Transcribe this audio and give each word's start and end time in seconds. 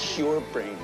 Gonna 0.00 0.16
your 0.16 0.40
brains 0.40 0.77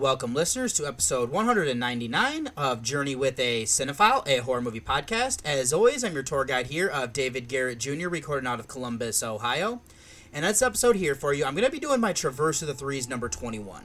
welcome, 0.00 0.32
listeners, 0.32 0.72
to 0.72 0.86
episode 0.86 1.30
199 1.30 2.46
of 2.56 2.80
Journey 2.80 3.14
with 3.14 3.38
a 3.38 3.64
Cinephile, 3.64 4.26
a 4.26 4.38
horror 4.38 4.62
movie 4.62 4.80
podcast. 4.80 5.44
As 5.44 5.74
always, 5.74 6.02
I'm 6.02 6.14
your 6.14 6.22
tour 6.22 6.46
guide 6.46 6.68
here 6.68 6.88
of 6.88 7.12
David 7.12 7.48
Garrett 7.48 7.80
Jr., 7.80 8.08
recording 8.08 8.46
out 8.46 8.58
of 8.58 8.66
Columbus, 8.66 9.22
Ohio. 9.22 9.82
And 10.32 10.46
this 10.46 10.62
episode 10.62 10.96
here 10.96 11.14
for 11.14 11.34
you, 11.34 11.44
I'm 11.44 11.52
going 11.54 11.66
to 11.66 11.70
be 11.70 11.78
doing 11.78 12.00
my 12.00 12.14
Traverse 12.14 12.62
of 12.62 12.68
the 12.68 12.74
Threes 12.74 13.10
number 13.10 13.28
21. 13.28 13.84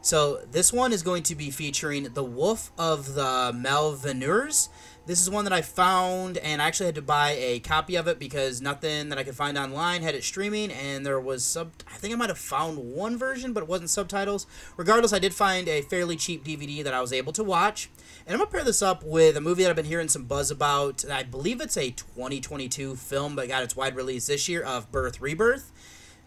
So 0.00 0.40
this 0.50 0.72
one 0.72 0.92
is 0.92 1.04
going 1.04 1.22
to 1.22 1.36
be 1.36 1.52
featuring 1.52 2.12
The 2.12 2.24
Wolf 2.24 2.72
of 2.76 3.14
the 3.14 3.52
Malveneurs. 3.54 4.68
This 5.04 5.20
is 5.20 5.28
one 5.28 5.42
that 5.46 5.52
I 5.52 5.62
found, 5.62 6.38
and 6.38 6.62
I 6.62 6.66
actually 6.68 6.86
had 6.86 6.94
to 6.94 7.02
buy 7.02 7.32
a 7.32 7.58
copy 7.58 7.96
of 7.96 8.06
it 8.06 8.20
because 8.20 8.60
nothing 8.60 9.08
that 9.08 9.18
I 9.18 9.24
could 9.24 9.34
find 9.34 9.58
online 9.58 10.00
had 10.00 10.14
it 10.14 10.22
streaming, 10.22 10.70
and 10.70 11.04
there 11.04 11.18
was 11.18 11.42
sub. 11.42 11.72
I 11.92 11.96
think 11.96 12.14
I 12.14 12.16
might 12.16 12.28
have 12.28 12.38
found 12.38 12.78
one 12.78 13.18
version, 13.18 13.52
but 13.52 13.64
it 13.64 13.68
wasn't 13.68 13.90
subtitles. 13.90 14.46
Regardless, 14.76 15.12
I 15.12 15.18
did 15.18 15.34
find 15.34 15.66
a 15.66 15.82
fairly 15.82 16.14
cheap 16.14 16.44
DVD 16.44 16.84
that 16.84 16.94
I 16.94 17.00
was 17.00 17.12
able 17.12 17.32
to 17.32 17.42
watch, 17.42 17.90
and 18.26 18.32
I'm 18.32 18.38
gonna 18.38 18.48
pair 18.48 18.62
this 18.62 18.80
up 18.80 19.02
with 19.02 19.36
a 19.36 19.40
movie 19.40 19.64
that 19.64 19.70
I've 19.70 19.76
been 19.76 19.86
hearing 19.86 20.08
some 20.08 20.26
buzz 20.26 20.52
about. 20.52 21.04
I 21.10 21.24
believe 21.24 21.60
it's 21.60 21.76
a 21.76 21.90
2022 21.90 22.94
film, 22.94 23.34
but 23.34 23.48
got 23.48 23.64
its 23.64 23.74
wide 23.74 23.96
release 23.96 24.28
this 24.28 24.48
year 24.48 24.62
of 24.62 24.92
Birth 24.92 25.20
Rebirth 25.20 25.72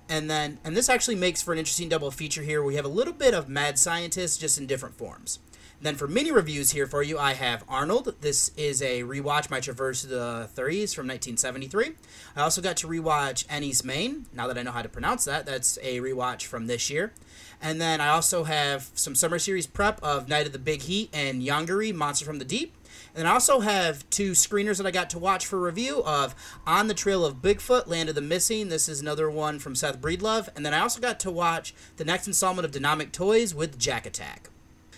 and 0.07 0.30
then 0.30 0.59
and 0.63 0.78
this 0.78 0.88
actually 0.90 1.16
makes 1.16 1.42
for 1.42 1.52
an 1.52 1.57
interesting 1.57 1.90
double 1.90 2.12
feature 2.12 2.44
here 2.44 2.63
we 2.63 2.75
have 2.75 2.86
a 2.86 2.90
little 2.90 3.13
bit 3.13 3.34
of 3.34 3.50
mad 3.50 3.80
scientist 3.80 4.40
just 4.40 4.57
in 4.57 4.68
different 4.68 4.96
forms 4.96 5.40
then 5.81 5.96
for 5.96 6.08
mini 6.08 6.31
reviews 6.31 6.72
here 6.72 6.88
for 6.88 7.03
you 7.03 7.18
i 7.18 7.34
have 7.34 7.63
arnold 7.68 8.16
this 8.22 8.52
is 8.58 8.81
a 8.81 9.02
rewatch 9.03 9.50
my 9.50 9.59
traverse 9.59 10.03
the 10.03 10.50
30s 10.56 10.94
from 10.96 11.08
1973 11.08 11.91
i 12.36 12.41
also 12.41 12.62
got 12.62 12.78
to 12.78 12.88
rewatch 12.88 13.46
enys 13.47 13.84
men 13.84 14.25
now 14.34 14.47
that 14.47 14.58
i 14.58 14.63
know 14.63 14.72
how 14.72 14.81
to 14.81 14.90
pronounce 14.90 15.25
that 15.25 15.46
that's 15.46 15.78
a 15.81 16.00
rewatch 16.00 16.44
from 16.44 16.68
this 16.68 16.90
year 16.90 17.13
and 17.62 17.80
then 17.80 18.02
i 18.02 18.08
also 18.08 18.44
have 18.44 18.90
some 18.96 19.16
summer 19.16 19.40
series 19.40 19.68
prep 19.68 20.02
of 20.03 20.28
night 20.28 20.46
of 20.46 20.53
the 20.53 20.59
big 20.59 20.84
heat 20.84 21.09
and 21.13 21.41
yongary 21.41 21.94
monster 21.94 22.25
from 22.25 22.40
the 22.40 22.46
deep 22.46 22.74
and 23.16 23.28
I 23.28 23.31
also 23.31 23.62
have 23.62 24.09
two 24.09 24.31
screeners 24.31 24.78
that 24.78 24.86
I 24.86 24.92
got 24.92 25.09
to 25.12 25.19
watch 25.19 25.46
for 25.46 25.59
review 25.59 26.03
of 26.03 26.36
On 26.68 26.88
the 26.88 26.94
Trail 26.94 27.25
of 27.25 27.36
Bigfoot, 27.36 27.88
Land 27.88 28.09
of 28.09 28.16
the 28.16 28.22
Missing. 28.22 28.68
This 28.68 28.90
is 28.90 29.00
another 29.00 29.30
one 29.30 29.57
from 29.57 29.74
Seth 29.74 30.02
Breedlove. 30.02 30.50
And 30.56 30.66
then 30.66 30.74
I 30.74 30.80
also 30.80 31.00
got 31.00 31.19
to 31.22 31.31
watch 31.31 31.74
the 31.96 32.03
next 32.03 32.28
installment 32.28 32.66
of 32.66 32.72
Demonic 32.72 33.13
Toys 33.13 33.56
with 33.56 33.80
Jack 33.80 34.06
Attack. 34.06 34.50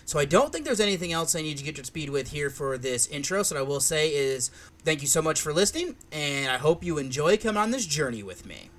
So 0.08 0.18
I 0.18 0.24
don't 0.24 0.50
think 0.50 0.64
there's 0.64 0.80
anything 0.80 1.12
else 1.12 1.34
I 1.34 1.42
need 1.42 1.58
to 1.58 1.64
get 1.64 1.76
to 1.76 1.84
speed 1.84 2.08
with 2.08 2.30
here 2.30 2.48
for 2.48 2.78
this 2.78 3.06
intro. 3.08 3.42
So 3.42 3.54
what 3.54 3.60
I 3.60 3.62
will 3.62 3.78
say 3.78 4.08
is 4.08 4.50
thank 4.82 5.02
you 5.02 5.06
so 5.06 5.20
much 5.20 5.38
for 5.38 5.52
listening, 5.52 5.96
and 6.10 6.50
I 6.50 6.56
hope 6.56 6.82
you 6.82 6.96
enjoy 6.96 7.36
coming 7.36 7.60
on 7.60 7.72
this 7.72 7.84
journey 7.84 8.22
with 8.22 8.46
me. 8.46 8.70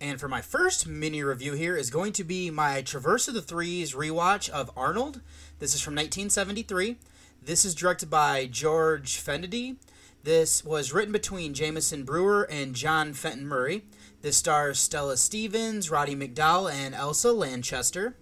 And 0.00 0.20
for 0.20 0.28
my 0.28 0.40
first 0.40 0.86
mini 0.86 1.24
review 1.24 1.54
here 1.54 1.76
is 1.76 1.90
going 1.90 2.12
to 2.12 2.22
be 2.22 2.48
my 2.48 2.80
Traverse 2.80 3.26
of 3.26 3.34
the 3.34 3.42
Threes 3.42 3.92
rewatch 3.92 4.48
of 4.48 4.70
Arnold. 4.76 5.20
This 5.58 5.74
is 5.74 5.80
from 5.80 5.94
1973. 5.94 6.96
This 7.42 7.64
is 7.64 7.74
directed 7.74 8.08
by 8.08 8.46
George 8.46 9.20
Fenady. 9.20 9.78
This 10.22 10.64
was 10.64 10.92
written 10.92 11.12
between 11.12 11.54
Jameson 11.54 12.04
Brewer 12.04 12.44
and 12.44 12.74
John 12.74 13.12
Fenton 13.14 13.46
Murray. 13.46 13.82
This 14.24 14.38
stars 14.38 14.78
Stella 14.78 15.18
Stevens, 15.18 15.90
Roddy 15.90 16.16
McDowall, 16.16 16.72
and 16.72 16.94
Elsa 16.94 17.30
Lanchester. 17.30 18.16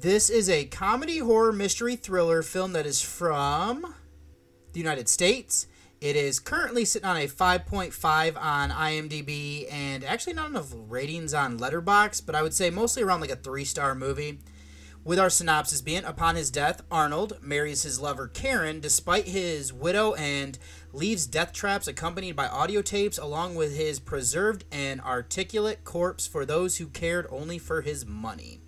This 0.00 0.30
is 0.30 0.48
a 0.48 0.64
comedy 0.64 1.18
horror 1.18 1.52
mystery 1.52 1.96
thriller 1.96 2.40
film 2.40 2.72
that 2.72 2.86
is 2.86 3.02
from 3.02 3.94
the 4.72 4.80
United 4.80 5.06
States. 5.06 5.66
It 6.00 6.16
is 6.16 6.40
currently 6.40 6.86
sitting 6.86 7.06
on 7.06 7.18
a 7.18 7.28
5.5 7.28 8.42
on 8.42 8.70
IMDb 8.70 9.70
and 9.70 10.02
actually 10.02 10.32
not 10.32 10.48
enough 10.48 10.72
ratings 10.74 11.34
on 11.34 11.58
Letterboxd, 11.58 12.24
but 12.24 12.34
I 12.34 12.40
would 12.40 12.54
say 12.54 12.70
mostly 12.70 13.02
around 13.02 13.20
like 13.20 13.28
a 13.28 13.36
three 13.36 13.66
star 13.66 13.94
movie. 13.94 14.38
With 15.08 15.18
our 15.18 15.30
synopsis 15.30 15.80
being 15.80 16.04
upon 16.04 16.36
his 16.36 16.50
death, 16.50 16.82
Arnold 16.90 17.38
marries 17.40 17.82
his 17.82 17.98
lover 17.98 18.28
Karen 18.28 18.78
despite 18.78 19.26
his 19.26 19.72
widow 19.72 20.12
and 20.12 20.58
leaves 20.92 21.26
death 21.26 21.54
traps 21.54 21.88
accompanied 21.88 22.36
by 22.36 22.46
audio 22.46 22.82
tapes 22.82 23.16
along 23.16 23.54
with 23.54 23.74
his 23.74 24.00
preserved 24.00 24.66
and 24.70 25.00
articulate 25.00 25.82
corpse 25.82 26.26
for 26.26 26.44
those 26.44 26.76
who 26.76 26.88
cared 26.88 27.26
only 27.30 27.56
for 27.56 27.80
his 27.80 28.04
money. 28.04 28.60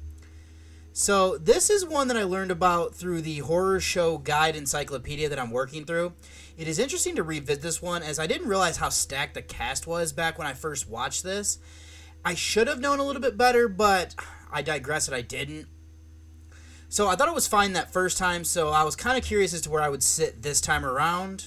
So, 0.95 1.37
this 1.37 1.69
is 1.69 1.85
one 1.85 2.09
that 2.09 2.17
I 2.17 2.23
learned 2.23 2.51
about 2.51 2.95
through 2.95 3.21
the 3.21 3.41
horror 3.41 3.79
show 3.79 4.17
guide 4.17 4.57
encyclopedia 4.57 5.29
that 5.29 5.39
I'm 5.39 5.51
working 5.51 5.85
through. 5.85 6.15
It 6.57 6.67
is 6.67 6.79
interesting 6.79 7.17
to 7.17 7.23
revisit 7.23 7.63
this 7.63 7.83
one 7.83 8.03
as 8.03 8.19
I 8.19 8.27
didn't 8.27 8.49
realize 8.49 8.79
how 8.79 8.89
stacked 8.89 9.35
the 9.35 9.43
cast 9.43 9.87
was 9.87 10.15
back 10.15 10.39
when 10.39 10.47
I 10.47 10.55
first 10.55 10.89
watched 10.89 11.23
this. 11.23 11.59
I 12.25 12.35
should 12.35 12.67
have 12.67 12.81
known 12.81 12.99
a 12.99 13.05
little 13.05 13.21
bit 13.21 13.37
better, 13.37 13.69
but 13.69 14.15
I 14.51 14.63
digress 14.63 15.05
that 15.05 15.15
I 15.15 15.21
didn't. 15.21 15.69
So, 16.93 17.07
I 17.07 17.15
thought 17.15 17.29
it 17.29 17.35
was 17.35 17.47
fine 17.47 17.75
that 17.75 17.93
first 17.93 18.19
time, 18.19 18.43
so 18.43 18.71
I 18.71 18.83
was 18.83 18.97
kind 18.97 19.17
of 19.17 19.23
curious 19.23 19.55
as 19.55 19.61
to 19.61 19.71
where 19.71 19.81
I 19.81 19.89
would 19.89 20.03
sit 20.03 20.43
this 20.43 20.61
time 20.61 20.85
around. 20.85 21.47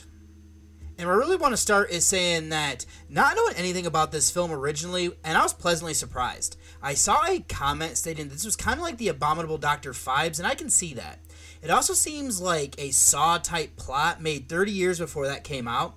And 0.97 1.09
I 1.09 1.11
really 1.11 1.35
want 1.35 1.51
to 1.51 1.57
start 1.57 1.91
is 1.91 2.05
saying 2.05 2.47
that 2.49 2.85
not 3.09 3.35
knowing 3.35 3.55
anything 3.57 3.85
about 3.85 4.13
this 4.13 4.31
film 4.31 4.53
originally, 4.53 5.11
and 5.21 5.37
I 5.37 5.43
was 5.43 5.51
pleasantly 5.51 5.95
surprised. 5.95 6.55
I 6.81 6.93
saw 6.93 7.25
a 7.27 7.41
comment 7.41 7.97
stating 7.97 8.29
this 8.29 8.45
was 8.45 8.55
kind 8.55 8.77
of 8.77 8.83
like 8.83 8.97
the 8.97 9.09
Abominable 9.09 9.57
Dr. 9.57 9.91
Phibes, 9.91 10.37
and 10.37 10.47
I 10.47 10.55
can 10.55 10.69
see 10.69 10.93
that. 10.93 11.19
It 11.61 11.69
also 11.69 11.93
seems 11.93 12.39
like 12.39 12.75
a 12.77 12.91
Saw 12.91 13.37
type 13.37 13.75
plot 13.75 14.21
made 14.21 14.47
30 14.47 14.71
years 14.71 14.99
before 14.99 15.27
that 15.27 15.43
came 15.43 15.67
out. 15.67 15.95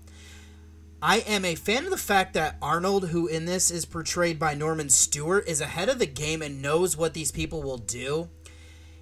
I 1.00 1.18
am 1.18 1.44
a 1.44 1.54
fan 1.54 1.84
of 1.84 1.90
the 1.90 1.96
fact 1.96 2.34
that 2.34 2.56
Arnold, 2.60 3.10
who 3.10 3.28
in 3.28 3.44
this 3.44 3.70
is 3.70 3.84
portrayed 3.84 4.40
by 4.40 4.54
Norman 4.54 4.90
Stuart, 4.90 5.46
is 5.46 5.60
ahead 5.60 5.88
of 5.88 6.00
the 6.00 6.06
game 6.06 6.42
and 6.42 6.60
knows 6.60 6.96
what 6.96 7.14
these 7.14 7.30
people 7.30 7.62
will 7.62 7.78
do. 7.78 8.28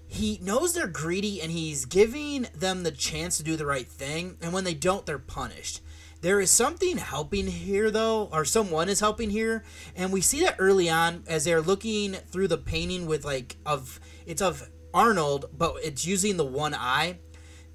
He 0.06 0.38
knows 0.42 0.74
they're 0.74 0.86
greedy 0.86 1.40
and 1.42 1.50
he's 1.50 1.86
giving 1.86 2.46
them 2.54 2.82
the 2.82 2.90
chance 2.92 3.36
to 3.36 3.42
do 3.42 3.56
the 3.56 3.66
right 3.66 3.88
thing, 3.88 4.36
and 4.40 4.52
when 4.52 4.64
they 4.64 4.74
don't, 4.74 5.04
they're 5.06 5.18
punished. 5.18 5.80
There 6.20 6.40
is 6.40 6.50
something 6.50 6.96
helping 6.96 7.46
here, 7.48 7.90
though, 7.90 8.30
or 8.32 8.44
someone 8.46 8.88
is 8.88 9.00
helping 9.00 9.28
here, 9.28 9.62
and 9.94 10.12
we 10.12 10.22
see 10.22 10.40
that 10.40 10.56
early 10.58 10.88
on 10.88 11.24
as 11.26 11.44
they're 11.44 11.60
looking 11.60 12.14
through 12.14 12.48
the 12.48 12.56
painting 12.56 13.06
with 13.06 13.24
like 13.24 13.56
of 13.66 14.00
it's 14.24 14.40
of 14.40 14.70
Arnold, 14.94 15.50
but 15.58 15.74
it's 15.82 16.06
using 16.06 16.36
the 16.36 16.44
one 16.44 16.74
eye. 16.74 17.18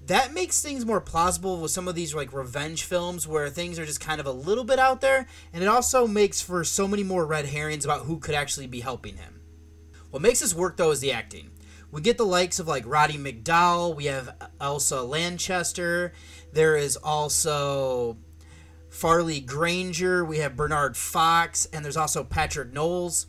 that 0.10 0.34
makes 0.34 0.60
things 0.60 0.88
more 0.88 1.00
plausible 1.00 1.62
with 1.62 1.70
some 1.70 1.88
of 1.88 1.94
these 1.94 2.16
like 2.16 2.34
revenge 2.34 2.84
films 2.84 3.28
where 3.28 3.48
things 3.48 3.78
are 3.78 3.86
just 3.86 4.02
kind 4.02 4.20
of 4.20 4.26
a 4.26 4.32
little 4.32 4.64
bit 4.64 4.80
out 4.80 5.02
there, 5.02 5.28
and 5.54 5.62
it 5.62 5.68
also 5.68 6.08
makes 6.08 6.42
for 6.42 6.64
so 6.64 6.88
many 6.88 7.04
more 7.04 7.28
red 7.28 7.46
herrings 7.46 7.86
about 7.86 8.06
who 8.06 8.18
could 8.18 8.34
actually 8.34 8.66
be 8.66 8.80
helping 8.80 9.18
him. 9.18 9.42
What 10.10 10.24
makes 10.24 10.40
this 10.40 10.56
work 10.56 10.78
though 10.78 10.90
is 10.90 11.00
the 11.00 11.12
acting. 11.12 11.52
We 11.92 12.02
get 12.02 12.18
the 12.18 12.26
likes 12.26 12.60
of 12.60 12.68
like 12.68 12.84
Roddy 12.86 13.18
McDowall. 13.18 13.96
we 13.96 14.06
have 14.06 14.36
Elsa 14.62 15.02
Lanchester, 15.02 16.14
there 16.54 16.76
is 16.76 16.96
also 16.98 18.18
Farley 18.90 19.40
Granger, 19.40 20.24
we 20.24 20.38
have 20.38 20.56
Bernard 20.56 20.96
Fox, 20.96 21.66
and 21.74 21.84
there's 21.84 21.98
also 21.98 22.24
Patric 22.24 22.72
Knowles. 22.72 23.26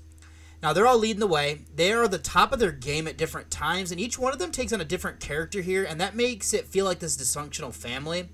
Now 0.63 0.75
they're 0.75 0.87
all 0.87 0.99
leading 0.99 1.21
the 1.21 1.27
way. 1.27 1.63
They 1.75 1.91
are 1.93 2.07
the 2.07 2.19
top 2.19 2.53
of 2.53 2.59
their 2.59 2.73
game 2.73 3.09
at 3.09 3.17
different 3.17 3.51
times, 3.51 3.91
and 3.91 4.01
each 4.01 4.19
one 4.19 4.35
of 4.35 4.39
them 4.39 4.53
takes 4.53 4.75
on 4.75 4.81
a 4.81 4.85
different 4.85 5.21
character 5.21 5.63
here, 5.63 5.85
and 5.85 5.99
that 6.01 6.15
makes 6.15 6.53
it 6.53 6.67
feel 6.67 6.85
like 6.85 6.99
this 6.99 7.17
dysfunctional 7.17 7.73
family. 7.73 8.29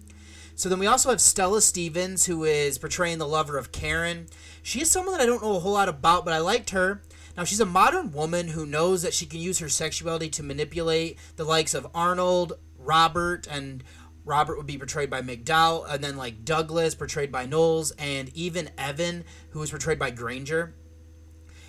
So 0.57 0.69
then 0.69 0.79
we 0.81 0.87
also 0.87 1.11
have 1.11 1.21
Stella 1.21 1.61
Stevens, 1.61 2.27
who 2.27 2.45
is 2.45 2.79
portraying 2.79 3.19
the 3.19 3.29
lover 3.29 3.59
of 3.59 3.71
Karen. 3.71 4.27
She 4.63 4.81
is 4.81 4.91
someone 4.91 5.13
that 5.13 5.23
I 5.23 5.27
don't 5.27 5.43
know 5.43 5.55
a 5.55 5.61
whole 5.61 5.75
lot 5.75 5.89
about, 5.89 6.25
but 6.25 6.35
I 6.35 6.39
liked 6.39 6.71
her. 6.71 7.03
Now 7.37 7.45
she's 7.45 7.61
a 7.61 7.67
modern 7.67 8.13
woman 8.13 8.49
who 8.49 8.65
knows 8.65 9.03
that 9.03 9.15
she 9.15 9.27
can 9.27 9.41
use 9.41 9.59
her 9.59 9.69
sexuality 9.69 10.31
to 10.31 10.43
manipulate 10.43 11.19
the 11.37 11.45
likes 11.45 11.75
of 11.75 11.87
Arnold, 11.95 12.55
Robert, 12.79 13.47
and 13.51 13.85
Robert 14.25 14.57
would 14.57 14.67
be 14.67 14.79
portrayed 14.79 15.11
by 15.11 15.23
McDowall, 15.23 15.87
and 15.89 16.03
then 16.03 16.17
like 16.17 16.45
Douglas, 16.45 16.95
portrayed 16.95 17.31
by 17.31 17.47
Knowles, 17.47 17.93
and 17.93 18.31
even 18.35 18.71
Evan, 18.77 19.25
who 19.51 19.61
was 19.61 19.71
portrayed 19.71 19.99
by 19.99 20.11
Granger. 20.11 20.75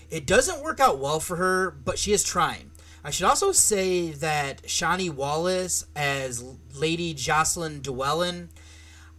It 0.10 0.26
doesn't 0.26 0.64
work 0.64 0.80
out 0.80 1.00
well 1.00 1.20
for 1.20 1.36
her, 1.36 1.70
but 1.70 2.00
she 2.00 2.14
is 2.14 2.24
trying. 2.24 2.72
I 3.04 3.12
should 3.12 3.28
also 3.28 3.52
say 3.52 4.12
that 4.12 4.64
Shani 4.64 5.10
Wallis 5.10 5.86
as 5.96 6.44
Lady 6.74 7.14
Jocelyn 7.14 7.82
Dwellin, 7.82 8.50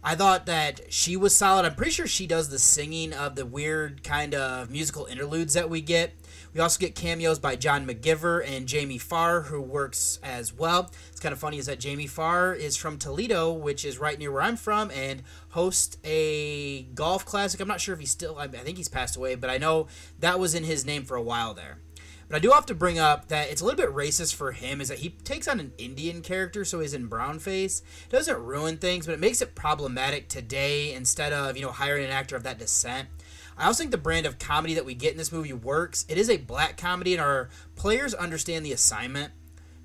I 0.03 0.15
thought 0.15 0.45
that 0.47 0.91
she 0.91 1.15
was 1.15 1.35
solid. 1.35 1.65
I'm 1.65 1.75
pretty 1.75 1.91
sure 1.91 2.07
she 2.07 2.27
does 2.27 2.49
the 2.49 2.59
singing 2.59 3.13
of 3.13 3.35
the 3.35 3.45
weird 3.45 4.03
kind 4.03 4.33
of 4.33 4.69
musical 4.69 5.05
interludes 5.05 5.53
that 5.53 5.69
we 5.69 5.81
get. 5.81 6.13
We 6.53 6.59
also 6.61 6.79
get 6.79 6.95
cameos 6.95 7.37
by 7.37 7.55
John 7.55 7.85
McGiver 7.85 8.43
and 8.45 8.67
Jamie 8.67 8.97
Farr, 8.97 9.41
who 9.41 9.61
works 9.61 10.19
as 10.23 10.51
well. 10.51 10.91
It's 11.11 11.19
kind 11.19 11.33
of 11.33 11.39
funny 11.39 11.59
is 11.59 11.67
that 11.67 11.79
Jamie 11.79 12.07
Farr 12.07 12.53
is 12.53 12.75
from 12.75 12.97
Toledo, 12.97 13.53
which 13.53 13.85
is 13.85 13.99
right 13.99 14.17
near 14.17 14.31
where 14.31 14.41
I'm 14.41 14.57
from, 14.57 14.89
and 14.91 15.21
hosts 15.49 15.97
a 16.03 16.83
golf 16.95 17.23
classic. 17.23 17.59
I'm 17.59 17.67
not 17.67 17.81
sure 17.81 17.93
if 17.93 17.99
he's 17.99 18.09
still, 18.09 18.37
I 18.37 18.47
think 18.47 18.77
he's 18.77 18.87
passed 18.87 19.15
away, 19.15 19.35
but 19.35 19.49
I 19.51 19.59
know 19.59 19.87
that 20.19 20.39
was 20.39 20.55
in 20.55 20.63
his 20.63 20.85
name 20.85 21.03
for 21.03 21.15
a 21.15 21.21
while 21.21 21.53
there. 21.53 21.77
But 22.27 22.35
I 22.35 22.39
do 22.39 22.51
have 22.51 22.67
to 22.67 22.75
bring 22.75 22.99
up 22.99 23.27
that 23.29 23.49
it's 23.49 23.59
a 23.59 23.65
little 23.65 23.77
bit 23.77 23.93
racist 23.93 24.35
for 24.35 24.51
him 24.51 24.81
is 24.81 24.89
that 24.89 24.99
he 24.99 25.09
takes 25.09 25.47
on 25.47 25.59
an 25.59 25.73
Indian 25.79 26.21
character, 26.21 26.63
so 26.63 26.79
he's 26.79 26.93
in 26.93 27.09
brownface. 27.09 27.81
It 28.05 28.11
doesn't 28.11 28.37
ruin 28.37 28.77
things, 28.77 29.07
but 29.07 29.13
it 29.13 29.19
makes 29.19 29.41
it 29.41 29.55
problematic 29.55 30.29
today 30.29 30.93
instead 30.93 31.33
of, 31.33 31.57
you 31.57 31.63
know, 31.63 31.71
hiring 31.71 32.05
an 32.05 32.11
actor 32.11 32.35
of 32.35 32.43
that 32.43 32.59
descent. 32.59 33.09
I 33.59 33.65
also 33.65 33.83
think 33.83 33.91
the 33.91 33.97
brand 33.97 34.25
of 34.25 34.39
comedy 34.39 34.73
that 34.75 34.85
we 34.85 34.93
get 34.93 35.11
in 35.11 35.17
this 35.17 35.33
movie 35.33 35.51
works. 35.51 36.05
It 36.07 36.17
is 36.17 36.29
a 36.29 36.37
black 36.37 36.77
comedy, 36.77 37.13
and 37.13 37.21
our 37.21 37.49
players 37.75 38.13
understand 38.13 38.65
the 38.65 38.71
assignment. 38.71 39.33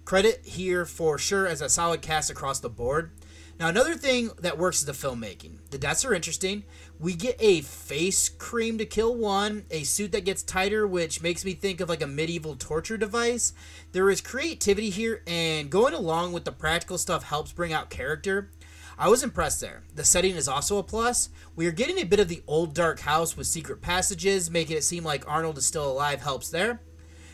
Credit 0.05 0.41
here 0.45 0.87
for 0.87 1.19
sure 1.19 1.49
as 1.49 1.61
a 1.61 1.69
solid 1.69 2.01
cast 2.01 2.31
across 2.31 2.61
the 2.61 2.69
board. 2.69 3.11
Now, 3.59 3.69
another 3.69 3.95
thing 3.95 4.31
that 4.41 4.59
works 4.59 4.79
is 4.79 4.85
the 4.85 4.93
filmmaking. 4.93 5.59
The 5.71 5.79
deaths 5.79 6.05
are 6.05 6.15
interesting. 6.15 6.65
We 7.01 7.15
get 7.15 7.37
a 7.41 7.63
face 7.63 8.29
cream 8.29 8.79
to 8.79 8.87
kill 8.87 9.17
one, 9.17 9.65
a 9.73 9.83
suit 9.83 10.13
that 10.13 10.25
gets 10.25 10.43
tighter, 10.45 10.87
which 10.87 11.23
makes 11.23 11.45
me 11.45 11.55
think 11.55 11.81
of 11.81 11.89
like 11.89 12.03
a 12.03 12.07
medieval 12.07 12.55
torture 12.55 12.97
device. 12.97 13.55
There 13.91 14.09
is 14.09 14.21
creativity 14.21 14.91
here, 14.91 15.23
and 15.27 15.69
going 15.69 15.95
along 15.95 16.33
with 16.33 16.45
the 16.45 16.53
practical 16.53 16.99
stuff 16.99 17.25
helps 17.25 17.53
bring 17.53 17.73
out 17.73 17.91
character. 17.91 18.51
I 18.99 19.09
was 19.09 19.23
impressed 19.23 19.61
there. 19.61 19.83
The 19.95 20.05
setting 20.05 20.37
is 20.37 20.49
also 20.49 20.79
a 20.79 20.83
plus. 20.83 21.29
We 21.57 21.67
are 21.67 21.73
getting 21.73 21.99
a 21.99 22.05
bit 22.05 22.21
of 22.21 22.29
the 22.29 22.43
old 22.47 22.75
dark 22.75 23.01
house 23.01 23.37
with 23.37 23.47
secret 23.47 23.81
passages, 23.81 24.51
making 24.51 24.77
it 24.77 24.85
seem 24.85 25.05
like 25.05 25.29
Arnold 25.29 25.59
is 25.59 25.67
still 25.67 25.91
alive 25.91 26.23
helps 26.23 26.49
there. 26.49 26.81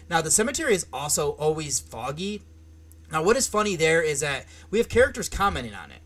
Now, 0.08 0.20
the 0.20 0.30
cemetery 0.30 0.74
is 0.74 0.86
also 0.92 1.32
always 1.32 1.78
foggy. 1.78 2.42
Now, 3.12 3.22
what 3.22 3.36
is 3.36 3.46
funny 3.46 3.76
there 3.76 4.02
is 4.02 4.20
that 4.20 4.46
we 4.70 4.78
have 4.78 4.88
characters 4.88 5.28
commenting 5.28 5.74
on 5.74 5.90
it. 5.90 6.00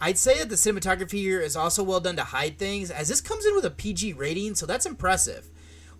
I'd 0.00 0.18
say 0.18 0.38
that 0.38 0.48
the 0.48 0.54
cinematography 0.54 1.18
here 1.18 1.40
is 1.40 1.56
also 1.56 1.82
well 1.82 2.00
done 2.00 2.16
to 2.16 2.24
hide 2.24 2.58
things, 2.58 2.90
as 2.90 3.08
this 3.08 3.20
comes 3.20 3.44
in 3.44 3.54
with 3.54 3.64
a 3.64 3.70
PG 3.70 4.14
rating, 4.14 4.54
so 4.54 4.66
that's 4.66 4.86
impressive. 4.86 5.50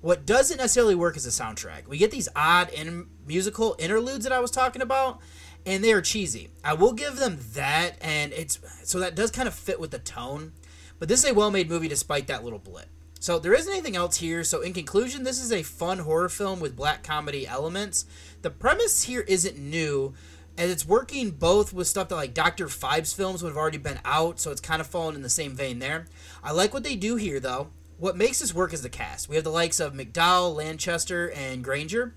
What 0.00 0.24
doesn't 0.24 0.56
necessarily 0.56 0.94
work 0.94 1.18
is 1.18 1.24
the 1.24 1.30
soundtrack. 1.30 1.86
We 1.86 1.98
get 1.98 2.10
these 2.10 2.28
odd 2.34 2.70
in- 2.70 3.08
musical 3.26 3.76
interludes 3.78 4.24
that 4.24 4.32
I 4.32 4.40
was 4.40 4.50
talking 4.50 4.80
about, 4.80 5.20
and 5.66 5.84
they 5.84 5.92
are 5.92 6.00
cheesy. 6.00 6.50
I 6.64 6.74
will 6.74 6.92
give 6.92 7.16
them 7.16 7.38
that, 7.54 7.96
and 8.00 8.32
it's 8.32 8.58
so 8.84 8.98
that 9.00 9.14
does 9.14 9.30
kind 9.30 9.48
of 9.48 9.54
fit 9.54 9.80
with 9.80 9.90
the 9.90 9.98
tone. 9.98 10.52
But 10.98 11.08
this 11.08 11.24
is 11.24 11.30
a 11.30 11.34
well-made 11.34 11.70
movie 11.70 11.88
despite 11.88 12.26
that 12.26 12.44
little 12.44 12.58
blip. 12.58 12.88
So 13.20 13.38
there 13.38 13.54
isn't 13.54 13.72
anything 13.72 13.96
else 13.96 14.16
here. 14.16 14.44
So 14.44 14.62
in 14.62 14.72
conclusion, 14.72 15.24
this 15.24 15.42
is 15.42 15.52
a 15.52 15.62
fun 15.62 16.00
horror 16.00 16.28
film 16.28 16.60
with 16.60 16.76
black 16.76 17.02
comedy 17.02 17.46
elements. 17.46 18.06
The 18.42 18.50
premise 18.50 19.02
here 19.02 19.24
isn't 19.28 19.58
new, 19.58 20.14
and 20.56 20.70
it's 20.70 20.86
working 20.86 21.30
both 21.30 21.72
with 21.72 21.86
stuff 21.86 22.08
that 22.08 22.16
like 22.16 22.34
Doctor 22.34 22.66
Phibes 22.66 23.14
films 23.14 23.42
would 23.42 23.50
have 23.50 23.58
already 23.58 23.78
been 23.78 24.00
out, 24.04 24.40
so 24.40 24.50
it's 24.50 24.60
kind 24.60 24.80
of 24.80 24.86
fallen 24.86 25.14
in 25.14 25.22
the 25.22 25.28
same 25.28 25.54
vein 25.54 25.78
there. 25.78 26.06
I 26.42 26.52
like 26.52 26.72
what 26.72 26.82
they 26.82 26.96
do 26.96 27.16
here 27.16 27.40
though. 27.40 27.70
What 27.98 28.16
makes 28.16 28.38
this 28.38 28.54
work 28.54 28.72
is 28.72 28.80
the 28.80 28.88
cast. 28.88 29.28
We 29.28 29.36
have 29.36 29.44
the 29.44 29.50
likes 29.50 29.80
of 29.80 29.92
McDowall, 29.92 30.56
Lanchester, 30.56 31.30
and 31.32 31.62
Granger. 31.62 32.14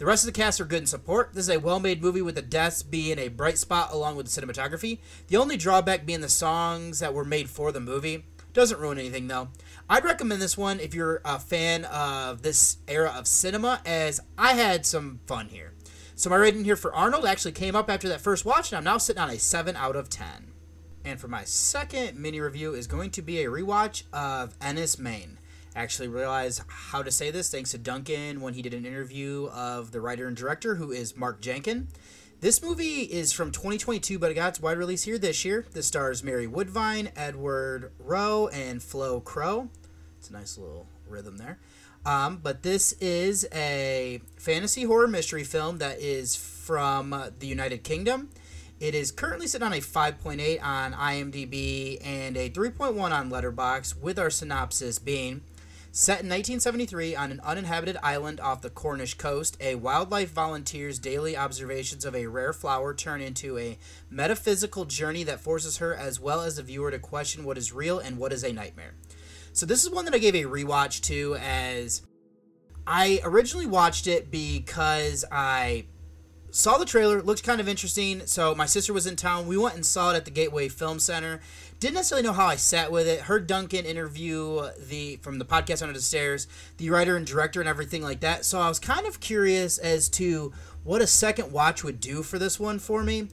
The 0.00 0.06
rest 0.06 0.26
of 0.26 0.32
the 0.32 0.40
cast 0.40 0.58
are 0.62 0.64
good 0.64 0.80
in 0.80 0.86
support. 0.86 1.34
This 1.34 1.44
is 1.44 1.54
a 1.54 1.60
well 1.60 1.78
made 1.78 2.00
movie 2.00 2.22
with 2.22 2.34
the 2.34 2.40
deaths 2.40 2.82
being 2.82 3.18
a 3.18 3.28
bright 3.28 3.58
spot 3.58 3.92
along 3.92 4.16
with 4.16 4.32
the 4.32 4.40
cinematography. 4.40 4.98
The 5.26 5.36
only 5.36 5.58
drawback 5.58 6.06
being 6.06 6.22
the 6.22 6.30
songs 6.30 7.00
that 7.00 7.12
were 7.12 7.22
made 7.22 7.50
for 7.50 7.70
the 7.70 7.80
movie. 7.80 8.24
Doesn't 8.54 8.80
ruin 8.80 8.98
anything 8.98 9.28
though. 9.28 9.48
I'd 9.90 10.06
recommend 10.06 10.40
this 10.40 10.56
one 10.56 10.80
if 10.80 10.94
you're 10.94 11.20
a 11.22 11.38
fan 11.38 11.84
of 11.84 12.40
this 12.40 12.78
era 12.88 13.10
of 13.14 13.26
cinema, 13.26 13.82
as 13.84 14.22
I 14.38 14.54
had 14.54 14.86
some 14.86 15.20
fun 15.26 15.48
here. 15.48 15.74
So 16.14 16.30
my 16.30 16.36
rating 16.36 16.64
here 16.64 16.76
for 16.76 16.94
Arnold 16.94 17.26
actually 17.26 17.52
came 17.52 17.76
up 17.76 17.90
after 17.90 18.08
that 18.08 18.22
first 18.22 18.46
watch, 18.46 18.72
and 18.72 18.78
I'm 18.78 18.84
now 18.84 18.96
sitting 18.96 19.20
on 19.20 19.28
a 19.28 19.38
7 19.38 19.76
out 19.76 19.96
of 19.96 20.08
10. 20.08 20.26
And 21.04 21.20
for 21.20 21.28
my 21.28 21.44
second 21.44 22.18
mini 22.18 22.40
review 22.40 22.72
is 22.72 22.86
going 22.86 23.10
to 23.10 23.20
be 23.20 23.42
a 23.42 23.50
rewatch 23.50 24.04
of 24.14 24.58
Enys, 24.60 24.98
Men 24.98 25.36
actually 25.74 26.08
realized 26.08 26.62
how 26.68 27.02
to 27.02 27.10
say 27.10 27.30
this 27.30 27.50
thanks 27.50 27.70
to 27.70 27.78
Duncan 27.78 28.40
when 28.40 28.54
he 28.54 28.62
did 28.62 28.74
an 28.74 28.84
interview 28.84 29.48
of 29.52 29.92
the 29.92 30.00
writer 30.00 30.26
and 30.26 30.36
director, 30.36 30.76
who 30.76 30.90
is 30.90 31.16
Mark 31.16 31.40
Jenkin. 31.40 31.88
This 32.40 32.62
movie 32.62 33.02
is 33.02 33.32
from 33.32 33.52
2022, 33.52 34.18
but 34.18 34.30
it 34.30 34.34
got 34.34 34.48
its 34.48 34.60
wide 34.60 34.78
release 34.78 35.02
here 35.02 35.18
this 35.18 35.44
year. 35.44 35.66
This 35.72 35.86
stars 35.86 36.24
Mary 36.24 36.46
Woodvine, 36.46 37.10
Edward 37.14 37.92
Rowe, 37.98 38.48
and 38.48 38.82
Flo 38.82 39.20
Crowe. 39.20 39.68
It's 40.18 40.30
a 40.30 40.32
nice 40.32 40.56
little 40.56 40.86
rhythm 41.06 41.36
there. 41.36 41.58
Um, 42.06 42.38
but 42.42 42.62
this 42.62 42.92
is 42.94 43.46
a 43.52 44.22
fantasy 44.36 44.84
horror 44.84 45.06
mystery 45.06 45.44
film 45.44 45.78
that 45.78 46.00
is 46.00 46.34
from 46.34 47.14
the 47.38 47.46
United 47.46 47.84
Kingdom. 47.84 48.30
It 48.80 48.94
is 48.94 49.12
currently 49.12 49.46
sitting 49.46 49.66
on 49.66 49.74
a 49.74 49.80
5.8 49.80 50.62
on 50.62 50.94
IMDb 50.94 51.98
and 52.02 52.38
a 52.38 52.48
3.1 52.48 52.98
on 52.98 53.30
Letterboxd, 53.30 54.00
with 54.00 54.18
our 54.18 54.30
synopsis 54.30 54.98
being 54.98 55.42
Set 55.92 56.22
in 56.22 56.28
1973 56.28 57.16
on 57.16 57.32
an 57.32 57.40
uninhabited 57.40 57.96
island 58.00 58.38
off 58.38 58.62
the 58.62 58.70
Cornish 58.70 59.14
coast, 59.14 59.56
a 59.60 59.74
wildlife 59.74 60.30
volunteer's 60.30 61.00
daily 61.00 61.36
observations 61.36 62.04
of 62.04 62.14
a 62.14 62.28
rare 62.28 62.52
flower 62.52 62.94
turn 62.94 63.20
into 63.20 63.58
a 63.58 63.76
metaphysical 64.08 64.84
journey 64.84 65.24
that 65.24 65.40
forces 65.40 65.78
her, 65.78 65.92
as 65.92 66.20
well 66.20 66.42
as 66.42 66.56
the 66.56 66.62
viewer, 66.62 66.92
to 66.92 67.00
question 67.00 67.42
what 67.42 67.58
is 67.58 67.72
real 67.72 67.98
and 67.98 68.18
what 68.18 68.32
is 68.32 68.44
a 68.44 68.52
nightmare. 68.52 68.94
So, 69.52 69.66
this 69.66 69.82
is 69.82 69.90
one 69.90 70.04
that 70.04 70.14
I 70.14 70.18
gave 70.18 70.36
a 70.36 70.44
rewatch 70.44 71.00
to, 71.02 71.34
as 71.40 72.02
I 72.86 73.20
originally 73.24 73.66
watched 73.66 74.06
it 74.06 74.30
because 74.30 75.24
I 75.32 75.86
saw 76.50 76.78
the 76.78 76.84
trailer, 76.84 77.22
looked 77.22 77.42
kind 77.42 77.60
of 77.60 77.68
interesting. 77.68 78.26
So, 78.26 78.54
my 78.54 78.66
sister 78.66 78.92
was 78.92 79.06
in 79.06 79.16
town. 79.16 79.46
We 79.46 79.56
went 79.56 79.74
and 79.74 79.86
saw 79.86 80.12
it 80.12 80.16
at 80.16 80.24
the 80.24 80.30
Gateway 80.30 80.68
Film 80.68 80.98
Center 80.98 81.40
didn't 81.80 81.94
necessarily 81.94 82.26
know 82.26 82.34
how 82.34 82.46
I 82.46 82.56
sat 82.56 82.92
with 82.92 83.08
it. 83.08 83.22
Heard 83.22 83.46
Duncan 83.46 83.86
interview 83.86 84.68
the 84.78 85.16
from 85.22 85.38
the 85.38 85.46
podcast 85.46 85.80
Under 85.80 85.94
the 85.94 86.02
Stairs, 86.02 86.46
the 86.76 86.90
writer 86.90 87.16
and 87.16 87.26
director 87.26 87.58
and 87.58 87.68
everything 87.68 88.02
like 88.02 88.20
that. 88.20 88.44
So 88.44 88.60
I 88.60 88.68
was 88.68 88.78
kind 88.78 89.06
of 89.06 89.18
curious 89.20 89.78
as 89.78 90.10
to 90.10 90.52
what 90.84 91.00
a 91.00 91.06
second 91.06 91.52
watch 91.52 91.82
would 91.82 91.98
do 91.98 92.22
for 92.22 92.38
this 92.38 92.60
one 92.60 92.78
for 92.78 93.02
me. 93.02 93.28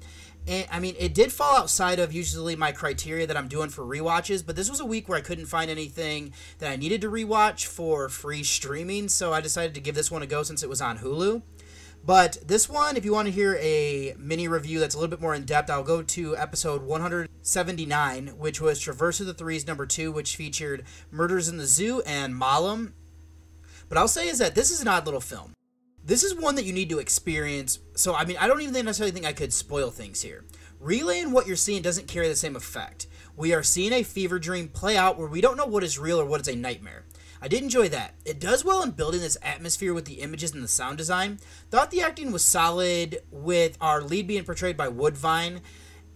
And 0.48 0.66
I 0.72 0.80
mean, 0.80 0.96
it 0.98 1.14
did 1.14 1.34
fall 1.34 1.58
outside 1.58 2.00
of 2.00 2.14
usually 2.14 2.56
my 2.56 2.72
criteria 2.72 3.28
that 3.28 3.36
I'm 3.36 3.50
doing 3.50 3.68
for 3.68 3.84
rewatches, 3.84 4.46
but 4.46 4.56
this 4.56 4.70
was 4.70 4.80
a 4.80 4.86
week 4.86 5.10
where 5.10 5.18
I 5.18 5.22
couldn't 5.22 5.48
find 5.48 5.70
anything 5.70 6.32
that 6.60 6.72
I 6.72 6.78
needed 6.78 7.02
to 7.02 7.12
rewatch 7.12 7.66
for 7.66 8.08
free 8.08 8.44
streaming, 8.44 9.10
so 9.10 9.34
I 9.34 9.42
decided 9.42 9.76
to 9.76 9.82
give 9.82 9.94
this 9.94 10.10
one 10.10 10.22
a 10.22 10.26
go 10.26 10.44
since 10.44 10.64
it 10.64 10.70
was 10.70 10.80
on 10.80 11.00
Hulu. 11.00 11.42
But 12.08 12.38
this 12.48 12.70
one, 12.70 12.96
if 12.96 13.04
you 13.04 13.12
want 13.12 13.26
to 13.26 13.34
hear 13.34 13.58
a 13.58 14.16
mini 14.18 14.48
review 14.48 14.80
that's 14.80 14.96
a 14.96 14.98
little 14.98 15.10
bit 15.10 15.20
more 15.20 15.36
in 15.36 15.44
depth, 15.44 15.70
I'll 15.70 15.84
go 15.84 16.02
to 16.02 16.38
episode 16.38 16.82
179, 16.82 18.28
which 18.38 18.62
was 18.62 18.80
Traverse 18.80 19.20
of 19.20 19.28
the 19.28 19.34
Threes 19.34 19.68
number 19.68 19.86
two, 19.86 20.14
which 20.14 20.38
featured 20.38 20.86
Murders 21.12 21.50
in 21.50 21.58
the 21.58 21.66
Zoo 21.66 22.02
and 22.06 22.34
Malum. 22.34 22.94
But 23.90 23.98
I'll 23.98 24.08
say 24.08 24.30
is 24.30 24.40
that 24.40 24.56
this 24.56 24.72
is 24.72 24.80
an 24.82 24.88
odd 24.88 25.04
little 25.04 25.20
film. 25.20 25.52
This 26.02 26.24
is 26.24 26.34
one 26.34 26.56
that 26.56 26.64
you 26.64 26.72
need 26.72 26.88
to 26.92 27.00
experience. 27.00 27.80
So, 27.98 28.16
I 28.16 28.24
mean, 28.24 28.38
I 28.40 28.48
don't 28.48 28.62
even 28.62 28.86
necessarily 28.86 29.12
think 29.12 29.26
I 29.26 29.34
could 29.34 29.52
spoil 29.52 29.92
things 29.92 30.22
here. 30.22 30.46
relaying 30.80 31.32
what 31.34 31.46
you're 31.46 31.58
seeing 31.58 31.82
doesn't 31.82 32.08
carry 32.08 32.30
the 32.30 32.38
same 32.38 32.56
effect. 32.56 33.08
We 33.36 33.54
are 33.54 33.64
seeing 33.64 33.92
a 33.92 34.04
fever 34.04 34.40
dream 34.40 34.70
play 34.70 34.96
out 34.96 35.18
where 35.18 35.28
we 35.28 35.42
don't 35.42 35.58
know 35.58 35.66
what 35.66 35.84
is 35.84 36.00
real 36.00 36.22
or 36.22 36.26
what 36.26 36.40
is 36.40 36.48
a 36.48 36.56
nightmare. 36.56 37.04
I 37.42 37.48
did 37.48 37.64
enjoy 37.64 37.90
that. 37.90 38.16
It 38.26 38.40
does 38.40 38.66
well 38.66 38.82
in 38.82 38.92
building 38.92 39.22
this 39.22 39.38
atmosphere 39.42 39.94
with 39.94 40.06
the 40.06 40.22
images 40.22 40.54
and 40.54 40.64
the 40.64 40.68
sound 40.68 40.98
design. 40.98 41.40
Thought 41.70 41.92
the 41.92 42.02
acting 42.02 42.32
was 42.32 42.44
solid 42.44 43.20
with 43.32 43.78
our 43.80 44.02
lead 44.02 44.28
being 44.28 44.44
portrayed 44.44 44.78
by 44.78 44.88
Woodvine 44.88 45.62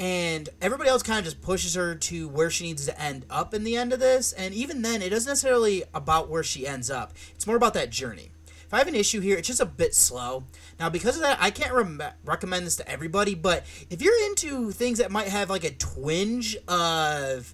and 0.02 0.50
everybody 0.62 0.90
else 0.90 1.04
kind 1.04 1.20
of 1.20 1.26
just 1.26 1.42
pushes 1.42 1.76
her 1.76 1.94
to 1.94 2.28
where 2.28 2.50
she 2.50 2.64
needs 2.64 2.88
to 2.88 3.02
end 3.02 3.24
up 3.30 3.54
in 3.54 3.64
the 3.64 3.78
end 3.78 3.94
of 3.94 4.00
this 4.00 4.34
and 4.34 4.54
even 4.54 4.82
then 4.82 5.02
it 5.02 5.10
doesn't 5.10 5.30
necessarily 5.30 5.84
about 5.94 6.28
where 6.28 6.44
she 6.44 6.66
ends 6.66 6.90
up 6.90 7.14
it's 7.36 7.46
more 7.46 7.56
about 7.56 7.76
that 7.76 7.92
journey 7.92 8.32
if 8.48 8.74
i 8.74 8.80
have 8.80 8.88
an 8.88 8.96
issue 8.96 9.20
here 9.20 9.38
it's 9.38 9.48
just 9.48 9.60
a 9.60 9.66
bit 9.66 9.94
slow 9.94 10.44
now 10.80 10.90
because 10.90 11.16
of 11.16 11.22
that 11.22 11.38
i 11.40 11.52
can't 11.52 11.72
rem- 11.72 12.02
recommend 12.26 12.66
this 12.66 12.76
to 12.76 12.90
everybody 12.90 13.36
but 13.36 13.64
if 13.92 14.02
you're 14.02 14.26
into 14.26 14.72
things 14.72 14.98
that 14.98 15.12
might 15.12 15.28
have 15.28 15.52
like 15.52 15.64
a 15.64 15.72
twinge 15.72 16.58
of 16.68 17.54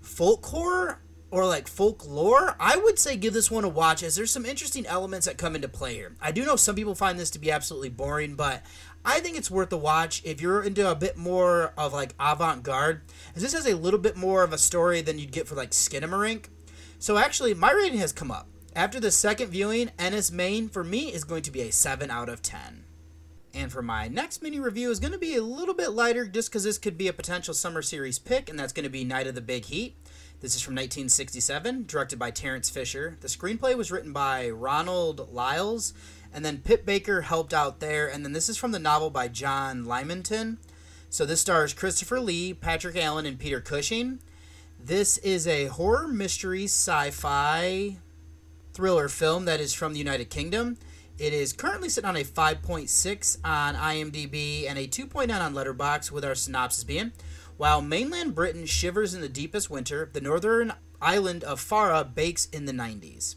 folklore 0.00 1.00
or 1.36 1.44
like 1.44 1.68
folklore, 1.68 2.56
I 2.58 2.78
would 2.78 2.98
say 2.98 3.14
give 3.14 3.34
this 3.34 3.50
one 3.50 3.64
a 3.64 3.68
watch 3.68 4.02
as 4.02 4.16
there's 4.16 4.30
some 4.30 4.46
interesting 4.46 4.86
elements 4.86 5.26
that 5.26 5.36
come 5.36 5.54
into 5.54 5.68
play 5.68 5.92
here. 5.92 6.16
I 6.18 6.32
do 6.32 6.46
know 6.46 6.56
some 6.56 6.74
people 6.74 6.94
find 6.94 7.18
this 7.18 7.28
to 7.32 7.38
be 7.38 7.50
absolutely 7.50 7.90
boring, 7.90 8.36
but 8.36 8.62
I 9.04 9.20
think 9.20 9.36
it's 9.36 9.50
worth 9.50 9.70
a 9.70 9.76
watch 9.76 10.22
if 10.24 10.40
you're 10.40 10.62
into 10.62 10.90
a 10.90 10.94
bit 10.94 11.18
more 11.18 11.74
of 11.76 11.92
like 11.92 12.14
avant 12.18 12.62
garde, 12.62 13.02
as 13.34 13.42
this 13.42 13.52
has 13.52 13.66
a 13.66 13.76
little 13.76 14.00
bit 14.00 14.16
more 14.16 14.44
of 14.44 14.54
a 14.54 14.58
story 14.58 15.02
than 15.02 15.18
you'd 15.18 15.30
get 15.30 15.46
for 15.46 15.56
like 15.56 15.72
Skinamarink. 15.72 16.46
So 16.98 17.18
actually, 17.18 17.52
my 17.52 17.70
rating 17.70 17.98
has 17.98 18.14
come 18.14 18.30
up. 18.30 18.48
After 18.74 18.98
the 18.98 19.10
second 19.10 19.50
viewing, 19.50 19.90
Enys 19.98 20.32
Men 20.32 20.70
for 20.70 20.84
me 20.84 21.12
is 21.12 21.24
going 21.24 21.42
to 21.42 21.50
be 21.50 21.60
a 21.60 21.70
7 21.70 22.10
out 22.10 22.30
of 22.30 22.40
10. 22.40 22.84
And 23.52 23.72
for 23.72 23.80
my 23.80 24.06
next 24.08 24.42
mini 24.42 24.60
review 24.60 24.90
is 24.90 25.00
going 25.00 25.12
to 25.12 25.18
be 25.18 25.34
a 25.34 25.42
little 25.42 25.74
bit 25.74 25.92
lighter 25.92 26.26
just 26.26 26.50
because 26.50 26.64
this 26.64 26.76
could 26.76 26.98
be 26.98 27.08
a 27.08 27.12
potential 27.12 27.54
summer 27.54 27.80
series 27.80 28.18
pick, 28.18 28.50
and 28.50 28.58
that's 28.58 28.72
going 28.72 28.84
to 28.84 28.90
be 28.90 29.02
Night 29.02 29.26
of 29.26 29.34
the 29.34 29.40
Big 29.40 29.66
Heat. 29.66 29.96
This 30.40 30.54
is 30.54 30.60
from 30.60 30.74
1967, 30.74 31.86
directed 31.86 32.18
by 32.18 32.30
Terence 32.30 32.68
Fisher. 32.68 33.16
The 33.20 33.28
screenplay 33.28 33.74
was 33.74 33.90
written 33.90 34.12
by 34.12 34.50
Ronald 34.50 35.32
Liles, 35.32 35.94
and 36.32 36.44
then 36.44 36.58
Pip 36.58 36.84
Baker 36.84 37.22
helped 37.22 37.54
out 37.54 37.80
there. 37.80 38.06
And 38.06 38.22
then 38.22 38.32
this 38.32 38.50
is 38.50 38.58
from 38.58 38.72
the 38.72 38.78
novel 38.78 39.08
by 39.08 39.28
John 39.28 39.86
Lymington. 39.86 40.58
So 41.08 41.24
this 41.24 41.40
stars 41.40 41.72
Christopher 41.72 42.20
Lee, 42.20 42.52
Patrick 42.52 42.96
Allen, 42.96 43.24
and 43.24 43.38
Peter 43.38 43.62
Cushing. 43.62 44.18
This 44.78 45.16
is 45.18 45.46
a 45.46 45.66
horror 45.66 46.06
mystery 46.06 46.64
sci 46.64 47.10
fi 47.12 47.96
thriller 48.74 49.08
film 49.08 49.46
that 49.46 49.58
is 49.58 49.72
from 49.72 49.94
the 49.94 49.98
United 49.98 50.28
Kingdom. 50.28 50.76
It 51.18 51.32
is 51.32 51.54
currently 51.54 51.88
sitting 51.88 52.10
on 52.10 52.16
a 52.16 52.24
5.6 52.24 53.38
on 53.42 53.74
IMDb 53.74 54.68
and 54.68 54.78
a 54.78 54.86
2.9 54.86 55.40
on 55.40 55.54
Letterboxd, 55.54 56.10
with 56.10 56.26
our 56.26 56.34
synopsis 56.34 56.84
being 56.84 57.12
While 57.56 57.80
mainland 57.80 58.34
Britain 58.34 58.66
shivers 58.66 59.14
in 59.14 59.22
the 59.22 59.28
deepest 59.28 59.70
winter, 59.70 60.10
the 60.12 60.20
northern 60.20 60.74
island 61.00 61.42
of 61.44 61.60
Fara 61.60 62.04
bakes 62.04 62.46
in 62.46 62.66
the 62.66 62.72
90s. 62.72 63.36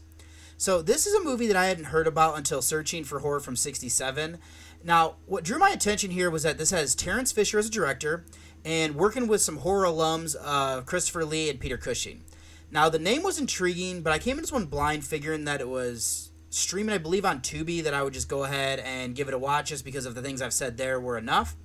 So, 0.58 0.82
this 0.82 1.06
is 1.06 1.14
a 1.14 1.24
movie 1.24 1.46
that 1.46 1.56
I 1.56 1.66
hadn't 1.66 1.84
heard 1.84 2.06
about 2.06 2.36
until 2.36 2.60
searching 2.60 3.02
for 3.02 3.20
horror 3.20 3.40
from 3.40 3.56
67. 3.56 4.38
Now, 4.84 5.16
what 5.24 5.42
drew 5.42 5.58
my 5.58 5.70
attention 5.70 6.10
here 6.10 6.30
was 6.30 6.42
that 6.42 6.58
this 6.58 6.70
has 6.70 6.94
Terence 6.94 7.32
Fisher 7.32 7.58
as 7.58 7.68
a 7.68 7.70
director 7.70 8.26
and 8.62 8.94
working 8.94 9.26
with 9.26 9.40
some 9.40 9.58
horror 9.58 9.86
alums 9.86 10.36
uh, 10.38 10.82
Christopher 10.82 11.24
Lee 11.24 11.48
and 11.48 11.58
Peter 11.58 11.78
Cushing. 11.78 12.24
Now, 12.70 12.90
the 12.90 12.98
name 12.98 13.22
was 13.22 13.38
intriguing, 13.38 14.02
but 14.02 14.12
I 14.12 14.18
came 14.18 14.32
into 14.32 14.42
this 14.42 14.52
one 14.52 14.66
blind 14.66 15.04
figuring 15.04 15.46
that 15.46 15.62
it 15.62 15.68
was 15.68 16.30
streaming, 16.50 16.94
I 16.94 16.98
believe, 16.98 17.24
on 17.24 17.40
Tubi, 17.40 17.82
that 17.82 17.94
I 17.94 18.02
would 18.02 18.12
just 18.12 18.28
go 18.28 18.44
ahead 18.44 18.80
and 18.80 19.14
give 19.14 19.28
it 19.28 19.34
a 19.34 19.38
watch 19.38 19.70
just 19.70 19.84
because 19.84 20.04
of 20.04 20.14
the 20.14 20.22
things 20.22 20.42
I've 20.42 20.52
said 20.52 20.76
there 20.76 21.00
were 21.00 21.16
enough. 21.16 21.56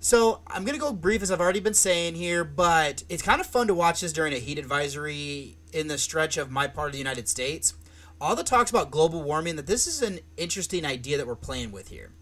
So 0.00 0.42
I'm 0.46 0.64
gonna 0.64 0.78
go 0.78 0.92
brief 0.92 1.22
as 1.22 1.30
I've 1.30 1.40
already 1.40 1.60
been 1.60 1.74
saying 1.74 2.14
here, 2.14 2.44
but 2.44 3.02
it's 3.08 3.22
kind 3.22 3.40
of 3.40 3.46
fun 3.46 3.66
to 3.66 3.74
watch 3.74 4.00
this 4.00 4.12
during 4.12 4.32
a 4.32 4.38
heat 4.38 4.58
advisory 4.58 5.56
in 5.72 5.88
the 5.88 5.98
stretch 5.98 6.36
of 6.36 6.50
my 6.50 6.68
part 6.68 6.88
of 6.88 6.92
the 6.92 6.98
United 6.98 7.28
States. 7.28 7.74
All 8.20 8.36
the 8.36 8.44
talks 8.44 8.70
about 8.70 8.90
global 8.90 9.22
warming, 9.22 9.56
that 9.56 9.66
this 9.66 9.86
is 9.86 10.02
an 10.02 10.20
interesting 10.36 10.84
idea 10.84 11.16
that 11.16 11.26
we're 11.26 11.36
playing 11.36 11.72
with 11.72 11.88
here. 11.88 12.12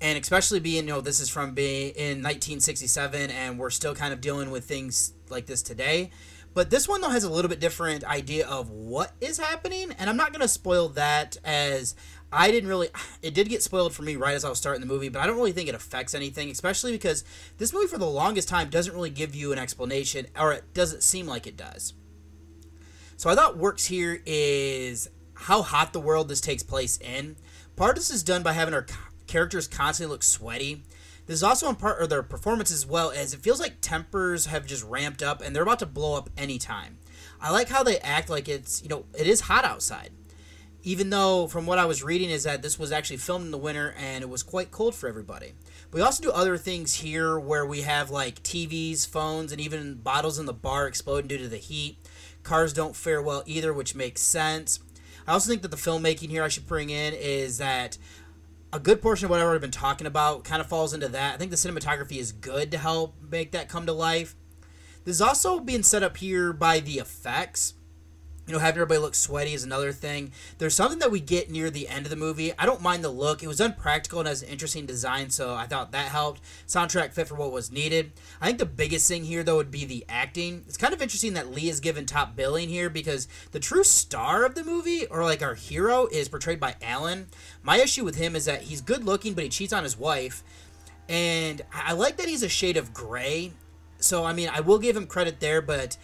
And 0.00 0.18
especially 0.18 0.60
being, 0.60 0.84
you 0.84 0.94
know, 0.94 1.00
this 1.00 1.20
is 1.20 1.28
from 1.28 1.54
being 1.54 1.90
in 1.90 2.22
1967 2.22 3.30
and 3.30 3.58
we're 3.58 3.70
still 3.70 3.94
kind 3.94 4.12
of 4.12 4.20
dealing 4.20 4.50
with 4.50 4.64
things 4.64 5.14
like 5.30 5.46
this 5.46 5.62
today. 5.62 6.10
But 6.56 6.70
this 6.70 6.88
one 6.88 7.02
though 7.02 7.10
has 7.10 7.22
a 7.22 7.28
little 7.28 7.50
bit 7.50 7.60
different 7.60 8.02
idea 8.02 8.46
of 8.46 8.70
what 8.70 9.12
is 9.20 9.36
happening, 9.36 9.92
and 9.98 10.08
I'm 10.08 10.16
not 10.16 10.32
gonna 10.32 10.48
spoil 10.48 10.88
that 10.88 11.36
as 11.44 11.94
I 12.32 12.50
didn't 12.50 12.70
really. 12.70 12.88
It 13.22 13.34
did 13.34 13.50
get 13.50 13.62
spoiled 13.62 13.92
for 13.92 14.02
me 14.02 14.16
right 14.16 14.34
as 14.34 14.42
I 14.42 14.48
was 14.48 14.56
starting 14.56 14.80
the 14.80 14.86
movie, 14.86 15.10
but 15.10 15.20
I 15.20 15.26
don't 15.26 15.36
really 15.36 15.52
think 15.52 15.68
it 15.68 15.74
affects 15.74 16.14
anything, 16.14 16.50
especially 16.50 16.92
because 16.92 17.24
this 17.58 17.74
movie 17.74 17.88
for 17.88 17.98
the 17.98 18.06
longest 18.06 18.48
time 18.48 18.70
doesn't 18.70 18.94
really 18.94 19.10
give 19.10 19.34
you 19.34 19.52
an 19.52 19.58
explanation, 19.58 20.28
or 20.34 20.54
it 20.54 20.72
doesn't 20.72 21.02
seem 21.02 21.26
like 21.26 21.46
it 21.46 21.58
does. 21.58 21.92
So 23.18 23.28
I 23.28 23.34
thought 23.34 23.58
works 23.58 23.84
here 23.84 24.22
is 24.24 25.10
how 25.34 25.60
hot 25.60 25.92
the 25.92 26.00
world 26.00 26.28
this 26.28 26.40
takes 26.40 26.62
place 26.62 26.96
in. 27.02 27.36
Part 27.76 27.90
of 27.90 27.96
this 27.96 28.10
is 28.10 28.22
done 28.22 28.42
by 28.42 28.52
having 28.52 28.72
our 28.72 28.86
characters 29.26 29.68
constantly 29.68 30.10
look 30.10 30.22
sweaty. 30.22 30.84
This 31.26 31.36
is 31.36 31.42
also 31.42 31.68
in 31.68 31.76
part 31.76 32.00
of 32.00 32.08
their 32.08 32.22
performance 32.22 32.70
as 32.70 32.86
well, 32.86 33.10
as 33.10 33.34
it 33.34 33.40
feels 33.40 33.60
like 33.60 33.80
tempers 33.80 34.46
have 34.46 34.66
just 34.66 34.84
ramped 34.84 35.22
up 35.22 35.42
and 35.42 35.54
they're 35.54 35.62
about 35.62 35.80
to 35.80 35.86
blow 35.86 36.16
up 36.16 36.30
anytime. 36.36 36.98
I 37.40 37.50
like 37.50 37.68
how 37.68 37.82
they 37.82 37.98
act 37.98 38.30
like 38.30 38.48
it's, 38.48 38.82
you 38.82 38.88
know, 38.88 39.04
it 39.18 39.26
is 39.26 39.42
hot 39.42 39.64
outside. 39.64 40.10
Even 40.82 41.10
though, 41.10 41.48
from 41.48 41.66
what 41.66 41.80
I 41.80 41.84
was 41.84 42.04
reading, 42.04 42.30
is 42.30 42.44
that 42.44 42.62
this 42.62 42.78
was 42.78 42.92
actually 42.92 43.16
filmed 43.16 43.44
in 43.44 43.50
the 43.50 43.58
winter 43.58 43.92
and 43.98 44.22
it 44.22 44.28
was 44.28 44.44
quite 44.44 44.70
cold 44.70 44.94
for 44.94 45.08
everybody. 45.08 45.52
We 45.92 46.00
also 46.00 46.22
do 46.22 46.30
other 46.30 46.56
things 46.56 46.94
here 46.94 47.40
where 47.40 47.66
we 47.66 47.82
have 47.82 48.08
like 48.08 48.42
TVs, 48.44 49.04
phones, 49.06 49.50
and 49.50 49.60
even 49.60 49.94
bottles 49.94 50.38
in 50.38 50.46
the 50.46 50.52
bar 50.52 50.86
exploding 50.86 51.26
due 51.26 51.38
to 51.38 51.48
the 51.48 51.56
heat. 51.56 51.98
Cars 52.44 52.72
don't 52.72 52.94
fare 52.94 53.20
well 53.20 53.42
either, 53.46 53.72
which 53.72 53.96
makes 53.96 54.20
sense. 54.20 54.78
I 55.26 55.32
also 55.32 55.50
think 55.50 55.62
that 55.62 55.72
the 55.72 55.76
filmmaking 55.76 56.30
here 56.30 56.44
I 56.44 56.48
should 56.48 56.68
bring 56.68 56.90
in 56.90 57.14
is 57.14 57.58
that 57.58 57.98
a 58.72 58.78
good 58.78 59.00
portion 59.00 59.26
of 59.26 59.30
what 59.30 59.40
I've 59.40 59.46
already 59.46 59.60
been 59.60 59.70
talking 59.70 60.06
about 60.06 60.44
kind 60.44 60.60
of 60.60 60.68
falls 60.68 60.92
into 60.92 61.08
that. 61.08 61.34
I 61.34 61.36
think 61.36 61.50
the 61.50 61.56
cinematography 61.56 62.18
is 62.18 62.32
good 62.32 62.70
to 62.72 62.78
help 62.78 63.16
make 63.22 63.52
that 63.52 63.68
come 63.68 63.86
to 63.86 63.92
life. 63.92 64.34
This 65.04 65.16
is 65.16 65.22
also 65.22 65.60
being 65.60 65.82
set 65.82 66.02
up 66.02 66.16
here 66.16 66.52
by 66.52 66.80
the 66.80 66.98
effects 66.98 67.74
you 68.46 68.52
know, 68.52 68.60
having 68.60 68.80
everybody 68.80 69.00
look 69.00 69.14
sweaty 69.14 69.54
is 69.54 69.64
another 69.64 69.90
thing. 69.90 70.30
There's 70.58 70.74
something 70.74 71.00
that 71.00 71.10
we 71.10 71.18
get 71.18 71.50
near 71.50 71.68
the 71.68 71.88
end 71.88 72.06
of 72.06 72.10
the 72.10 72.16
movie. 72.16 72.52
I 72.56 72.64
don't 72.64 72.80
mind 72.80 73.02
the 73.02 73.08
look. 73.08 73.42
It 73.42 73.48
was 73.48 73.60
unpractical 73.60 74.20
and 74.20 74.28
has 74.28 74.42
an 74.42 74.48
interesting 74.48 74.86
design, 74.86 75.30
so 75.30 75.54
I 75.54 75.66
thought 75.66 75.90
that 75.92 76.08
helped. 76.08 76.40
Soundtrack 76.68 77.12
fit 77.12 77.26
for 77.26 77.34
what 77.34 77.50
was 77.50 77.72
needed. 77.72 78.12
I 78.40 78.46
think 78.46 78.58
the 78.58 78.66
biggest 78.66 79.08
thing 79.08 79.24
here, 79.24 79.42
though, 79.42 79.56
would 79.56 79.72
be 79.72 79.84
the 79.84 80.04
acting. 80.08 80.62
It's 80.68 80.76
kind 80.76 80.94
of 80.94 81.02
interesting 81.02 81.34
that 81.34 81.52
Lee 81.52 81.68
is 81.68 81.80
given 81.80 82.06
top 82.06 82.36
billing 82.36 82.68
here 82.68 82.88
because 82.88 83.26
the 83.50 83.58
true 83.58 83.82
star 83.82 84.44
of 84.44 84.54
the 84.54 84.62
movie, 84.62 85.06
or 85.06 85.24
like 85.24 85.42
our 85.42 85.54
hero, 85.54 86.06
is 86.06 86.28
portrayed 86.28 86.60
by 86.60 86.76
Allen. 86.80 87.26
My 87.64 87.78
issue 87.78 88.04
with 88.04 88.14
him 88.14 88.36
is 88.36 88.44
that 88.44 88.62
he's 88.62 88.80
good 88.80 89.04
looking, 89.04 89.34
but 89.34 89.42
he 89.42 89.50
cheats 89.50 89.72
on 89.72 89.82
his 89.82 89.98
wife. 89.98 90.44
And 91.08 91.62
I 91.72 91.94
like 91.94 92.16
that 92.16 92.28
he's 92.28 92.44
a 92.44 92.48
shade 92.48 92.76
of 92.76 92.94
gray. 92.94 93.52
So, 93.98 94.24
I 94.24 94.32
mean, 94.32 94.48
I 94.52 94.60
will 94.60 94.78
give 94.78 94.96
him 94.96 95.06
credit 95.06 95.40
there, 95.40 95.60
but 95.62 95.96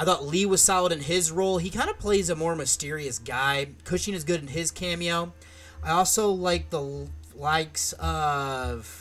I 0.00 0.04
thought 0.04 0.26
Lee 0.26 0.46
was 0.46 0.62
solid 0.62 0.92
in 0.92 1.00
his 1.00 1.30
role. 1.30 1.58
He 1.58 1.68
kind 1.68 1.90
of 1.90 1.98
plays 1.98 2.30
a 2.30 2.34
more 2.34 2.56
mysterious 2.56 3.18
guy. 3.18 3.72
Cushing 3.84 4.14
is 4.14 4.24
good 4.24 4.40
in 4.40 4.46
his 4.46 4.70
cameo. 4.70 5.34
I 5.82 5.90
also 5.90 6.30
like 6.30 6.70
the 6.70 7.06
likes 7.34 7.92
of 7.98 8.99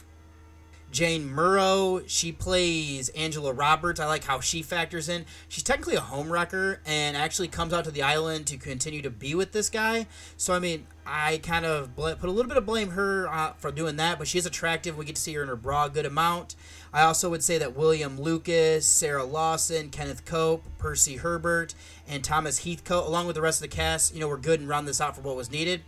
Jane 0.92 1.34
Merrow. 1.34 2.02
She 2.08 2.32
plays 2.32 3.10
Angela 3.10 3.54
Roberts. 3.54 4.00
I 4.00 4.06
like 4.06 4.24
how 4.24 4.40
she 4.40 4.62
factors 4.62 5.10
in. 5.10 5.26
She's 5.48 5.64
technically 5.64 5.96
a 5.96 6.02
homewrecker 6.02 6.80
and 6.86 7.16
actually 7.16 7.48
comes 7.48 7.74
out 7.74 7.84
to 7.86 7.92
the 7.92 8.02
island 8.02 8.48
to 8.48 8.58
continue 8.58 9.02
to 9.02 9.10
be 9.10 9.36
with 9.36 9.52
this 9.52 9.70
guy. 9.70 10.08
So, 10.38 10.54
I 10.54 10.60
mean, 10.60 10.88
I 11.06 11.40
kind 11.40 11.66
of 11.66 11.96
put 11.96 12.24
a 12.24 12.32
little 12.32 12.50
bit 12.50 12.58
of 12.58 12.66
blame 12.66 12.92
her 12.92 13.28
uh, 13.28 13.54
for 13.58 13.72
doing 13.72 13.96
that, 13.98 14.20
but 14.20 14.28
she's 14.28 14.46
attractive. 14.46 14.98
We 14.98 15.06
get 15.06 15.16
to 15.16 15.22
see 15.22 15.34
her 15.34 15.42
in 15.42 15.48
her 15.48 15.56
bra 15.56 15.86
a 15.86 15.90
good 15.90 16.06
amount. 16.06 16.56
I 16.92 17.04
also 17.04 17.30
would 17.30 17.44
say 17.44 17.58
that 17.60 17.76
William 17.76 18.20
Lucas, 18.20 18.86
Sarah 18.86 19.24
Lawson, 19.24 19.90
Kenneth 19.90 20.26
Cope, 20.26 20.64
Percy 20.78 21.18
Herbert, 21.18 21.76
and 22.08 22.24
Thomas 22.24 22.64
Heathcote, 22.64 23.08
along 23.08 23.28
with 23.28 23.36
the 23.36 23.42
rest 23.42 23.62
of 23.64 23.70
the 23.70 23.76
cast, 23.76 24.14
you 24.14 24.20
know, 24.20 24.28
were 24.28 24.38
good 24.38 24.60
and 24.60 24.68
round 24.68 24.88
this 24.88 25.02
out 25.02 25.16
for 25.16 25.22
what 25.22 25.36
was 25.36 25.52
needed. 25.52 25.82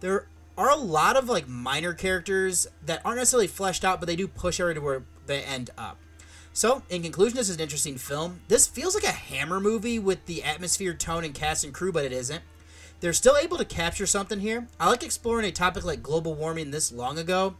There 0.00 0.26
are 0.60 0.70
a 0.70 0.76
lot 0.76 1.16
of 1.16 1.28
like 1.28 1.48
minor 1.48 1.94
characters 1.94 2.66
that 2.84 3.00
aren't 3.02 3.16
necessarily 3.16 3.46
fleshed 3.46 3.82
out, 3.82 3.98
but 3.98 4.06
they 4.06 4.14
do 4.14 4.28
push 4.28 4.58
her 4.58 4.74
to 4.74 4.80
where 4.80 5.04
they 5.26 5.42
end 5.42 5.70
up. 5.78 5.96
So, 6.52 6.82
in 6.90 7.02
conclusion, 7.02 7.36
this 7.36 7.48
is 7.48 7.56
an 7.56 7.62
interesting 7.62 7.96
film. 7.96 8.40
This 8.48 8.66
feels 8.66 8.94
like 8.94 9.04
a 9.04 9.12
Hammer 9.12 9.58
movie 9.58 9.98
with 9.98 10.26
the 10.26 10.44
atmosphere, 10.44 10.92
tone, 10.92 11.24
and 11.24 11.32
cast 11.32 11.64
and 11.64 11.72
crew, 11.72 11.92
but 11.92 12.04
it 12.04 12.12
isn't. 12.12 12.42
They're 13.00 13.14
still 13.14 13.36
able 13.36 13.56
to 13.56 13.64
capture 13.64 14.06
something 14.06 14.40
here. 14.40 14.66
I 14.78 14.90
like 14.90 15.02
exploring 15.02 15.46
a 15.46 15.52
topic 15.52 15.84
like 15.84 16.02
global 16.02 16.34
warming 16.34 16.70
this 16.70 16.92
long 16.92 17.18
ago, 17.18 17.54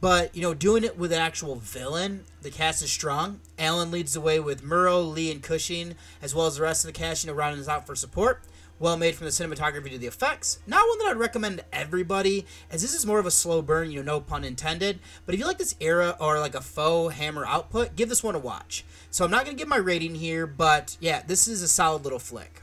but, 0.00 0.34
you 0.34 0.42
know, 0.42 0.54
doing 0.54 0.82
it 0.82 0.98
with 0.98 1.12
an 1.12 1.20
actual 1.20 1.54
villain, 1.56 2.24
the 2.40 2.50
cast 2.50 2.82
is 2.82 2.90
strong. 2.90 3.38
Allen 3.56 3.92
leads 3.92 4.14
the 4.14 4.20
way 4.20 4.40
with 4.40 4.64
Merrow, 4.64 5.00
Lee, 5.00 5.30
and 5.30 5.42
Cushing, 5.42 5.94
as 6.20 6.34
well 6.34 6.46
as 6.46 6.56
the 6.56 6.62
rest 6.62 6.84
of 6.84 6.92
the 6.92 6.98
cast, 6.98 7.22
you 7.22 7.30
know, 7.30 7.36
rounding 7.36 7.60
us 7.60 7.68
out 7.68 7.86
for 7.86 7.94
support. 7.94 8.42
Well 8.82 8.96
made 8.96 9.14
from 9.14 9.26
the 9.26 9.30
cinematography 9.30 9.90
to 9.90 9.98
the 9.98 10.08
effects. 10.08 10.58
Not 10.66 10.86
one 10.88 10.98
that 10.98 11.06
I'd 11.06 11.16
recommend 11.16 11.58
to 11.58 11.64
everybody, 11.72 12.44
as 12.68 12.82
this 12.82 12.94
is 12.94 13.06
more 13.06 13.20
of 13.20 13.26
a 13.26 13.30
slow 13.30 13.62
burn, 13.62 13.92
you 13.92 14.02
know, 14.02 14.14
no 14.14 14.20
pun 14.20 14.44
intended. 14.44 14.98
But 15.24 15.34
if 15.34 15.40
you 15.40 15.46
like 15.46 15.58
this 15.58 15.76
era 15.78 16.16
or 16.18 16.40
like 16.40 16.56
a 16.56 16.60
faux 16.60 17.14
hammer 17.14 17.46
output, 17.46 17.94
give 17.94 18.08
this 18.08 18.24
one 18.24 18.34
a 18.34 18.40
watch. 18.40 18.84
So 19.10 19.24
I'm 19.24 19.30
not 19.30 19.44
going 19.44 19.56
to 19.56 19.60
give 19.60 19.68
my 19.68 19.76
rating 19.76 20.16
here, 20.16 20.48
but 20.48 20.96
yeah, 21.00 21.22
this 21.24 21.46
is 21.46 21.62
a 21.62 21.68
solid 21.68 22.02
little 22.02 22.18
flick. 22.18 22.62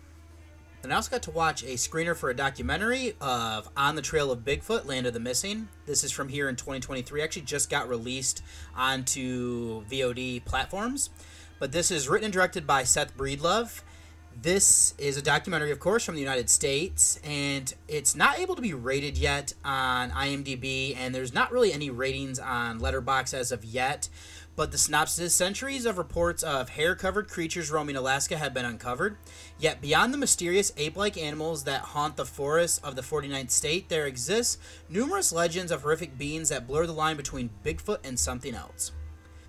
And 0.83 0.91
I 0.93 0.97
also 0.97 1.11
got 1.11 1.23
to 1.23 1.31
watch 1.31 1.63
a 1.63 1.75
screener 1.75 2.15
for 2.15 2.29
a 2.29 2.35
documentary 2.35 3.15
of 3.19 3.69
On 3.77 3.95
the 3.95 4.01
Trail 4.01 4.31
of 4.31 4.39
Bigfoot, 4.39 4.85
Land 4.85 5.05
of 5.07 5.13
the 5.13 5.19
Missing. 5.19 5.69
This 5.85 6.03
is 6.03 6.11
from 6.11 6.29
here 6.29 6.49
in 6.49 6.55
2023. 6.55 7.21
Actually, 7.21 7.41
just 7.43 7.69
got 7.69 7.89
released 7.89 8.41
onto 8.75 9.85
VOD 9.85 10.43
platforms. 10.45 11.09
But 11.59 11.71
this 11.73 11.91
is 11.91 12.07
written 12.07 12.25
and 12.25 12.33
directed 12.33 12.65
by 12.65 12.83
Seth 12.83 13.15
Breedlove. 13.17 13.81
This 14.41 14.93
is 14.97 15.17
a 15.17 15.21
documentary, 15.21 15.71
of 15.71 15.79
course, 15.79 16.05
from 16.05 16.15
the 16.15 16.21
United 16.21 16.49
States, 16.49 17.19
and 17.25 17.73
it's 17.89 18.15
not 18.15 18.39
able 18.39 18.55
to 18.55 18.61
be 18.61 18.73
rated 18.73 19.17
yet 19.17 19.53
on 19.65 20.11
IMDb, 20.11 20.95
and 20.95 21.13
there's 21.13 21.33
not 21.33 21.51
really 21.51 21.73
any 21.73 21.89
ratings 21.89 22.39
on 22.39 22.79
Letterboxd 22.79 23.33
as 23.33 23.51
of 23.51 23.65
yet. 23.65 24.07
But 24.55 24.71
the 24.71 24.77
synopsis 24.77 25.33
centuries 25.33 25.85
of 25.85 25.97
reports 25.97 26.41
of 26.41 26.69
hair 26.69 26.95
covered 26.95 27.27
creatures 27.27 27.69
roaming 27.69 27.97
Alaska 27.97 28.37
have 28.37 28.53
been 28.53 28.63
uncovered. 28.63 29.17
Yet, 29.57 29.81
beyond 29.81 30.13
the 30.13 30.17
mysterious 30.17 30.71
ape 30.77 30.95
like 30.95 31.17
animals 31.17 31.65
that 31.65 31.81
haunt 31.81 32.15
the 32.15 32.25
forests 32.25 32.77
of 32.77 32.95
the 32.95 33.01
49th 33.01 33.51
state, 33.51 33.89
there 33.89 34.07
exists 34.07 34.57
numerous 34.87 35.33
legends 35.33 35.71
of 35.71 35.81
horrific 35.81 36.17
beings 36.17 36.47
that 36.47 36.65
blur 36.65 36.85
the 36.85 36.93
line 36.93 37.17
between 37.17 37.49
Bigfoot 37.65 38.05
and 38.05 38.17
something 38.17 38.55
else. 38.55 38.93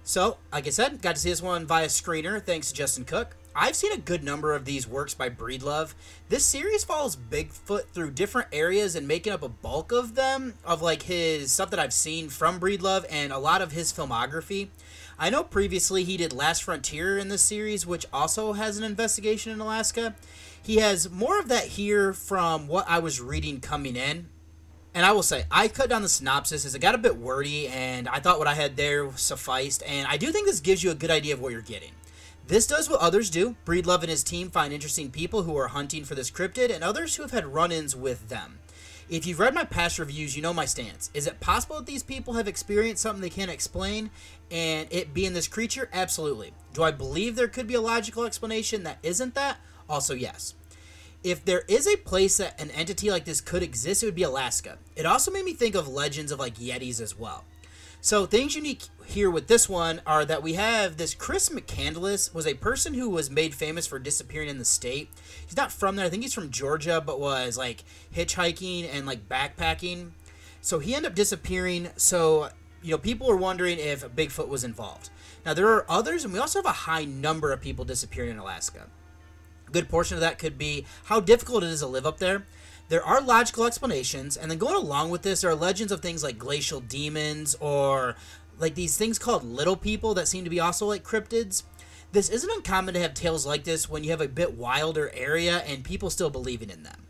So, 0.03 0.39
like 0.53 0.67
I 0.67 0.71
said, 0.71 1.01
got 1.01 1.15
to 1.15 1.21
see 1.21 1.31
this 1.31 1.43
one 1.43 1.67
via 1.67 1.87
screener 1.87 2.43
thanks 2.43 2.71
to 2.71 2.75
Justin 2.75 3.05
Cook. 3.05 3.37
I've 3.63 3.77
seen 3.77 3.93
a 3.93 3.99
good 3.99 4.25
number 4.25 4.55
of 4.55 4.65
these 4.65 4.89
works 4.89 5.13
by 5.13 5.29
Breedlove. 5.29 5.93
This 6.31 6.47
series 6.47 6.83
follows 6.83 7.15
Bigfoot 7.15 7.89
through 7.93 8.13
different 8.13 8.49
areas 8.53 8.97
and 8.97 9.07
making 9.07 9.35
up 9.35 9.43
a 9.43 9.51
bulk 9.51 9.93
of 9.93 10.15
them, 10.15 10.55
of 10.65 10.81
like 10.81 11.03
his 11.03 11.53
stuff 11.53 11.69
that 11.69 11.79
I've 11.79 11.93
seen 11.93 12.31
from 12.31 12.59
Breedlove 12.59 13.05
and 13.11 13.35
a 13.35 13.39
lot 13.39 13.61
of 13.61 13.73
his 13.73 13.93
filmography. 13.93 14.69
I 15.19 15.29
know 15.29 15.45
previously 15.45 16.05
he 16.05 16.17
did 16.17 16.33
Last 16.33 16.63
Frontier 16.63 17.19
in 17.19 17.29
this 17.29 17.43
series, 17.43 17.87
which 17.87 18.07
also 18.15 18.55
has 18.55 18.79
an 18.79 18.85
investigation 18.85 19.53
in 19.53 19.61
Alaska. 19.61 20.15
He 20.63 20.77
has 20.77 21.11
more 21.11 21.39
of 21.39 21.49
that 21.49 21.65
here 21.65 22.15
from 22.15 22.67
what 22.67 22.87
I 22.89 22.99
was 22.99 23.21
reading 23.21 23.61
coming 23.61 23.95
in. 23.95 24.31
And 24.95 25.05
I 25.05 25.13
will 25.13 25.23
say, 25.23 25.45
I 25.51 25.69
cut 25.69 25.91
down 25.91 26.01
the 26.01 26.09
synopsis 26.09 26.65
as 26.65 26.75
it 26.75 26.79
got 26.79 26.95
a 26.95 26.99
bit 26.99 27.19
wordy, 27.19 27.69
and 27.69 28.09
I 28.09 28.21
thought 28.21 28.39
what 28.39 28.49
I 28.49 28.55
had 28.55 28.77
there 28.77 29.15
sufficed. 29.17 29.83
And 29.87 30.09
I 30.09 30.17
do 30.17 30.33
think 30.33 30.47
this 30.47 30.61
gives 30.61 30.83
you 30.83 30.91
a 30.93 30.95
good 30.95 31.11
idea 31.11 31.35
of 31.35 31.43
what 31.43 31.53
you're 31.53 31.61
getting. 31.61 31.93
This 32.51 32.67
does 32.67 32.91
what 32.91 32.99
others 32.99 33.31
do. 33.31 33.55
Breedlove 33.65 34.01
and 34.01 34.11
his 34.11 34.25
team 34.25 34.51
find 34.51 34.73
interesting 34.73 35.13
people 35.13 35.45
who 35.45 35.57
are 35.57 35.69
hunting 35.69 36.03
for 36.03 36.17
this 36.17 36.33
cryptid, 36.33 36.75
and 36.75 36.83
others 36.83 37.15
who 37.15 37.23
have 37.23 37.31
had 37.31 37.55
run 37.55 37.71
ins 37.71 37.95
with 37.95 38.29
them. 38.29 38.59
If 39.09 39.25
you've 39.25 39.39
read 39.39 39.55
my 39.55 39.63
past 39.63 40.01
reviews, 40.01 40.35
you 40.35 40.43
know 40.43 40.53
my 40.53 40.65
stance. 40.65 41.13
Is 41.15 41.29
it 41.29 41.39
possible 41.39 41.77
that 41.77 41.87
these 41.87 42.03
people 42.03 42.35
have 42.35 42.49
experienced 42.49 43.03
something 43.03 43.23
they 43.23 43.31
can't 43.31 43.53
explain 43.53 44.11
and 44.51 44.89
it 44.91 45.15
being 45.15 45.33
this 45.33 45.47
creature? 45.47 45.89
Absolutely. 45.93 46.53
Do 46.75 46.83
I 46.83 46.91
believe 46.91 47.37
there 47.37 47.47
could 47.47 47.69
be 47.69 47.75
a 47.75 47.81
logical 47.81 48.25
explanation 48.25 48.83
that 48.83 48.99
isn't 49.05 49.37
that? 49.37 49.59
Also, 49.89 50.15
yes. 50.15 50.55
If 51.23 51.45
there 51.45 51.63
is 51.69 51.87
a 51.87 51.99
place 51.99 52.39
that 52.39 52.61
an 52.61 52.73
entity 52.73 53.13
like 53.13 53.27
this 53.27 53.41
could 53.41 53.63
exist, 53.63 54.03
it 54.03 54.07
would 54.07 54.17
be 54.17 54.25
Alaska. 54.25 54.77
It 54.97 55.07
also 55.07 55.31
made 55.31 55.45
me 55.45 55.55
think 55.55 55.77
of 55.77 55.87
legends 55.87 56.33
of 56.33 56.41
like 56.41 56.57
Yetis 56.57 57.01
as 57.01 57.17
well. 57.17 57.45
So 58.01 58.27
things 58.27 58.57
unique 58.57 58.85
here 59.11 59.31
with 59.31 59.49
this 59.49 59.69
one 59.69 60.01
are 60.07 60.25
that 60.25 60.43
we 60.43 60.55
have 60.55 60.97
this 60.97 61.15
Chris 61.15 61.49
McCandless 61.49 62.33
was 62.35 62.47
a 62.47 62.55
person 62.55 62.95
who 62.95 63.09
was 63.09 63.31
made 63.31 63.55
famous 63.55 63.87
for 63.87 63.99
disappearing 63.99 64.49
in 64.49 64.59
the 64.59 64.65
state. 64.65 65.11
He's 65.47 65.57
not 65.57 65.73
from 65.73 65.97
there. 65.97 66.07
I 66.07 66.09
think 66.09 66.23
he's 66.23 66.35
from 66.35 66.51
Georgia, 66.51 67.03
but 67.05 67.21
was 67.21 67.59
like 67.59 67.85
hitchhiking 68.15 68.89
and 68.93 69.07
like 69.07 69.29
backpacking. 69.29 70.11
So 70.61 70.79
he 70.79 70.95
ended 70.95 71.13
up 71.13 71.17
disappearing. 71.17 71.91
So 71.97 72.51
you 72.83 72.93
know, 72.93 72.99
people 72.99 73.31
are 73.31 73.37
wondering 73.37 73.79
if 73.79 74.09
Bigfoot 74.15 74.49
was 74.49 74.65
involved. 74.65 75.11
Now 75.45 75.55
there 75.55 75.69
are 75.69 75.87
others, 75.89 76.25
and 76.25 76.33
we 76.33 76.39
also 76.39 76.59
have 76.59 76.67
a 76.67 76.71
high 76.71 77.05
number 77.05 77.53
of 77.53 77.61
people 77.61 77.85
disappearing 77.85 78.31
in 78.31 78.39
Alaska. 78.39 78.87
A 79.69 79.71
good 79.71 79.89
portion 79.89 80.17
of 80.17 80.21
that 80.21 80.39
could 80.39 80.59
be 80.59 80.87
how 81.05 81.21
difficult 81.21 81.63
it 81.63 81.71
is 81.71 81.81
to 81.81 81.87
live 81.87 82.07
up 82.07 82.19
there. 82.19 82.47
There 82.89 83.05
are 83.05 83.21
logical 83.21 83.67
explanations, 83.67 84.37
and 84.37 84.51
then 84.51 84.59
going 84.59 84.75
along 84.75 85.11
with 85.11 85.23
this, 85.23 85.43
there 85.43 85.51
are 85.51 85.55
legends 85.55 85.93
of 85.93 86.01
things 86.01 86.25
like 86.25 86.39
glacial 86.39 86.81
demons 86.81 87.55
or 87.61 88.17
like 88.61 88.75
these 88.75 88.97
things 88.97 89.19
called 89.19 89.45
little 89.45 89.77
people 89.77 90.15
that 90.15 90.29
seem 90.29 90.45
to 90.45 90.51
be 90.51 90.61
also 90.61 90.87
like 90.87 91.03
cryptids. 91.03 91.65
This 92.13 92.29
isn't 92.29 92.51
uncommon 92.51 92.95
to 92.95 93.01
have 93.01 93.15
tales 93.15 93.47
like 93.47 93.65
this 93.65 93.89
when 93.89 94.05
you 94.05 94.11
have 94.11 94.21
a 94.21 94.29
bit 94.29 94.55
wilder 94.55 95.11
area 95.15 95.59
and 95.67 95.85
people 95.85 96.11
still 96.11 96.31
believing 96.31 96.71
in 96.71 96.83
them. 96.83 97.07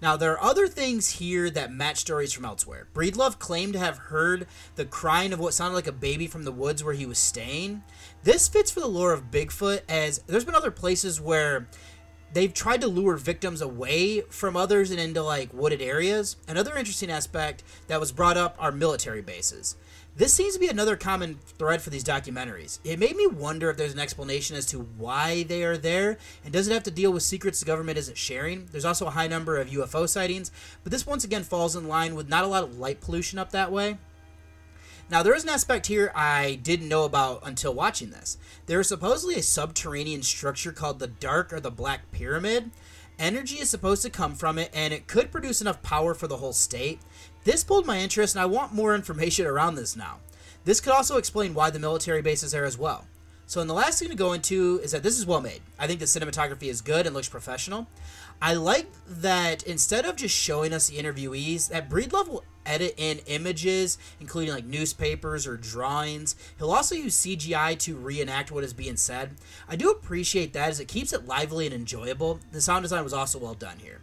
Now, 0.00 0.16
there 0.16 0.32
are 0.32 0.50
other 0.50 0.68
things 0.68 1.08
here 1.08 1.48
that 1.50 1.72
match 1.72 1.98
stories 1.98 2.32
from 2.32 2.44
elsewhere. 2.44 2.88
Breedlove 2.94 3.38
claimed 3.38 3.72
to 3.72 3.78
have 3.78 3.96
heard 3.96 4.46
the 4.74 4.84
crying 4.84 5.32
of 5.32 5.40
what 5.40 5.54
sounded 5.54 5.76
like 5.76 5.86
a 5.86 5.92
baby 5.92 6.26
from 6.26 6.42
the 6.42 6.52
woods 6.52 6.84
where 6.84 6.94
he 6.94 7.06
was 7.06 7.18
staying. 7.18 7.82
This 8.22 8.48
fits 8.48 8.70
for 8.70 8.80
the 8.80 8.86
lore 8.86 9.12
of 9.12 9.30
Bigfoot, 9.30 9.82
as 9.88 10.18
there's 10.26 10.44
been 10.44 10.54
other 10.54 10.70
places 10.70 11.20
where 11.20 11.68
they've 12.32 12.52
tried 12.52 12.80
to 12.82 12.88
lure 12.88 13.16
victims 13.16 13.62
away 13.62 14.20
from 14.22 14.56
others 14.56 14.90
and 14.90 15.00
into 15.00 15.22
like 15.22 15.54
wooded 15.54 15.80
areas. 15.80 16.36
Another 16.48 16.76
interesting 16.76 17.10
aspect 17.10 17.62
that 17.86 18.00
was 18.00 18.12
brought 18.12 18.36
up 18.36 18.56
are 18.58 18.72
military 18.72 19.22
bases. 19.22 19.76
This 20.16 20.32
seems 20.32 20.54
to 20.54 20.60
be 20.60 20.68
another 20.68 20.94
common 20.94 21.40
thread 21.58 21.82
for 21.82 21.90
these 21.90 22.04
documentaries. 22.04 22.78
It 22.84 23.00
made 23.00 23.16
me 23.16 23.26
wonder 23.26 23.68
if 23.68 23.76
there's 23.76 23.94
an 23.94 23.98
explanation 23.98 24.54
as 24.54 24.64
to 24.66 24.78
why 24.96 25.42
they 25.42 25.64
are 25.64 25.76
there, 25.76 26.18
and 26.44 26.52
does 26.52 26.68
it 26.68 26.72
have 26.72 26.84
to 26.84 26.92
deal 26.92 27.12
with 27.12 27.24
secrets 27.24 27.58
the 27.58 27.66
government 27.66 27.98
isn't 27.98 28.16
sharing? 28.16 28.66
There's 28.66 28.84
also 28.84 29.08
a 29.08 29.10
high 29.10 29.26
number 29.26 29.58
of 29.58 29.70
UFO 29.70 30.08
sightings, 30.08 30.52
but 30.84 30.92
this 30.92 31.04
once 31.04 31.24
again 31.24 31.42
falls 31.42 31.74
in 31.74 31.88
line 31.88 32.14
with 32.14 32.28
not 32.28 32.44
a 32.44 32.46
lot 32.46 32.62
of 32.62 32.78
light 32.78 33.00
pollution 33.00 33.40
up 33.40 33.50
that 33.50 33.72
way. 33.72 33.98
Now, 35.10 35.24
there 35.24 35.34
is 35.34 35.42
an 35.42 35.50
aspect 35.50 35.88
here 35.88 36.12
I 36.14 36.60
didn't 36.62 36.88
know 36.88 37.04
about 37.04 37.40
until 37.44 37.74
watching 37.74 38.10
this. 38.10 38.38
There 38.66 38.78
is 38.78 38.88
supposedly 38.88 39.34
a 39.34 39.42
subterranean 39.42 40.22
structure 40.22 40.70
called 40.70 41.00
the 41.00 41.08
Dark 41.08 41.52
or 41.52 41.58
the 41.58 41.72
Black 41.72 42.12
Pyramid. 42.12 42.70
Energy 43.18 43.56
is 43.56 43.68
supposed 43.68 44.02
to 44.02 44.10
come 44.10 44.34
from 44.34 44.58
it, 44.58 44.70
and 44.72 44.94
it 44.94 45.06
could 45.06 45.30
produce 45.30 45.60
enough 45.60 45.82
power 45.82 46.14
for 46.14 46.26
the 46.26 46.38
whole 46.38 46.52
state. 46.52 47.00
This 47.44 47.62
pulled 47.62 47.86
my 47.86 47.98
interest, 47.98 48.34
and 48.34 48.42
I 48.42 48.46
want 48.46 48.72
more 48.72 48.94
information 48.94 49.46
around 49.46 49.74
this 49.74 49.96
now. 49.96 50.20
This 50.64 50.80
could 50.80 50.94
also 50.94 51.18
explain 51.18 51.52
why 51.52 51.68
the 51.68 51.78
military 51.78 52.22
base 52.22 52.42
is 52.42 52.52
there 52.52 52.64
as 52.64 52.78
well. 52.78 53.06
So, 53.46 53.60
and 53.60 53.68
the 53.68 53.74
last 53.74 53.98
thing 53.98 54.08
to 54.08 54.14
go 54.14 54.32
into 54.32 54.80
is 54.82 54.92
that 54.92 55.02
this 55.02 55.18
is 55.18 55.26
well 55.26 55.42
made. 55.42 55.60
I 55.78 55.86
think 55.86 56.00
the 56.00 56.06
cinematography 56.06 56.68
is 56.68 56.80
good 56.80 57.04
and 57.04 57.14
looks 57.14 57.28
professional. 57.28 57.86
I 58.40 58.54
like 58.54 58.86
that 59.06 59.62
instead 59.64 60.06
of 60.06 60.16
just 60.16 60.34
showing 60.34 60.72
us 60.72 60.88
the 60.88 60.96
interviewees, 60.96 61.68
that 61.68 61.90
Breedlove 61.90 62.28
will 62.28 62.44
edit 62.64 62.94
in 62.96 63.18
images, 63.26 63.98
including 64.20 64.54
like 64.54 64.64
newspapers 64.64 65.46
or 65.46 65.58
drawings. 65.58 66.36
He'll 66.56 66.72
also 66.72 66.94
use 66.94 67.14
CGI 67.14 67.78
to 67.80 67.96
reenact 67.96 68.50
what 68.50 68.64
is 68.64 68.72
being 68.72 68.96
said. 68.96 69.32
I 69.68 69.76
do 69.76 69.90
appreciate 69.90 70.54
that 70.54 70.70
as 70.70 70.80
it 70.80 70.88
keeps 70.88 71.12
it 71.12 71.26
lively 71.26 71.66
and 71.66 71.74
enjoyable. 71.74 72.40
The 72.52 72.62
sound 72.62 72.84
design 72.84 73.04
was 73.04 73.12
also 73.12 73.38
well 73.38 73.54
done 73.54 73.78
here. 73.78 74.00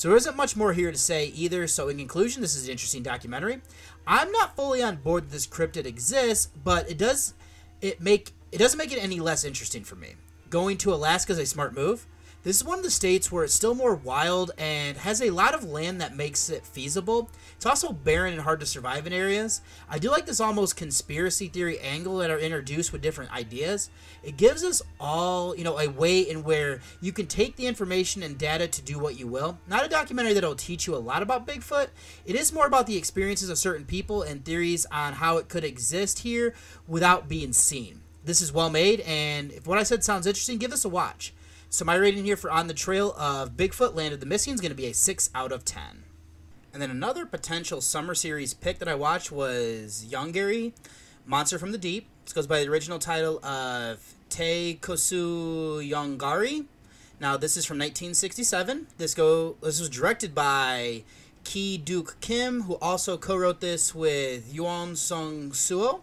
So 0.00 0.08
there 0.08 0.16
isn't 0.16 0.34
much 0.34 0.56
more 0.56 0.72
here 0.72 0.90
to 0.90 0.96
say 0.96 1.26
either. 1.26 1.66
So 1.66 1.90
in 1.90 1.98
conclusion, 1.98 2.40
this 2.40 2.56
is 2.56 2.64
an 2.64 2.70
interesting 2.70 3.02
documentary. 3.02 3.60
I'm 4.06 4.32
not 4.32 4.56
fully 4.56 4.82
on 4.82 4.96
board 4.96 5.24
that 5.24 5.30
this 5.30 5.46
cryptid 5.46 5.84
exists, 5.84 6.48
but 6.64 6.90
it 6.90 6.96
does 6.96 7.34
it 7.82 8.00
make 8.00 8.32
it 8.50 8.56
doesn't 8.56 8.78
make 8.78 8.92
it 8.92 8.98
any 8.98 9.20
less 9.20 9.44
interesting 9.44 9.84
for 9.84 9.96
me. 9.96 10.14
Going 10.48 10.78
to 10.78 10.94
Alaska 10.94 11.32
is 11.32 11.38
a 11.38 11.44
smart 11.44 11.74
move. 11.74 12.06
This 12.42 12.56
is 12.56 12.64
one 12.64 12.78
of 12.78 12.84
the 12.84 12.90
states 12.90 13.30
where 13.30 13.44
it's 13.44 13.52
still 13.52 13.74
more 13.74 13.94
wild 13.94 14.52
and 14.56 14.96
has 14.96 15.20
a 15.20 15.28
lot 15.28 15.52
of 15.52 15.62
land 15.62 16.00
that 16.00 16.16
makes 16.16 16.48
it 16.48 16.64
feasible. 16.64 17.28
It's 17.54 17.66
also 17.66 17.92
barren 17.92 18.32
and 18.32 18.40
hard 18.40 18.60
to 18.60 18.66
survive 18.66 19.06
in 19.06 19.12
areas. 19.12 19.60
I 19.90 19.98
do 19.98 20.10
like 20.10 20.24
this 20.24 20.40
almost 20.40 20.74
conspiracy 20.74 21.48
theory 21.48 21.78
angle 21.80 22.16
that 22.16 22.30
are 22.30 22.38
introduced 22.38 22.94
with 22.94 23.02
different 23.02 23.30
ideas. 23.30 23.90
It 24.22 24.38
gives 24.38 24.64
us 24.64 24.80
all, 24.98 25.54
you 25.54 25.64
know, 25.64 25.78
a 25.78 25.88
way 25.88 26.20
in 26.20 26.42
where 26.42 26.80
you 27.02 27.12
can 27.12 27.26
take 27.26 27.56
the 27.56 27.66
information 27.66 28.22
and 28.22 28.38
data 28.38 28.66
to 28.68 28.80
do 28.80 28.98
what 28.98 29.18
you 29.18 29.26
will. 29.26 29.58
Not 29.68 29.84
a 29.84 29.90
documentary 29.90 30.32
that'll 30.32 30.54
teach 30.54 30.86
you 30.86 30.94
a 30.94 30.96
lot 30.96 31.22
about 31.22 31.46
Bigfoot. 31.46 31.88
It 32.24 32.36
is 32.36 32.54
more 32.54 32.66
about 32.66 32.86
the 32.86 32.96
experiences 32.96 33.50
of 33.50 33.58
certain 33.58 33.84
people 33.84 34.22
and 34.22 34.42
theories 34.42 34.86
on 34.90 35.12
how 35.12 35.36
it 35.36 35.50
could 35.50 35.64
exist 35.64 36.20
here 36.20 36.54
without 36.88 37.28
being 37.28 37.52
seen. 37.52 38.00
This 38.24 38.40
is 38.40 38.50
well 38.50 38.70
made, 38.70 39.00
and 39.00 39.52
if 39.52 39.66
what 39.66 39.78
I 39.78 39.82
said 39.82 40.02
sounds 40.02 40.26
interesting, 40.26 40.56
give 40.56 40.70
this 40.70 40.86
a 40.86 40.90
watch. 40.90 41.34
So 41.72 41.84
my 41.84 41.94
rating 41.94 42.24
here 42.24 42.36
for 42.36 42.50
On 42.50 42.66
the 42.66 42.74
Trail 42.74 43.14
of 43.16 43.56
Bigfoot 43.56 43.94
Land 43.94 44.12
of 44.12 44.18
the 44.18 44.26
Missing 44.26 44.54
is 44.54 44.60
going 44.60 44.72
to 44.72 44.76
be 44.76 44.86
a 44.86 44.92
6 44.92 45.30
out 45.36 45.52
of 45.52 45.64
10. 45.64 46.02
And 46.72 46.82
then 46.82 46.90
another 46.90 47.24
potential 47.24 47.80
summer 47.80 48.16
series 48.16 48.52
pick 48.52 48.80
that 48.80 48.88
I 48.88 48.96
watched 48.96 49.30
was 49.30 50.04
Yongary, 50.10 50.72
Monster 51.24 51.60
from 51.60 51.70
the 51.70 51.78
Deep. 51.78 52.08
This 52.24 52.32
goes 52.32 52.48
by 52.48 52.64
the 52.64 52.68
original 52.68 52.98
title 52.98 53.38
of 53.46 54.16
Te 54.28 54.80
Kosu 54.82 55.88
Yongary. 55.88 56.64
Now 57.20 57.36
this 57.36 57.56
is 57.56 57.64
from 57.64 57.76
1967. 57.76 58.88
This 58.98 59.14
go 59.14 59.54
this 59.62 59.78
was 59.78 59.88
directed 59.88 60.34
by 60.34 61.04
Ki 61.44 61.78
Duk 61.78 62.16
Kim, 62.20 62.62
who 62.62 62.78
also 62.82 63.16
co-wrote 63.16 63.60
this 63.60 63.94
with 63.94 64.52
Yuan 64.52 64.96
Sung 64.96 65.52
Suo. 65.52 66.02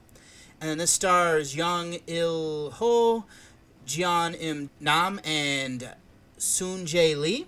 And 0.61 0.69
then 0.69 0.77
this 0.77 0.91
stars 0.91 1.57
Young 1.57 1.97
Il 2.07 2.71
Ho, 2.71 3.25
Jian 3.87 4.39
Im 4.39 4.69
Nam 4.79 5.19
and 5.23 5.95
Soon 6.37 6.85
Jae 6.85 7.17
Lee. 7.17 7.47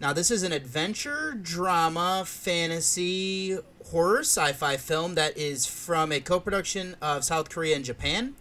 Now, 0.00 0.12
this 0.12 0.30
is 0.30 0.42
an 0.42 0.52
adventure, 0.52 1.36
drama, 1.40 2.24
fantasy, 2.26 3.58
horror, 3.90 4.20
sci 4.20 4.52
fi 4.52 4.76
film 4.76 5.16
that 5.16 5.36
is 5.36 5.66
from 5.66 6.12
a 6.12 6.20
co 6.20 6.40
production 6.40 6.96
of 7.02 7.24
South 7.24 7.50
Korea 7.50 7.76
and 7.76 7.84
Japan. 7.84 8.34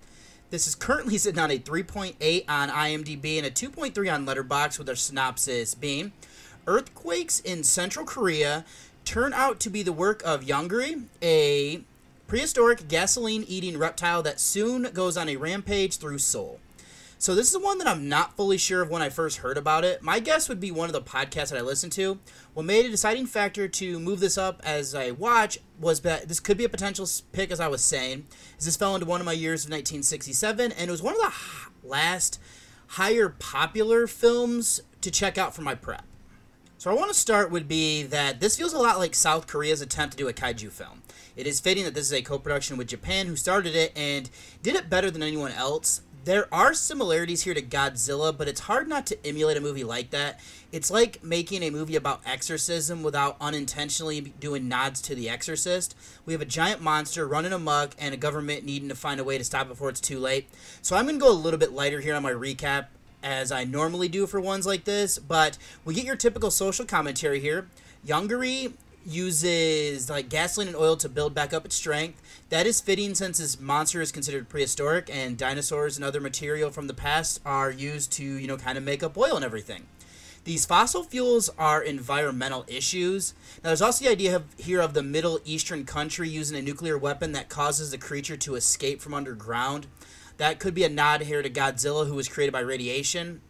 This 0.52 0.68
is 0.68 0.76
currently 0.76 1.18
sitting 1.20 1.40
on 1.42 1.52
a 1.52 1.60
3.8 1.60 2.46
on 2.48 2.70
IMDb 2.70 3.38
and 3.38 3.46
a 3.46 3.52
2.3 3.52 4.14
on 4.14 4.26
Letterboxd, 4.26 4.80
with 4.80 4.90
our 4.90 4.96
synopsis 4.96 5.76
being 5.76 6.12
Earthquakes 6.68 7.40
in 7.40 7.64
Central 7.64 8.06
Korea 8.06 8.66
turn 9.04 9.34
out 9.34 9.60
to 9.62 9.70
be 9.70 9.82
the 9.82 9.92
work 9.92 10.22
of 10.24 10.44
Yongary, 10.44 11.06
a 11.22 11.82
prehistoric 12.28 12.88
gasoline 12.88 13.44
eating 13.48 13.78
reptile 13.78 14.22
that 14.22 14.40
soon 14.40 14.84
goes 14.94 15.18
on 15.18 15.28
a 15.28 15.36
rampage 15.38 15.98
through 15.98 16.20
Seoul. 16.20 16.60
So 17.22 17.36
this 17.36 17.54
is 17.54 17.62
one 17.62 17.78
that 17.78 17.88
I'm 17.88 18.10
not 18.10 18.36
fully 18.36 18.58
sure 18.58 18.82
of 18.82 18.90
when 18.90 19.04
I 19.04 19.10
first 19.10 19.38
heard 19.38 19.56
about 19.56 19.86
it. 19.86 20.02
My 20.02 20.20
guess 20.20 20.50
would 20.50 20.60
be 20.60 20.72
one 20.72 20.90
of 20.90 20.94
the 20.94 21.04
podcasts 21.04 21.50
that 21.50 21.60
I 21.60 21.62
listened 21.62 21.92
to. 21.92 22.18
What 22.56 22.66
made 22.66 22.84
a 22.84 22.90
deciding 22.90 23.28
factor 23.28 23.68
to 23.68 24.00
move 24.00 24.20
this 24.20 24.40
up 24.40 24.60
as 24.66 24.96
I 24.96 25.12
watch 25.12 25.60
was 25.80 26.00
that 26.00 26.30
this 26.30 26.40
could 26.40 26.58
be 26.58 26.64
a 26.66 26.70
potential 26.70 27.08
pick, 27.32 27.52
as 27.52 27.60
I 27.60 27.68
was 27.68 27.84
saying, 27.84 28.26
as 28.58 28.66
this 28.66 28.76
fell 28.76 28.96
into 28.96 29.06
one 29.06 29.22
of 29.22 29.26
my 29.26 29.34
years 29.34 29.66
of 29.66 29.70
1967, 29.70 30.72
and 30.72 30.90
it 30.90 30.92
was 30.92 31.04
one 31.04 31.14
of 31.14 31.22
the 31.22 31.88
last 31.88 32.40
higher 32.88 33.30
popular 33.30 34.08
films 34.08 34.82
to 35.02 35.12
check 35.12 35.38
out 35.38 35.54
for 35.54 35.62
my 35.62 35.76
prep. 35.76 36.06
So 36.80 36.90
I 36.90 36.96
want 36.96 37.14
to 37.14 37.20
start 37.20 37.52
would 37.52 37.68
be 37.68 38.02
that 38.02 38.40
this 38.40 38.58
feels 38.58 38.74
a 38.74 38.80
lot 38.80 38.98
like 38.98 39.14
South 39.14 39.46
Korea's 39.46 39.82
attempt 39.82 40.14
to 40.14 40.24
do 40.24 40.28
a 40.28 40.34
kaiju 40.34 40.72
film. 40.72 41.04
It 41.36 41.46
is 41.46 41.60
fitting 41.60 41.84
that 41.84 41.94
this 41.94 42.08
is 42.08 42.14
a 42.14 42.24
co-production 42.24 42.78
with 42.78 42.88
Japan 42.88 43.28
who 43.28 43.36
started 43.36 43.76
it 43.76 43.92
and 43.96 44.28
did 44.64 44.74
it 44.74 44.90
better 44.90 45.12
than 45.12 45.22
anyone 45.22 45.52
else. 45.52 46.02
There 46.24 46.54
are 46.54 46.76
similarities 46.76 47.42
here 47.42 47.56
to 47.56 47.64
Godzilla, 47.64 48.38
but 48.38 48.48
it's 48.48 48.62
hard 48.62 48.88
not 48.88 49.08
to 49.08 49.18
emulate 49.26 49.58
a 49.58 49.62
movie 49.62 49.84
like 49.84 50.12
that. 50.12 50.40
It's 50.72 50.92
like 50.92 51.24
making 51.24 51.64
a 51.64 51.72
movie 51.72 51.96
about 51.96 52.22
exorcism 52.28 53.02
without 53.02 53.38
unintentionally 53.42 54.22
doing 54.40 54.68
nods 54.68 55.02
to 55.02 55.16
The 55.16 55.28
Exorcist. 55.28 55.96
We 56.24 56.34
have 56.34 56.42
a 56.42 56.46
giant 56.46 56.80
monster 56.80 57.28
running 57.28 57.54
amok 57.54 57.96
and 57.98 58.14
a 58.14 58.18
government 58.18 58.64
needing 58.64 58.88
to 58.90 58.96
find 58.96 59.20
a 59.20 59.24
way 59.24 59.40
to 59.40 59.44
stop 59.44 59.66
it 59.66 59.70
before 59.70 59.90
it's 59.90 60.00
too 60.00 60.20
late. 60.20 60.48
So 60.84 60.96
I'm 60.96 61.06
going 61.06 61.16
to 61.16 61.26
go 61.26 61.32
a 61.32 61.34
little 61.34 61.60
bit 61.60 61.74
lighter 61.74 62.02
here 62.02 62.14
on 62.14 62.22
my 62.22 62.32
recap 62.32 62.88
as 63.24 63.52
I 63.52 63.64
normally 63.64 64.08
do 64.08 64.28
for 64.28 64.40
ones 64.40 64.68
like 64.68 64.84
this, 64.84 65.18
but 65.18 65.58
we 65.86 65.96
get 65.96 66.06
your 66.06 66.16
typical 66.16 66.52
social 66.52 66.86
commentary 66.86 67.40
here. 67.40 67.68
Yongary 68.06 68.74
uses 69.06 70.10
like 70.10 70.30
gasoline 70.30 70.68
and 70.68 70.78
oil 70.78 70.96
to 70.98 71.10
build 71.10 71.34
back 71.34 71.54
up 71.54 71.66
its 71.66 71.76
strength. 71.76 72.22
That 72.50 72.68
is 72.68 72.82
fitting 72.82 73.16
since 73.16 73.38
this 73.38 73.60
monster 73.60 74.02
is 74.02 74.12
considered 74.12 74.50
prehistoric 74.50 75.10
and 75.12 75.38
dinosaurs 75.38 75.98
and 75.98 76.06
other 76.06 76.22
material 76.22 76.70
from 76.72 76.88
the 76.88 76.94
past 76.94 77.42
are 77.46 77.72
used 77.72 78.12
to, 78.14 78.24
you 78.24 78.48
know, 78.48 78.58
kind 78.58 78.78
of 78.78 78.84
make 78.84 79.04
up 79.04 79.18
oil 79.18 79.36
and 79.36 79.46
everything. 79.46 79.88
These 80.44 80.66
fossil 80.66 81.04
fuels 81.04 81.50
are 81.58 81.84
environmental 81.84 82.66
issues. 82.68 83.36
Now, 83.64 83.70
there's 83.70 83.82
also 83.82 84.06
the 84.06 84.12
idea 84.12 84.36
of, 84.36 84.46
here 84.58 84.82
of 84.82 84.96
the 84.96 85.04
Middle 85.04 85.40
Eastern 85.46 85.86
country 85.86 86.30
using 86.30 86.58
a 86.58 86.64
nuclear 86.64 86.98
weapon 86.98 87.32
that 87.34 87.48
causes 87.48 87.92
the 87.92 88.00
creature 88.00 88.38
to 88.38 88.56
escape 88.56 89.02
from 89.02 89.14
underground. 89.14 89.86
That 90.38 90.60
could 90.60 90.74
be 90.74 90.84
a 90.84 90.90
nod 90.90 91.22
here 91.22 91.44
to 91.44 91.50
Godzilla, 91.50 92.08
who 92.08 92.16
was 92.16 92.28
created 92.28 92.54
by 92.54 92.62
radiation. 92.62 93.42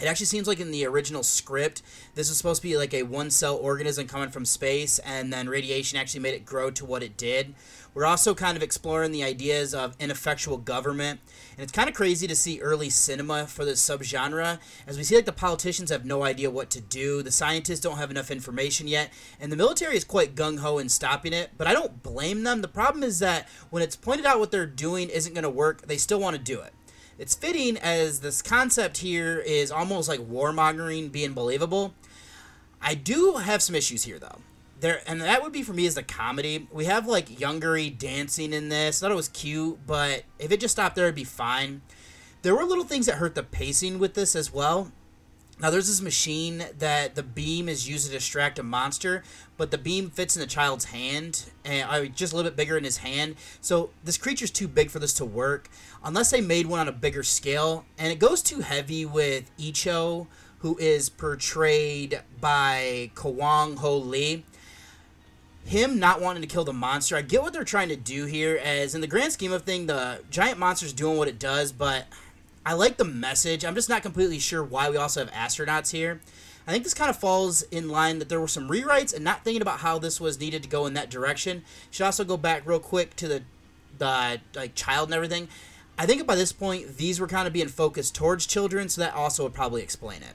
It 0.00 0.06
actually 0.06 0.26
seems 0.26 0.46
like 0.46 0.60
in 0.60 0.70
the 0.70 0.86
original 0.86 1.22
script, 1.22 1.82
this 2.14 2.28
was 2.28 2.36
supposed 2.36 2.60
to 2.60 2.68
be 2.68 2.76
like 2.76 2.92
a 2.92 3.04
one 3.04 3.30
cell 3.30 3.56
organism 3.56 4.06
coming 4.06 4.30
from 4.30 4.44
space, 4.44 4.98
and 4.98 5.32
then 5.32 5.48
radiation 5.48 5.98
actually 5.98 6.20
made 6.20 6.34
it 6.34 6.44
grow 6.44 6.70
to 6.72 6.84
what 6.84 7.02
it 7.02 7.16
did. 7.16 7.54
We're 7.94 8.04
also 8.04 8.34
kind 8.34 8.58
of 8.58 8.62
exploring 8.62 9.12
the 9.12 9.24
ideas 9.24 9.72
of 9.72 9.96
ineffectual 9.98 10.58
government, 10.58 11.20
and 11.56 11.62
it's 11.62 11.72
kind 11.72 11.88
of 11.88 11.94
crazy 11.94 12.26
to 12.26 12.36
see 12.36 12.60
early 12.60 12.90
cinema 12.90 13.46
for 13.46 13.64
this 13.64 13.80
subgenre, 13.80 14.58
as 14.86 14.98
we 14.98 15.02
see 15.02 15.16
like 15.16 15.24
the 15.24 15.32
politicians 15.32 15.90
have 15.90 16.04
no 16.04 16.22
idea 16.22 16.50
what 16.50 16.68
to 16.70 16.82
do, 16.82 17.22
the 17.22 17.30
scientists 17.30 17.80
don't 17.80 17.96
have 17.96 18.10
enough 18.10 18.30
information 18.30 18.86
yet, 18.86 19.10
and 19.40 19.50
the 19.50 19.56
military 19.56 19.96
is 19.96 20.04
quite 20.04 20.34
gung 20.34 20.58
ho 20.58 20.76
in 20.76 20.90
stopping 20.90 21.32
it. 21.32 21.52
But 21.56 21.68
I 21.68 21.72
don't 21.72 22.02
blame 22.02 22.42
them. 22.42 22.60
The 22.60 22.68
problem 22.68 23.02
is 23.02 23.18
that 23.20 23.48
when 23.70 23.82
it's 23.82 23.96
pointed 23.96 24.26
out 24.26 24.40
what 24.40 24.50
they're 24.50 24.66
doing 24.66 25.08
isn't 25.08 25.32
going 25.32 25.44
to 25.44 25.50
work, 25.50 25.86
they 25.86 25.96
still 25.96 26.20
want 26.20 26.36
to 26.36 26.42
do 26.42 26.60
it. 26.60 26.74
It's 27.18 27.34
fitting 27.34 27.78
as 27.78 28.20
this 28.20 28.42
concept 28.42 28.98
here 28.98 29.38
is 29.38 29.70
almost 29.70 30.08
like 30.08 30.20
warmongering 30.20 31.10
being 31.10 31.32
believable. 31.32 31.94
I 32.82 32.94
do 32.94 33.36
have 33.36 33.62
some 33.62 33.74
issues 33.74 34.04
here 34.04 34.18
though. 34.18 34.40
There 34.80 35.00
and 35.06 35.22
that 35.22 35.42
would 35.42 35.52
be 35.52 35.62
for 35.62 35.72
me 35.72 35.86
as 35.86 35.94
the 35.94 36.02
comedy. 36.02 36.68
We 36.70 36.84
have 36.84 37.06
like 37.06 37.28
Yongary 37.28 37.96
dancing 37.96 38.52
in 38.52 38.68
this. 38.68 39.00
Thought 39.00 39.12
it 39.12 39.14
was 39.14 39.28
cute, 39.28 39.78
but 39.86 40.24
if 40.38 40.52
it 40.52 40.60
just 40.60 40.72
stopped 40.72 40.94
there, 40.94 41.06
it'd 41.06 41.14
be 41.14 41.24
fine. 41.24 41.80
There 42.42 42.54
were 42.54 42.64
little 42.64 42.84
things 42.84 43.06
that 43.06 43.16
hurt 43.16 43.34
the 43.34 43.42
pacing 43.42 43.98
with 43.98 44.12
this 44.12 44.36
as 44.36 44.52
well. 44.52 44.92
Now 45.58 45.70
there's 45.70 45.88
this 45.88 46.02
machine 46.02 46.64
that 46.78 47.14
the 47.14 47.22
beam 47.22 47.68
is 47.68 47.88
used 47.88 48.06
to 48.06 48.12
distract 48.12 48.58
a 48.58 48.62
monster, 48.62 49.22
but 49.56 49.70
the 49.70 49.78
beam 49.78 50.10
fits 50.10 50.36
in 50.36 50.40
the 50.40 50.46
child's 50.46 50.86
hand, 50.86 51.44
and 51.64 51.88
uh, 51.88 52.04
just 52.06 52.34
a 52.34 52.36
little 52.36 52.50
bit 52.50 52.56
bigger 52.56 52.76
in 52.76 52.84
his 52.84 52.98
hand. 52.98 53.36
So 53.62 53.90
this 54.04 54.18
creature's 54.18 54.50
too 54.50 54.68
big 54.68 54.90
for 54.90 54.98
this 54.98 55.14
to 55.14 55.24
work, 55.24 55.70
unless 56.04 56.30
they 56.30 56.42
made 56.42 56.66
one 56.66 56.80
on 56.80 56.88
a 56.88 56.92
bigger 56.92 57.22
scale. 57.22 57.86
And 57.96 58.12
it 58.12 58.18
goes 58.18 58.42
too 58.42 58.60
heavy 58.60 59.06
with 59.06 59.50
Icho, 59.56 60.26
who 60.58 60.76
is 60.76 61.08
portrayed 61.08 62.20
by 62.38 63.10
Kwang 63.14 63.76
Ho 63.78 63.96
Lee. 63.96 64.44
Him 65.64 65.98
not 65.98 66.20
wanting 66.20 66.42
to 66.42 66.48
kill 66.48 66.64
the 66.64 66.72
monster, 66.72 67.16
I 67.16 67.22
get 67.22 67.42
what 67.42 67.52
they're 67.52 67.64
trying 67.64 67.88
to 67.88 67.96
do 67.96 68.26
here. 68.26 68.60
As 68.62 68.94
in 68.94 69.00
the 69.00 69.06
grand 69.06 69.32
scheme 69.32 69.52
of 69.52 69.62
thing, 69.62 69.86
the 69.86 70.20
giant 70.30 70.58
monster's 70.58 70.92
doing 70.92 71.16
what 71.16 71.28
it 71.28 71.38
does, 71.38 71.72
but 71.72 72.06
I 72.66 72.72
like 72.72 72.96
the 72.96 73.04
message. 73.04 73.64
I'm 73.64 73.76
just 73.76 73.88
not 73.88 74.02
completely 74.02 74.40
sure 74.40 74.64
why 74.64 74.90
we 74.90 74.96
also 74.96 75.24
have 75.24 75.32
astronauts 75.32 75.92
here. 75.92 76.20
I 76.66 76.72
think 76.72 76.82
this 76.82 76.94
kind 76.94 77.08
of 77.08 77.16
falls 77.16 77.62
in 77.62 77.88
line 77.88 78.18
that 78.18 78.28
there 78.28 78.40
were 78.40 78.48
some 78.48 78.68
rewrites 78.68 79.14
and 79.14 79.22
not 79.22 79.44
thinking 79.44 79.62
about 79.62 79.78
how 79.78 80.00
this 80.00 80.20
was 80.20 80.40
needed 80.40 80.64
to 80.64 80.68
go 80.68 80.84
in 80.84 80.94
that 80.94 81.08
direction. 81.08 81.62
Should 81.92 82.06
also 82.06 82.24
go 82.24 82.36
back 82.36 82.66
real 82.66 82.80
quick 82.80 83.14
to 83.16 83.28
the 83.28 83.42
the 83.98 84.40
like 84.56 84.74
child 84.74 85.08
and 85.08 85.14
everything. 85.14 85.46
I 85.96 86.06
think 86.06 86.26
by 86.26 86.34
this 86.34 86.52
point 86.52 86.96
these 86.96 87.20
were 87.20 87.28
kind 87.28 87.46
of 87.46 87.52
being 87.52 87.68
focused 87.68 88.16
towards 88.16 88.46
children, 88.46 88.88
so 88.88 89.00
that 89.00 89.14
also 89.14 89.44
would 89.44 89.54
probably 89.54 89.84
explain 89.84 90.22
it. 90.22 90.34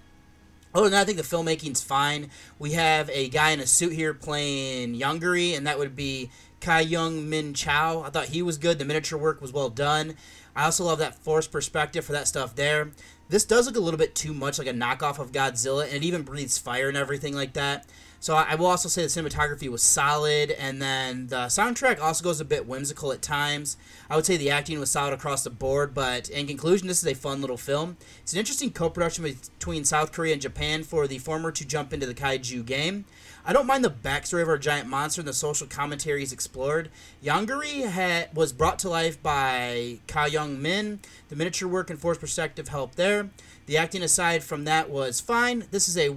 Other 0.74 0.86
than 0.86 0.94
that, 0.94 1.02
I 1.02 1.04
think 1.04 1.18
the 1.18 1.24
filmmaking's 1.24 1.84
fine. 1.84 2.30
We 2.58 2.72
have 2.72 3.10
a 3.10 3.28
guy 3.28 3.52
in 3.52 3.60
a 3.60 3.68
suit 3.68 3.92
here 3.92 4.14
playing 4.14 4.98
Yongary, 4.98 5.56
and 5.56 5.68
that 5.68 5.78
would 5.78 5.98
be 5.98 6.32
Kai 6.62 6.80
Young 6.80 7.30
Min 7.30 7.54
Chow. 7.54 8.04
I 8.04 8.10
thought 8.10 8.28
he 8.28 8.42
was 8.42 8.58
good. 8.58 8.80
The 8.80 8.86
miniature 8.86 9.20
work 9.20 9.42
was 9.42 9.52
well 9.52 9.70
done. 9.70 10.16
I 10.56 10.66
also 10.66 10.84
love 10.84 11.00
that 11.00 11.16
forced 11.16 11.52
perspective 11.52 12.06
for 12.06 12.12
that 12.14 12.28
stuff 12.28 12.56
there. 12.56 12.92
This 13.30 13.46
does 13.46 13.66
look 13.66 13.78
a 13.78 13.80
little 13.80 13.98
bit 13.98 14.14
too 14.14 14.34
much 14.34 14.60
like 14.60 14.68
a 14.68 14.74
knockoff 14.74 15.18
of 15.18 15.32
Godzilla, 15.32 15.86
and 15.86 15.94
it 15.94 16.04
even 16.04 16.24
breathes 16.24 16.58
fire 16.58 16.90
and 16.90 16.98
everything 16.98 17.34
like 17.34 17.54
that. 17.54 17.88
So 18.20 18.36
I 18.36 18.54
will 18.54 18.68
also 18.68 18.88
say 18.88 19.02
the 19.02 19.08
cinematography 19.08 19.68
was 19.68 19.82
solid, 19.82 20.52
and 20.52 20.80
then 20.80 21.28
the 21.28 21.48
soundtrack 21.48 22.00
also 22.00 22.24
goes 22.24 22.40
a 22.40 22.46
bit 22.46 22.68
whimsical 22.68 23.12
at 23.12 23.24
times. 23.24 23.78
I 24.12 24.16
would 24.16 24.28
say 24.28 24.38
the 24.38 24.52
acting 24.52 24.80
was 24.80 24.92
solid 24.92 25.14
across 25.14 25.44
the 25.44 25.50
board, 25.50 25.96
but 25.96 26.30
in 26.30 26.46
conclusion, 26.46 26.88
this 26.88 27.02
is 27.02 27.10
a 27.10 27.16
fun 27.16 27.42
little 27.42 27.58
film. 27.58 27.98
It's 28.22 28.34
an 28.34 28.40
interesting 28.40 28.72
co-production 28.72 29.24
between 29.24 29.86
South 29.86 30.12
Korea 30.12 30.34
and 30.34 30.42
Japan 30.42 30.84
for 30.84 31.08
the 31.08 31.18
former 31.18 31.52
to 31.52 31.66
jump 31.66 31.94
into 31.94 32.06
the 32.06 32.14
kaiju 32.14 32.64
game. 32.64 33.06
I 33.44 33.54
don't 33.54 33.66
mind 33.66 33.84
the 33.84 33.90
backstory 33.90 34.44
of 34.44 34.50
our 34.50 34.58
giant 34.58 34.88
monster 34.88 35.22
and 35.22 35.28
the 35.28 35.34
social 35.34 35.66
commentaries 35.66 36.32
explored. 36.32 36.90
Yongary 37.24 37.90
had, 37.90 38.36
was 38.36 38.54
brought 38.54 38.78
to 38.80 38.90
life 38.90 39.22
by 39.22 40.00
Ka 40.08 40.26
Young 40.26 40.62
Min. 40.62 41.00
The 41.30 41.36
miniature 41.36 41.68
work 41.68 41.90
and 41.90 42.00
forced 42.00 42.22
perspective 42.22 42.68
helped 42.68 42.98
there. 42.98 43.30
The 43.66 43.78
acting 43.78 44.04
aside 44.04 44.44
from 44.44 44.66
that 44.66 44.90
was 44.90 45.20
fine. 45.20 45.66
This 45.72 45.90
is 45.90 45.98
a 45.98 46.16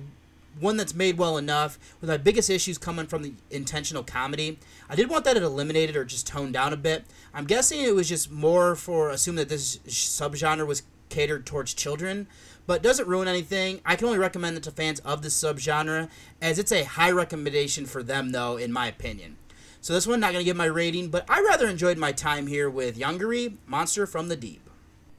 one 0.61 0.77
that's 0.77 0.95
made 0.95 1.19
well 1.19 1.37
enough, 1.37 1.79
with 2.01 2.09
my 2.09 2.17
biggest 2.17 2.49
issues 2.49 2.79
coming 2.79 3.07
from 3.07 3.23
the 3.23 3.33
intentional 3.51 4.05
comedy. 4.05 4.59
I 4.89 4.95
did 4.95 5.09
want 5.09 5.25
that 5.25 5.37
eliminated 5.37 5.97
or 5.97 6.05
just 6.05 6.27
toned 6.27 6.53
down 6.53 6.73
a 6.73 6.77
bit. 6.77 7.05
I'm 7.33 7.45
guessing 7.45 7.81
it 7.81 7.95
was 7.95 8.09
just 8.09 8.31
more 8.31 8.77
for 8.77 9.11
assuming 9.11 9.39
that 9.39 9.49
this 9.49 9.79
subgenre 9.79 10.67
was 10.67 10.83
catered 11.09 11.47
towards 11.47 11.75
children, 11.75 12.27
but 12.67 12.83
doesn't 12.83 13.09
ruin 13.09 13.29
anything. 13.29 13.81
I 13.85 13.97
can 13.97 14.07
only 14.07 14.19
recommend 14.19 14.57
it 14.57 14.63
to 14.65 14.71
fans 14.71 15.01
of 15.01 15.23
this 15.23 15.41
subgenre, 15.41 16.09
as 16.41 16.59
it's 16.59 16.73
a 16.73 16.85
high 16.85 17.11
recommendation 17.11 17.87
for 17.87 18.03
them, 18.03 18.31
though, 18.31 18.57
in 18.57 18.73
my 18.73 18.87
opinion. 18.87 19.37
So 19.81 19.93
this 19.93 20.07
one, 20.07 20.21
not 20.21 20.33
going 20.33 20.43
to 20.43 20.49
give 20.49 20.57
my 20.57 20.65
rating, 20.65 21.11
but 21.11 21.25
I 21.29 21.41
rather 21.43 21.69
enjoyed 21.69 21.99
my 21.99 22.13
time 22.13 22.47
here 22.47 22.71
with 22.71 22.99
Yongary, 22.99 23.57
Monster 23.67 24.07
from 24.07 24.29
the 24.29 24.37
Deep. 24.37 24.71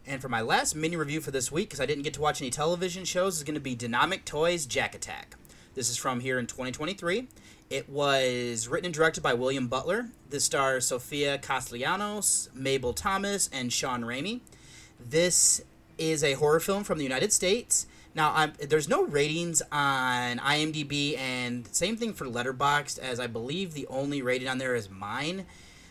And 0.07 0.21
for 0.21 0.29
my 0.29 0.41
last 0.41 0.75
mini 0.75 0.95
review 0.95 1.21
for 1.21 1.31
this 1.31 1.51
week, 1.51 1.69
because 1.69 1.81
I 1.81 1.85
didn't 1.85 2.03
get 2.03 2.13
to 2.15 2.21
watch 2.21 2.41
any 2.41 2.49
television 2.49 3.05
shows, 3.05 3.37
is 3.37 3.43
going 3.43 3.55
to 3.55 3.59
be 3.59 3.75
Demonic 3.75 4.25
Toys 4.25 4.65
Jack 4.65 4.95
Attack. 4.95 5.35
This 5.75 5.89
is 5.89 5.97
from 5.97 6.19
here 6.19 6.39
in 6.39 6.47
2023. 6.47 7.27
It 7.69 7.89
was 7.89 8.67
written 8.67 8.85
and 8.85 8.93
directed 8.93 9.21
by 9.21 9.33
William 9.33 9.67
Butler. 9.67 10.09
This 10.29 10.43
stars 10.43 10.87
Sofia 10.87 11.37
Castellanos, 11.37 12.49
Mabel 12.53 12.93
Thomas, 12.93 13.49
and 13.51 13.73
Sean 13.73 14.03
Raimi. 14.03 14.41
This 14.99 15.61
is 15.97 16.23
a 16.23 16.33
horror 16.33 16.59
film 16.59 16.83
from 16.83 16.97
the 16.97 17.03
United 17.03 17.31
States. 17.33 17.87
Now, 18.13 18.31
I'm, 18.33 18.53
there's 18.59 18.87
no 18.87 19.03
ratings 19.05 19.61
on 19.71 20.37
IMDb, 20.37 21.17
and 21.17 21.67
same 21.75 21.97
thing 21.97 22.13
for 22.13 22.25
Letterboxd, 22.25 22.97
as 22.99 23.19
I 23.19 23.27
believe 23.27 23.73
the 23.73 23.87
only 23.87 24.21
rating 24.21 24.47
on 24.47 24.57
there 24.57 24.73
is 24.73 24.89
mine. 24.89 25.45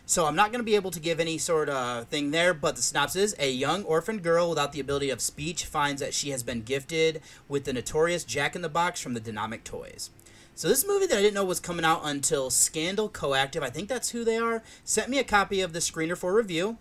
So 0.07 0.27
I'm 0.27 0.37
not 0.37 0.51
going 0.51 0.61
to 0.61 0.65
be 0.65 0.75
able 0.75 0.91
to 0.91 1.01
give 1.01 1.19
any 1.19 1.39
sort 1.39 1.69
of 1.69 2.09
thing 2.09 2.31
there, 2.31 2.53
but 2.53 2.77
the 2.77 2.83
synopsis 2.83 3.33
is 3.33 3.37
a 3.39 3.51
young 3.51 3.85
orphaned 3.85 4.23
girl 4.23 4.51
without 4.51 4.73
the 4.73 4.81
ability 4.81 5.09
of 5.11 5.21
speech 5.21 5.65
finds 5.65 6.01
that 6.01 6.13
she 6.13 6.31
has 6.31 6.43
been 6.43 6.63
gifted 6.63 7.23
with 7.49 7.65
the 7.65 7.73
notorious 7.73 8.25
Jack 8.25 8.55
in 8.55 8.63
the 8.63 8.69
Box 8.69 9.01
from 9.01 9.15
the 9.15 9.21
Demonic 9.21 9.65
Toys. 9.65 10.11
So 10.55 10.69
this 10.69 10.87
movie 10.87 11.07
that 11.07 11.19
I 11.19 11.23
didn't 11.23 11.35
know 11.35 11.45
was 11.45 11.59
coming 11.59 11.85
out 11.85 12.03
until 12.05 12.49
Scandal 12.51 13.09
Coactive, 13.09 13.63
I 13.63 13.71
think 13.71 13.89
that's 13.89 14.11
who 14.11 14.25
they 14.25 14.37
are, 14.37 14.63
sent 14.85 15.09
me 15.09 15.19
a 15.19 15.25
copy 15.25 15.61
of 15.61 15.73
the 15.73 15.79
screener 15.81 16.17
for 16.17 16.35
review. 16.35 16.79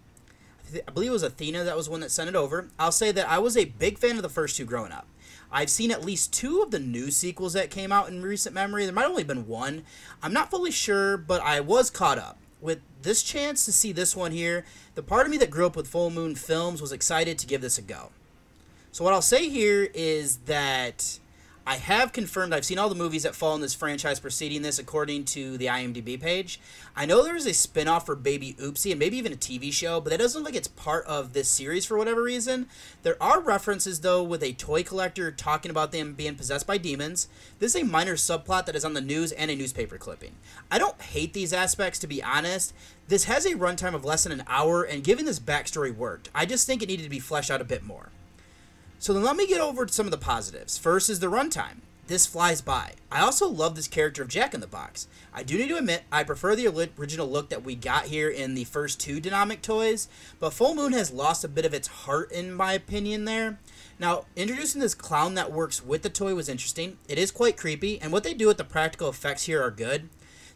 I 0.88 0.92
believe 0.92 1.10
it 1.10 1.14
was 1.14 1.24
Athena 1.24 1.64
that 1.64 1.78
was 1.78 1.90
one 1.90 2.02
that 2.02 2.12
sent 2.12 2.30
it 2.30 2.36
over. 2.36 2.70
I'll 2.80 2.92
say 2.92 3.12
that 3.12 3.30
I 3.30 3.40
was 3.40 3.58
a 3.58 3.66
big 3.66 3.98
fan 3.98 4.18
of 4.18 4.22
the 4.24 4.30
first 4.30 4.58
two 4.58 4.66
growing 4.66 4.92
up. 4.92 5.08
I've 5.52 5.70
seen 5.70 5.92
at 5.92 6.04
least 6.04 6.34
two 6.34 6.62
of 6.62 6.72
the 6.72 6.80
new 6.80 7.12
sequels 7.12 7.54
that 7.54 7.70
came 7.70 7.92
out 7.92 8.10
in 8.10 8.24
recent 8.24 8.56
memory. 8.56 8.86
There 8.86 8.94
might 8.94 9.06
only 9.06 9.24
been 9.24 9.48
one. 9.48 9.84
I'm 10.24 10.34
not 10.34 10.50
fully 10.50 10.72
sure, 10.72 11.16
but 11.16 11.42
I 11.42 11.60
was 11.60 11.92
caught 11.92 12.18
up. 12.18 12.40
With 12.60 12.80
this 13.04 13.22
chance 13.22 13.66
to 13.66 13.74
see 13.74 13.92
this 13.92 14.16
one 14.16 14.32
here, 14.32 14.66
the 14.96 15.04
part 15.04 15.26
of 15.26 15.32
me 15.32 15.38
that 15.38 15.52
grew 15.52 15.66
up 15.66 15.76
with 15.76 15.88
Full 15.88 16.10
Moon 16.10 16.34
Films 16.34 16.82
was 16.82 16.92
excited 16.92 17.38
to 17.38 17.46
give 17.46 17.62
this 17.62 17.78
a 17.78 17.82
go. 17.82 18.10
So, 18.92 19.04
what 19.04 19.14
I'll 19.14 19.22
say 19.22 19.50
here 19.50 19.90
is 19.94 20.38
that 20.46 21.20
I 21.66 21.78
have 21.78 22.12
confirmed 22.12 22.54
I've 22.54 22.66
seen 22.66 22.78
all 22.78 22.90
the 22.90 22.96
movies 22.96 23.24
that 23.24 23.36
fall 23.36 23.56
in 23.56 23.62
this 23.62 23.74
franchise 23.74 24.20
preceding 24.20 24.64
this 24.64 24.80
according 24.80 25.24
to 25.26 25.58
the 25.58 25.68
IMDb 25.68 26.20
page. 26.20 26.60
I 26.94 27.06
know 27.06 27.24
there 27.24 27.38
is 27.38 27.46
a 27.46 27.54
spin-off 27.54 28.06
for 28.06 28.18
Baby 28.18 28.58
Oopsie 28.60 28.92
and 28.92 29.00
maybe 29.00 29.18
even 29.18 29.32
a 29.32 29.38
TV 29.38 29.72
show, 29.72 30.02
but 30.02 30.10
that 30.10 30.20
doesn't 30.20 30.42
look 30.42 30.52
like 30.52 30.58
it's 30.58 30.68
part 30.68 31.06
of 31.06 31.32
this 31.32 31.48
series 31.48 31.86
for 31.86 31.98
whatever 31.98 32.22
reason. 32.22 32.68
There 33.04 33.16
are 33.24 33.40
references 33.40 34.02
though 34.02 34.22
with 34.22 34.44
a 34.44 34.52
toy 34.52 34.84
collector 34.84 35.32
talking 35.32 35.72
about 35.72 35.94
them 35.94 36.12
being 36.14 36.36
possessed 36.36 36.68
by 36.68 36.78
demons. 36.78 37.30
This 37.60 37.76
is 37.76 37.82
a 37.82 37.86
minor 37.86 38.16
subplot 38.16 38.66
that 38.66 38.76
is 38.76 38.84
on 38.84 38.94
the 38.94 39.00
news 39.00 39.32
and 39.32 39.50
a 39.50 39.56
newspaper 39.56 39.98
clipping. 39.98 40.36
I 40.70 40.80
don't 40.80 41.02
hate 41.02 41.32
these 41.32 41.54
aspects 41.54 41.98
to 42.00 42.08
be 42.08 42.22
honest. 42.22 42.74
This 43.08 43.24
has 43.24 43.46
a 43.46 43.56
runtime 43.56 43.94
of 43.96 44.04
less 44.04 44.24
than 44.24 44.34
an 44.34 44.44
hour 44.48 44.84
and 44.84 45.02
given 45.02 45.26
this 45.26 45.40
backstory 45.40 45.96
worked. 45.96 46.30
I 46.36 46.46
just 46.46 46.68
think 46.68 46.84
it 46.84 46.90
needed 46.90 47.04
to 47.04 47.10
be 47.10 47.20
fleshed 47.20 47.50
out 47.50 47.62
a 47.62 47.66
bit 47.66 47.84
more. 47.84 48.10
So 49.04 49.12
then 49.12 49.24
let 49.24 49.36
me 49.36 49.46
get 49.46 49.60
over 49.60 49.86
to 49.86 49.92
some 49.92 50.08
of 50.08 50.12
the 50.12 50.18
positives. 50.18 50.78
First 50.78 51.10
is 51.10 51.20
the 51.20 51.28
runtime. 51.28 51.82
This 52.08 52.26
flies 52.26 52.62
by. 52.62 52.94
I 53.12 53.20
also 53.20 53.50
love 53.50 53.76
this 53.76 53.90
character 53.90 54.22
of 54.22 54.30
Jack 54.30 54.54
in 54.54 54.62
the 54.62 54.66
Box. 54.66 55.10
I 55.34 55.44
do 55.44 55.58
need 55.58 55.68
to 55.68 55.78
admit, 55.78 56.04
I 56.10 56.24
prefer 56.24 56.56
the 56.56 56.70
original 56.70 57.30
look 57.30 57.50
that 57.50 57.66
we 57.66 57.76
got 57.76 58.06
here 58.06 58.30
in 58.30 58.54
the 58.54 58.64
first 58.64 59.02
two 59.02 59.20
Demonic 59.20 59.62
toys, 59.62 60.08
but 60.40 60.54
Full 60.54 60.74
Moon 60.74 60.94
has 60.94 61.12
lost 61.12 61.44
a 61.44 61.50
bit 61.50 61.66
of 61.66 61.74
its 61.74 61.90
heart, 61.90 62.32
in 62.32 62.54
my 62.54 62.72
opinion, 62.72 63.26
there. 63.26 63.60
Now, 64.00 64.24
introducing 64.38 64.80
this 64.80 64.96
clown 64.96 65.34
that 65.34 65.52
works 65.52 65.84
with 65.84 66.02
the 66.02 66.10
toy 66.10 66.34
was 66.34 66.48
interesting. 66.48 66.98
It 67.10 67.18
is 67.18 67.30
quite 67.30 67.58
creepy, 67.58 68.00
and 68.02 68.14
what 68.14 68.24
they 68.24 68.34
do 68.34 68.48
with 68.48 68.56
the 68.56 68.64
practical 68.64 69.10
effects 69.10 69.48
here 69.48 69.62
are 69.62 69.70
good. 69.70 70.08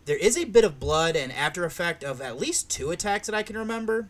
There 0.06 0.16
is 0.16 0.38
a 0.38 0.46
bit 0.46 0.64
of 0.64 0.80
blood 0.80 1.18
and 1.18 1.34
after 1.34 1.66
effect 1.66 2.02
of 2.02 2.22
at 2.22 2.40
least 2.40 2.70
two 2.70 2.92
attacks 2.92 3.28
that 3.28 3.36
I 3.36 3.44
can 3.44 3.58
remember, 3.58 4.08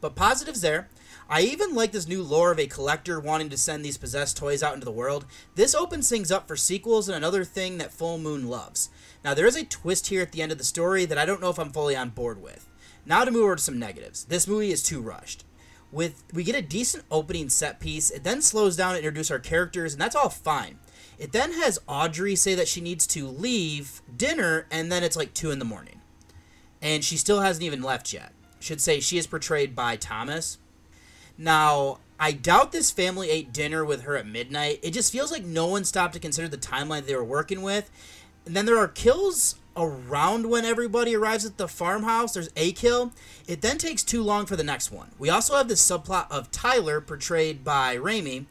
but 0.00 0.16
positives 0.16 0.62
there. 0.62 0.88
I 1.28 1.40
even 1.42 1.74
like 1.74 1.92
this 1.92 2.06
new 2.06 2.22
lore 2.22 2.52
of 2.52 2.58
a 2.58 2.66
collector 2.66 3.18
wanting 3.18 3.48
to 3.50 3.56
send 3.56 3.84
these 3.84 3.96
possessed 3.96 4.36
toys 4.36 4.62
out 4.62 4.74
into 4.74 4.84
the 4.84 4.90
world. 4.90 5.24
This 5.54 5.74
opens 5.74 6.08
things 6.08 6.30
up 6.30 6.46
for 6.46 6.56
sequels 6.56 7.08
and 7.08 7.16
another 7.16 7.44
thing 7.44 7.78
that 7.78 7.92
Full 7.92 8.18
Moon 8.18 8.48
loves. 8.48 8.90
Now, 9.24 9.34
there 9.34 9.46
is 9.46 9.56
a 9.56 9.64
twist 9.64 10.08
here 10.08 10.22
at 10.22 10.32
the 10.32 10.42
end 10.42 10.52
of 10.52 10.58
the 10.58 10.64
story 10.64 11.04
that 11.06 11.18
I 11.18 11.24
don't 11.24 11.40
know 11.40 11.50
if 11.50 11.58
I'm 11.58 11.70
fully 11.70 11.96
on 11.96 12.10
board 12.10 12.42
with. 12.42 12.68
Now 13.06 13.24
to 13.24 13.30
move 13.30 13.44
over 13.44 13.56
to 13.56 13.62
some 13.62 13.78
negatives. 13.78 14.24
This 14.24 14.48
movie 14.48 14.70
is 14.70 14.82
too 14.82 15.00
rushed. 15.00 15.44
With 15.92 16.24
we 16.32 16.42
get 16.42 16.56
a 16.56 16.62
decent 16.62 17.04
opening 17.10 17.48
set 17.48 17.78
piece, 17.78 18.10
it 18.10 18.24
then 18.24 18.42
slows 18.42 18.76
down 18.76 18.92
to 18.92 18.98
introduce 18.98 19.30
our 19.30 19.38
characters, 19.38 19.92
and 19.92 20.00
that's 20.00 20.16
all 20.16 20.30
fine. 20.30 20.78
It 21.18 21.32
then 21.32 21.52
has 21.52 21.78
Audrey 21.86 22.34
say 22.34 22.54
that 22.56 22.66
she 22.66 22.80
needs 22.80 23.06
to 23.08 23.28
leave 23.28 24.02
dinner, 24.16 24.66
and 24.70 24.90
then 24.90 25.04
it's 25.04 25.16
like 25.16 25.34
two 25.34 25.52
in 25.52 25.60
the 25.60 25.64
morning, 25.64 26.00
and 26.82 27.04
she 27.04 27.16
still 27.16 27.40
hasn't 27.40 27.62
even 27.62 27.82
left 27.82 28.12
yet. 28.12 28.32
Should 28.58 28.80
say 28.80 28.98
she 28.98 29.18
is 29.18 29.26
portrayed 29.26 29.76
by 29.76 29.96
Thomas. 29.96 30.58
Now, 31.36 31.98
I 32.18 32.32
doubt 32.32 32.72
this 32.72 32.90
family 32.90 33.30
ate 33.30 33.52
dinner 33.52 33.84
with 33.84 34.02
her 34.02 34.16
at 34.16 34.26
midnight. 34.26 34.80
It 34.82 34.92
just 34.92 35.12
feels 35.12 35.32
like 35.32 35.44
no 35.44 35.66
one 35.66 35.84
stopped 35.84 36.14
to 36.14 36.20
consider 36.20 36.48
the 36.48 36.56
timeline 36.56 37.06
they 37.06 37.16
were 37.16 37.24
working 37.24 37.62
with. 37.62 37.90
And 38.46 38.54
then 38.54 38.66
there 38.66 38.78
are 38.78 38.88
kills 38.88 39.56
around 39.76 40.48
when 40.48 40.64
everybody 40.64 41.16
arrives 41.16 41.44
at 41.44 41.58
the 41.58 41.66
farmhouse. 41.66 42.34
There's 42.34 42.50
a 42.56 42.72
kill. 42.72 43.12
It 43.48 43.60
then 43.62 43.78
takes 43.78 44.02
too 44.02 44.22
long 44.22 44.46
for 44.46 44.56
the 44.56 44.62
next 44.62 44.92
one. 44.92 45.10
We 45.18 45.30
also 45.30 45.56
have 45.56 45.68
this 45.68 45.84
subplot 45.84 46.30
of 46.30 46.50
Tyler, 46.50 47.00
portrayed 47.00 47.64
by 47.64 47.96
Raimi, 47.96 48.46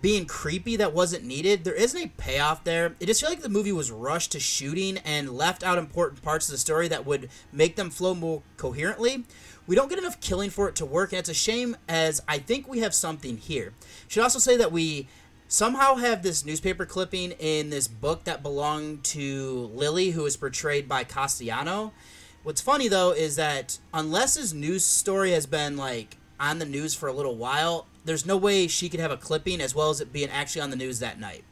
being 0.00 0.26
creepy 0.26 0.76
that 0.76 0.92
wasn't 0.94 1.24
needed. 1.24 1.64
There 1.64 1.74
isn't 1.74 2.02
a 2.02 2.08
payoff 2.16 2.64
there. 2.64 2.96
It 3.00 3.06
just 3.06 3.20
feels 3.20 3.32
like 3.32 3.42
the 3.42 3.48
movie 3.48 3.72
was 3.72 3.90
rushed 3.90 4.32
to 4.32 4.40
shooting 4.40 4.98
and 4.98 5.30
left 5.30 5.62
out 5.62 5.78
important 5.78 6.22
parts 6.22 6.48
of 6.48 6.52
the 6.52 6.58
story 6.58 6.88
that 6.88 7.06
would 7.06 7.30
make 7.52 7.76
them 7.76 7.90
flow 7.90 8.14
more 8.14 8.42
coherently. 8.56 9.24
We 9.68 9.76
don't 9.76 9.90
get 9.90 9.98
enough 9.98 10.18
killing 10.20 10.48
for 10.48 10.66
it 10.70 10.76
to 10.76 10.86
work, 10.86 11.12
and 11.12 11.18
it's 11.18 11.28
a 11.28 11.34
shame 11.34 11.76
as 11.90 12.22
I 12.26 12.38
think 12.38 12.66
we 12.66 12.78
have 12.78 12.94
something 12.94 13.36
here. 13.36 13.74
Should 14.08 14.22
also 14.22 14.38
say 14.38 14.56
that 14.56 14.72
we 14.72 15.08
somehow 15.46 15.96
have 15.96 16.22
this 16.22 16.42
newspaper 16.42 16.86
clipping 16.86 17.32
in 17.32 17.68
this 17.68 17.86
book 17.86 18.24
that 18.24 18.42
belonged 18.42 19.04
to 19.04 19.70
Lily, 19.74 20.12
who 20.12 20.24
is 20.24 20.38
portrayed 20.38 20.88
by 20.88 21.04
Castellano. 21.04 21.92
What's 22.44 22.62
funny 22.62 22.88
though 22.88 23.12
is 23.12 23.36
that 23.36 23.78
unless 23.92 24.36
his 24.36 24.54
news 24.54 24.86
story 24.86 25.32
has 25.32 25.44
been 25.44 25.76
like 25.76 26.16
on 26.40 26.60
the 26.60 26.64
news 26.64 26.94
for 26.94 27.06
a 27.06 27.12
little 27.12 27.36
while, 27.36 27.88
there's 28.06 28.24
no 28.24 28.38
way 28.38 28.68
she 28.68 28.88
could 28.88 29.00
have 29.00 29.10
a 29.10 29.18
clipping 29.18 29.60
as 29.60 29.74
well 29.74 29.90
as 29.90 30.00
it 30.00 30.14
being 30.14 30.30
actually 30.30 30.62
on 30.62 30.70
the 30.70 30.76
news 30.76 31.00
that 31.00 31.20
night. 31.20 31.44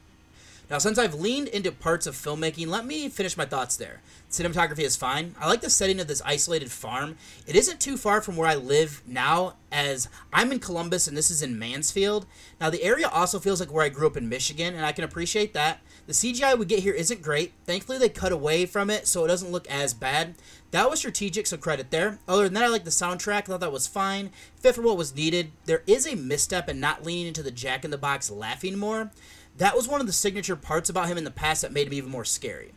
Now, 0.68 0.78
since 0.78 0.98
I've 0.98 1.14
leaned 1.14 1.46
into 1.48 1.70
parts 1.70 2.08
of 2.08 2.16
filmmaking, 2.16 2.66
let 2.66 2.84
me 2.84 3.08
finish 3.08 3.36
my 3.36 3.44
thoughts 3.44 3.76
there. 3.76 4.00
Cinematography 4.28 4.80
is 4.80 4.96
fine. 4.96 5.36
I 5.38 5.46
like 5.46 5.60
the 5.60 5.70
setting 5.70 6.00
of 6.00 6.08
this 6.08 6.22
isolated 6.24 6.72
farm. 6.72 7.16
It 7.46 7.54
isn't 7.54 7.78
too 7.78 7.96
far 7.96 8.20
from 8.20 8.36
where 8.36 8.48
I 8.48 8.56
live 8.56 9.00
now, 9.06 9.54
as 9.70 10.08
I'm 10.32 10.50
in 10.50 10.58
Columbus 10.58 11.06
and 11.06 11.16
this 11.16 11.30
is 11.30 11.40
in 11.40 11.56
Mansfield. 11.56 12.26
Now, 12.60 12.68
the 12.70 12.82
area 12.82 13.06
also 13.06 13.38
feels 13.38 13.60
like 13.60 13.72
where 13.72 13.84
I 13.84 13.90
grew 13.90 14.08
up 14.08 14.16
in 14.16 14.28
Michigan, 14.28 14.74
and 14.74 14.84
I 14.84 14.90
can 14.90 15.04
appreciate 15.04 15.54
that. 15.54 15.80
The 16.08 16.12
CGI 16.12 16.58
we 16.58 16.66
get 16.66 16.80
here 16.80 16.94
isn't 16.94 17.22
great. 17.22 17.52
Thankfully, 17.64 17.98
they 17.98 18.08
cut 18.08 18.32
away 18.32 18.66
from 18.66 18.90
it 18.90 19.06
so 19.06 19.24
it 19.24 19.28
doesn't 19.28 19.52
look 19.52 19.68
as 19.68 19.94
bad. 19.94 20.34
That 20.72 20.90
was 20.90 20.98
strategic, 20.98 21.46
so 21.46 21.56
credit 21.56 21.92
there. 21.92 22.18
Other 22.26 22.44
than 22.44 22.54
that, 22.54 22.64
I 22.64 22.68
like 22.68 22.84
the 22.84 22.90
soundtrack. 22.90 23.32
I 23.32 23.40
thought 23.42 23.60
that 23.60 23.72
was 23.72 23.86
fine. 23.86 24.30
Fit 24.56 24.74
for 24.74 24.82
what 24.82 24.96
was 24.96 25.14
needed. 25.14 25.52
There 25.66 25.84
is 25.86 26.08
a 26.08 26.16
misstep 26.16 26.68
in 26.68 26.80
not 26.80 27.04
leaning 27.04 27.28
into 27.28 27.44
the 27.44 27.52
Jack 27.52 27.84
in 27.84 27.92
the 27.92 27.98
Box 27.98 28.30
laughing 28.30 28.76
more. 28.76 29.12
That 29.58 29.76
was 29.76 29.88
one 29.88 30.00
of 30.00 30.06
the 30.06 30.12
signature 30.12 30.56
parts 30.56 30.90
about 30.90 31.08
him 31.08 31.18
in 31.18 31.24
the 31.24 31.30
past 31.30 31.62
that 31.62 31.72
made 31.72 31.86
him 31.86 31.94
even 31.94 32.10
more 32.10 32.24
scary. 32.24 32.72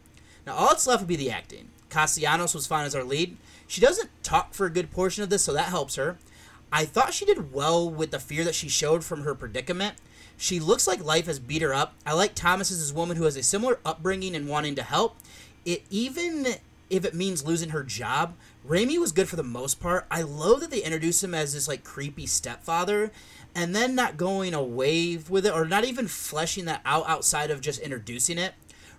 Now, 0.46 0.56
all 0.56 0.70
that's 0.70 0.88
left 0.88 1.02
would 1.02 1.08
be 1.08 1.15
the 1.15 1.32
acting. 1.32 1.70
Castellanos 1.89 2.54
was 2.54 2.68
fine 2.68 2.86
as 2.86 2.96
our 2.96 3.04
lead. 3.04 3.38
She 3.68 3.82
doesn't 3.82 4.10
talk 4.24 4.54
for 4.54 4.65
a 4.65 4.72
good 4.72 4.92
portion 4.92 5.24
of 5.24 5.30
this, 5.30 5.44
so 5.44 5.54
that 5.54 5.70
helps 5.70 5.96
her. 5.96 6.18
I 6.72 6.86
thought 6.86 7.13
she 7.13 7.26
did 7.26 7.52
well 7.52 7.89
with 7.89 8.12
the 8.12 8.20
fear 8.20 8.44
that 8.44 8.56
she 8.56 8.70
showed 8.70 9.04
from 9.04 9.24
her 9.24 9.36
predicament. 9.36 9.96
She 10.38 10.60
looks 10.60 10.88
like 10.88 11.04
life 11.04 11.26
has 11.26 11.39
beat 11.39 11.62
her 11.62 11.74
up. 11.74 11.96
I 12.06 12.13
like 12.13 12.34
Thomas 12.36 12.72
as 12.72 12.80
this 12.80 12.94
woman 12.94 13.18
who 13.18 13.26
has 13.26 13.36
a 13.36 13.44
similar 13.44 13.80
upbringing 13.84 14.36
and 14.36 14.48
wanting 14.48 14.76
to 14.76 14.84
help. 14.84 15.18
It 15.65 15.84
even 15.89 16.56
if 16.89 17.06
it 17.06 17.13
means 17.13 17.45
losing 17.45 17.69
her 17.69 17.84
job. 17.84 18.36
Raimi 18.67 18.97
was 18.97 19.12
good 19.12 19.30
for 19.30 19.36
the 19.36 19.43
most 19.43 19.80
part. 19.80 20.06
I 20.10 20.21
love 20.21 20.60
that 20.62 20.71
they 20.71 20.84
introduced 20.84 21.23
him 21.23 21.34
as 21.34 21.54
this 21.54 21.67
like 21.67 21.84
creepy 21.84 22.25
stepfather 22.25 23.12
and 23.56 23.75
then 23.75 23.95
not 23.95 24.17
going 24.17 24.54
away 24.54 25.17
with 25.17 25.45
it 25.45 25.54
or 25.54 25.65
not 25.65 25.86
even 25.86 26.08
fleshing 26.08 26.65
that 26.65 26.82
out 26.86 27.08
outside 27.08 27.52
of 27.52 27.62
just 27.62 27.80
introducing 27.80 28.38
it. 28.38 28.54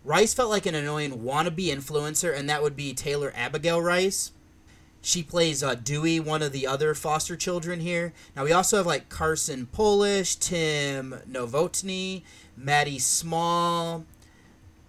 Rice 0.04 0.32
felt 0.32 0.50
like 0.50 0.66
an 0.66 0.74
annoying 0.74 1.20
wannabe 1.20 1.66
influencer, 1.68 2.34
and 2.34 2.48
that 2.48 2.62
would 2.62 2.74
be 2.74 2.94
Taylor 2.94 3.32
Abigail 3.36 3.82
Rice. 3.82 4.32
She 5.02 5.22
plays 5.22 5.62
uh, 5.62 5.74
Dewey, 5.74 6.20
one 6.20 6.42
of 6.42 6.52
the 6.52 6.66
other 6.66 6.94
foster 6.94 7.36
children 7.36 7.80
here. 7.80 8.12
Now, 8.34 8.44
we 8.44 8.52
also 8.52 8.78
have 8.78 8.86
like 8.86 9.08
Carson 9.08 9.66
Polish, 9.66 10.36
Tim 10.36 11.20
Novotny, 11.30 12.22
Maddie 12.56 12.98
Small, 12.98 14.04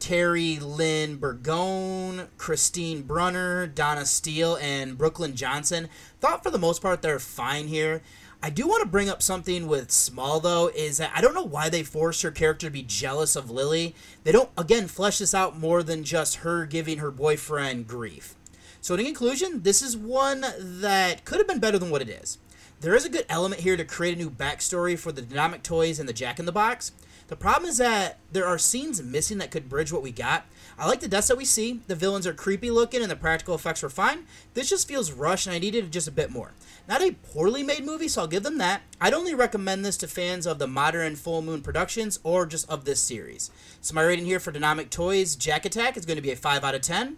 Terry 0.02 0.58
Lynn 0.58 1.20
Burgone, 1.20 2.28
Christine 2.38 3.04
Brunner, 3.04 3.68
Donna 3.68 4.04
Steele, 4.04 4.58
and 4.60 4.98
Brooklyn 4.98 5.36
Johnson. 5.36 5.90
Thought 6.20 6.44
for 6.44 6.50
the 6.50 6.58
most 6.58 6.82
part 6.82 7.04
they're 7.04 7.20
fine 7.20 7.68
here. 7.68 8.02
I 8.42 8.50
do 8.50 8.68
want 8.68 8.82
to 8.82 8.90
bring 8.90 9.10
up 9.10 9.22
something 9.22 9.68
with 9.68 9.92
Small 9.92 10.40
though 10.40 10.70
is 10.70 10.98
that 10.98 11.12
I 11.16 11.22
don't 11.22 11.36
know 11.36 11.44
why 11.44 11.70
they 11.70 11.84
forced 11.84 12.24
her 12.24 12.32
character 12.32 12.66
to 12.66 12.72
be 12.72 12.82
jealous 12.82 13.36
of 13.36 13.52
Lily. 13.52 13.94
They 14.24 14.32
don't 14.32 14.50
again 14.58 14.88
flesh 14.88 15.20
this 15.20 15.36
out 15.36 15.60
more 15.60 15.84
than 15.84 16.04
just 16.04 16.38
her 16.38 16.66
giving 16.66 16.98
her 16.98 17.12
boyfriend 17.12 17.88
grief. 17.88 18.34
So 18.82 18.96
in 18.96 19.06
conclusion, 19.06 19.62
this 19.62 19.84
is 19.84 19.96
one 19.96 20.44
that 20.58 21.26
could 21.26 21.38
have 21.38 21.48
been 21.48 21.60
better 21.60 21.78
than 21.78 21.92
what 21.92 22.02
it 22.02 22.10
is. 22.10 22.40
There 22.80 22.96
is 22.96 23.06
a 23.06 23.10
good 23.10 23.28
element 23.30 23.62
here 23.62 23.78
to 23.78 23.86
create 23.86 24.16
a 24.16 24.20
new 24.20 24.32
backstory 24.32 24.98
for 24.98 25.12
the 25.12 25.22
demonic 25.22 25.62
toys 25.62 26.00
and 26.00 26.10
the 26.10 26.14
Jack 26.14 26.40
in 26.40 26.48
the 26.48 26.52
Box. 26.52 26.92
The 27.32 27.38
problem 27.38 27.70
is 27.70 27.78
that 27.78 28.20
there 28.30 28.46
are 28.46 28.58
scenes 28.58 29.02
missing 29.02 29.38
that 29.38 29.52
could 29.52 29.70
bridge 29.70 29.94
what 29.94 30.04
we 30.04 30.12
got. 30.12 30.46
I 30.78 30.86
like 30.86 31.00
the 31.00 31.08
deaths 31.08 31.30
that 31.30 31.38
we 31.38 31.46
see. 31.46 31.80
The 31.88 31.96
villains 31.96 32.28
are 32.28 32.34
creepy 32.34 32.70
looking 32.70 33.02
and 33.02 33.10
the 33.10 33.16
practical 33.16 33.56
effects 33.56 33.82
were 33.82 33.90
fine. 33.90 34.26
This 34.54 34.70
just 34.70 34.86
feels 34.86 35.14
rushed 35.14 35.48
and 35.48 35.56
I 35.56 35.60
needed 35.60 35.94
just 35.94 36.10
a 36.10 36.12
bit 36.12 36.30
more. 36.30 36.52
Not 36.90 37.02
a 37.02 37.16
poorly 37.32 37.64
made 37.64 37.86
movie, 37.86 38.10
so 38.10 38.20
I'll 38.20 38.28
give 38.28 38.44
them 38.44 38.58
that. 38.58 38.82
I'd 39.00 39.14
only 39.14 39.34
recommend 39.34 39.86
this 39.86 39.96
to 39.98 40.10
fans 40.10 40.46
of 40.46 40.60
the 40.60 40.68
modern 40.68 41.16
Full 41.16 41.42
Moon 41.42 41.62
Productions 41.62 42.20
or 42.22 42.46
just 42.46 42.70
of 42.70 42.84
this 42.84 43.00
series. 43.00 43.50
So 43.80 43.96
my 43.96 44.02
rating 44.04 44.26
here 44.26 44.42
for 44.42 44.52
Demonic 44.52 44.90
Toys 44.90 45.38
Jack 45.38 45.64
Attack 45.64 45.96
is 45.96 46.06
going 46.06 46.18
to 46.18 46.22
be 46.22 46.32
a 46.32 46.36
5 46.36 46.66
out 46.66 46.76
of 46.76 46.82
10. 46.82 47.16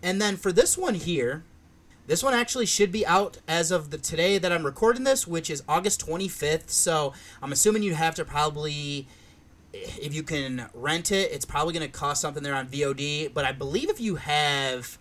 And 0.00 0.22
then 0.22 0.36
for 0.36 0.52
this 0.52 0.78
one 0.78 0.94
here, 0.94 1.42
This 2.06 2.22
one 2.22 2.34
actually 2.34 2.66
should 2.66 2.92
be 2.92 3.04
out 3.04 3.38
as 3.48 3.72
of 3.72 3.90
the 3.90 3.98
today 3.98 4.38
that 4.38 4.52
I'm 4.52 4.64
recording 4.64 5.02
this, 5.02 5.26
which 5.26 5.50
is 5.50 5.64
August 5.68 6.06
25th. 6.06 6.70
So 6.70 7.12
I'm 7.42 7.50
assuming 7.50 7.82
you 7.82 7.94
have 7.94 8.14
to 8.14 8.24
probably, 8.24 9.08
if 10.00 10.14
you 10.14 10.22
can 10.22 10.68
rent 10.74 11.12
it, 11.12 11.32
it's 11.32 11.44
probably 11.44 11.74
going 11.74 11.86
to 11.86 11.92
cost 11.92 12.20
something 12.20 12.42
there 12.42 12.54
on 12.54 12.68
VOD. 12.68 13.32
But 13.32 13.44
I 13.44 13.52
believe 13.52 13.90
if 13.90 14.00
you 14.00 14.16
have 14.16 14.98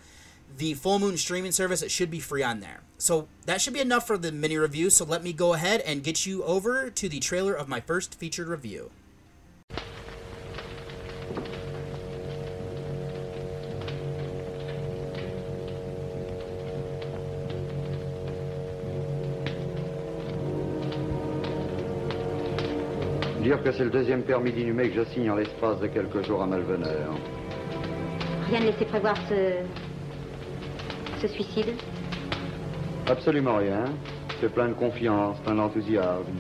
the 0.58 0.74
Full 0.74 1.00
Moon 1.00 1.18
streaming 1.18 1.52
service, 1.52 1.82
it 1.82 1.92
should 1.92 2.12
be 2.12 2.20
free 2.20 2.44
on 2.44 2.60
there. 2.60 2.82
So 2.98 3.28
that 3.46 3.62
should 3.62 3.74
be 3.74 3.80
enough 3.80 4.08
for 4.08 4.18
the 4.18 4.32
mini 4.32 4.58
review. 4.58 4.90
So 4.90 5.06
let 5.06 5.24
me 5.24 5.34
go 5.34 5.54
ahead 5.54 5.82
and 5.82 6.04
get 6.04 6.26
you 6.26 6.44
over 6.44 6.90
to 6.90 7.10
the 7.10 7.20
trailer 7.20 7.54
of 7.54 7.68
my 7.68 7.82
first 7.82 8.16
featured 8.16 8.48
review. 8.48 8.92
Dire 23.46 23.62
que 23.62 23.72
c'est 23.72 23.84
le 23.84 23.92
deuxième 23.92 24.24
permis 24.24 24.52
d'inhumer 24.52 24.90
que 24.90 25.04
je 25.04 25.10
signe 25.12 25.30
en 25.30 25.36
l'espace 25.36 25.80
de 25.80 25.86
quelques 25.86 26.24
jours 26.26 26.42
à 26.42 26.48
Malveneur. 26.48 27.14
Rien 28.50 28.60
ne 28.60 28.66
laissait 28.66 28.86
prévoir 28.86 29.16
ce. 29.30 29.36
ce 31.22 31.28
suicide? 31.28 31.76
Absolument 33.08 33.58
rien. 33.58 33.84
C'est 34.42 34.52
plein 34.52 34.70
de 34.70 34.74
confiance, 34.74 35.38
plein 35.42 35.54
d'enthousiasme. 35.54 36.34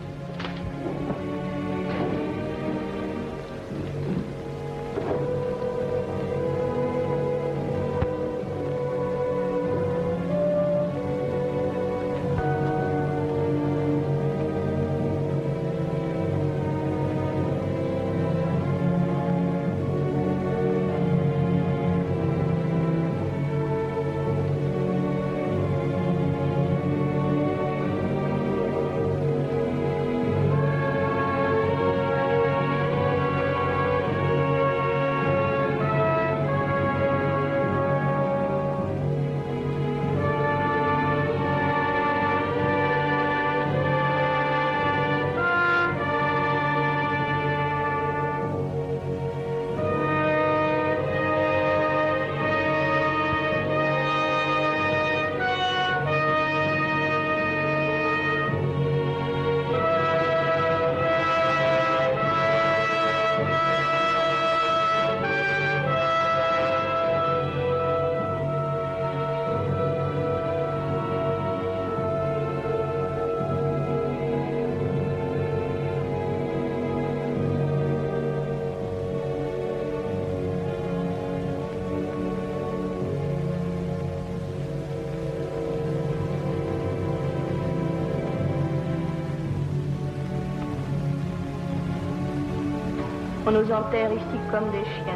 Nous 93.55 93.71
enterre 93.71 94.11
ici 94.11 94.37
comme 94.51 94.69
des 94.71 94.83
chiens. 94.83 95.14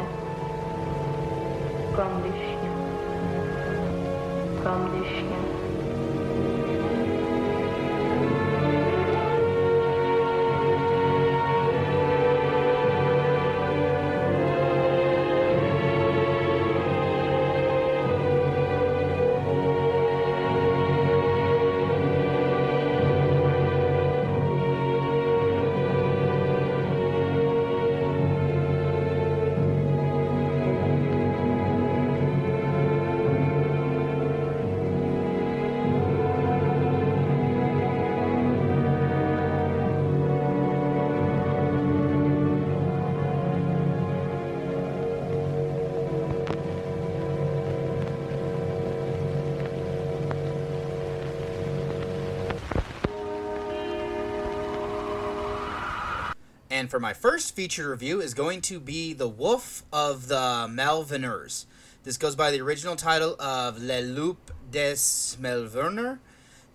For 56.90 56.98
my 56.98 57.12
first 57.12 57.54
featured 57.54 57.86
review 57.86 58.20
is 58.20 58.34
going 58.34 58.62
to 58.62 58.80
be 58.80 59.12
The 59.12 59.28
Wolf 59.28 59.84
of 59.92 60.26
the 60.26 60.66
Malveneurs. 60.68 61.66
This 62.02 62.16
goes 62.16 62.34
by 62.34 62.50
the 62.50 62.60
original 62.60 62.96
title 62.96 63.40
of 63.40 63.80
Le 63.80 64.00
Loup 64.02 64.50
des 64.72 64.96
Malveneurs. 65.38 66.18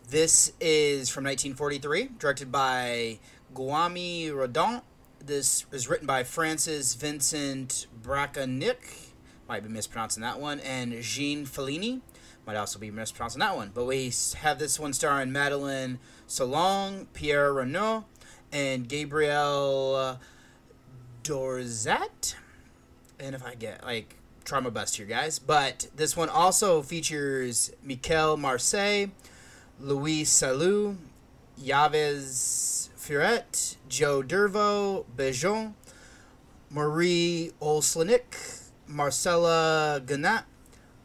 This 0.10 0.54
is 0.62 1.10
from 1.10 1.26
1943, 1.26 2.12
directed 2.18 2.50
by 2.50 3.20
Guillaume 3.54 4.34
Rodin. 4.34 4.84
This 5.20 5.66
is 5.74 5.90
written 5.90 6.08
by 6.08 6.24
Francis 6.24 6.94
Vincent 6.94 7.88
Braconic, 8.02 9.10
might 9.50 9.64
be 9.64 9.70
mispronouncing 9.70 10.24
that 10.24 10.40
one, 10.40 10.62
and 10.62 10.94
Jean 11.02 11.46
Fellini, 11.46 12.00
might 12.48 12.56
also 12.56 12.80
be 12.80 12.90
mispronouncing 12.90 13.40
that 13.40 13.58
one. 13.58 13.72
But 13.74 13.84
we 13.84 14.14
have 14.38 14.60
this 14.60 14.80
one 14.80 14.94
starring 14.94 15.34
Madeline 15.34 16.00
Sologne, 16.26 17.08
Pierre 17.12 17.52
Renault, 17.52 18.06
and 18.56 18.88
Gabriel 18.88 19.96
uh, 19.96 20.16
Dorziat. 21.24 22.36
And 23.20 23.36
if 23.36 23.46
I 23.46 23.56
get 23.56 23.84
like 23.84 24.16
try 24.46 24.60
my 24.62 24.70
best 24.70 24.96
here, 24.96 25.06
guys. 25.06 25.40
But 25.40 25.88
this 25.96 26.16
one 26.16 26.30
also 26.30 26.82
features 26.82 27.72
Michael 27.84 28.38
Marseille, 28.38 29.08
Louis 29.80 30.24
Salou, 30.24 30.96
Yves 31.62 32.90
Furet, 32.98 33.76
Joe 33.90 34.24
Dervo, 34.24 35.04
Bejon, 35.18 35.74
Marie 36.70 37.52
Olslenik, 37.62 38.70
Marcella 38.88 40.02
Ganat, 40.06 40.44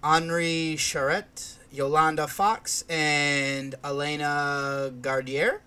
Henri 0.04 0.76
Charette, 0.76 1.58
Yolanda 1.72 2.28
Fox, 2.28 2.84
and 2.88 3.74
Elena 3.82 4.92
Gardier. 5.00 5.62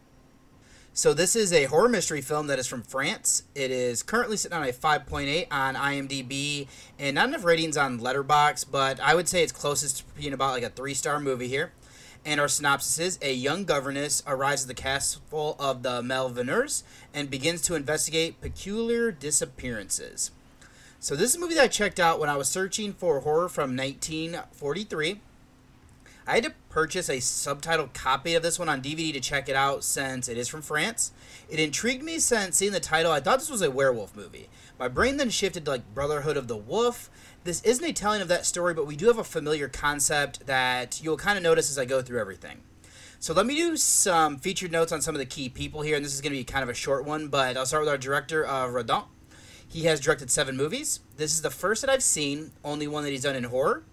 So 0.96 1.16
this 1.16 1.36
is 1.36 1.52
a 1.52 1.64
horror 1.64 1.90
mystery 1.90 2.22
film 2.22 2.46
that 2.48 2.60
is 2.60 2.68
from 2.68 2.84
France. 2.84 3.42
It 3.56 3.72
is 3.72 4.04
currently 4.04 4.38
sitting 4.38 4.56
on 4.56 4.64
a 4.64 4.72
5.8 4.72 5.48
on 5.50 5.74
IMDb 5.74 6.68
and 7.00 7.16
not 7.16 7.30
enough 7.30 7.44
ratings 7.44 7.78
on 7.78 8.00
Letterboxd, 8.00 8.68
but 8.72 9.00
I 9.00 9.16
would 9.16 9.28
say 9.28 9.42
it's 9.42 9.52
closest 9.52 9.98
to 9.98 10.04
being 10.14 10.34
about 10.34 10.52
like 10.52 10.62
a 10.62 10.70
three-star 10.70 11.20
movie 11.20 11.48
here. 11.48 11.72
And 12.24 12.40
our 12.40 12.48
synopsis 12.48 13.00
is 13.00 13.20
a 13.24 13.34
young 13.34 13.66
governess 13.66 14.22
arrives 14.28 14.62
at 14.62 14.68
the 14.68 14.76
castle 14.76 15.56
of 15.58 15.82
the 15.82 16.04
Malveneurs 16.04 16.84
and 17.12 17.28
begins 17.28 17.64
to 17.64 17.74
investigate 17.74 18.40
peculiar 18.40 19.12
disappearances. 19.12 20.30
So 21.00 21.16
this 21.16 21.32
is 21.32 21.38
a 21.38 21.40
movie 21.40 21.56
that 21.56 21.64
I 21.64 21.68
checked 21.70 22.00
out 22.00 22.20
when 22.20 22.30
I 22.30 22.38
was 22.38 22.50
searching 22.50 22.94
for 22.94 23.22
horror 23.22 23.50
from 23.50 23.76
1943. 23.76 25.22
I 26.26 26.36
had 26.36 26.44
to 26.46 26.54
purchase 26.70 27.10
a 27.10 27.18
subtitled 27.18 27.94
copy 27.94 28.34
of 28.34 28.44
this 28.44 28.58
one 28.58 28.70
on 28.70 28.82
DVD 28.82 29.12
to 29.12 29.20
check 29.20 29.50
it 29.50 29.56
out 29.56 29.84
since 29.84 30.30
it 30.30 30.38
is 30.38 30.48
from 30.48 30.62
France. 30.62 31.12
It 31.50 31.60
intrigued 31.60 32.02
me 32.02 32.18
since 32.20 32.58
seeing 32.58 32.72
the 32.72 32.80
title, 32.80 33.12
I 33.12 33.20
thought 33.20 33.40
this 33.40 33.50
was 33.50 33.62
a 33.62 33.70
werewolf 33.70 34.16
movie. 34.16 34.50
My 34.80 34.88
brain 34.88 35.18
then 35.18 35.30
shifted 35.30 35.66
to 35.66 35.72
like 35.72 35.94
Brotherhood 35.94 36.38
of 36.38 36.48
the 36.48 36.56
Wolf. 36.56 37.10
This 37.44 37.62
isn't 37.64 37.86
a 37.86 37.92
telling 37.92 38.22
of 38.22 38.30
that 38.30 38.46
story, 38.46 38.74
but 38.74 38.88
we 38.88 38.96
do 38.96 39.08
have 39.08 39.18
a 39.18 39.24
familiar 39.26 39.68
concept 39.68 40.46
that 40.48 41.02
you'll 41.04 41.18
kind 41.18 41.38
of 41.38 41.44
notice 41.44 41.70
as 41.70 41.78
I 41.78 41.84
go 41.84 42.02
through 42.02 42.22
everything. 42.22 42.62
So 43.20 43.34
let 43.34 43.46
me 43.46 43.56
do 43.56 43.76
some 43.76 44.38
featured 44.38 44.72
notes 44.72 44.92
on 44.94 45.02
some 45.02 45.16
of 45.16 45.20
the 45.20 45.26
key 45.26 45.50
people 45.50 45.82
here, 45.82 45.98
and 45.98 46.06
this 46.06 46.14
is 46.14 46.22
going 46.22 46.32
to 46.32 46.40
be 46.40 46.44
kind 46.46 46.64
of 46.64 46.70
a 46.70 46.74
short 46.74 47.06
one, 47.06 47.28
but 47.28 47.58
I'll 47.58 47.66
start 47.66 47.84
with 47.84 47.90
our 47.90 47.98
director, 47.98 48.48
uh, 48.48 48.68
Rodin. 48.68 49.04
He 49.68 49.86
has 49.86 50.00
directed 50.00 50.30
seven 50.30 50.56
movies. 50.56 51.02
This 51.18 51.34
is 51.34 51.42
the 51.42 51.50
first 51.50 51.82
that 51.82 51.90
I've 51.90 52.04
seen, 52.04 52.52
only 52.64 52.88
one 52.88 53.04
that 53.04 53.12
he's 53.12 53.24
done 53.24 53.36
in 53.36 53.46
horror. 53.46 53.84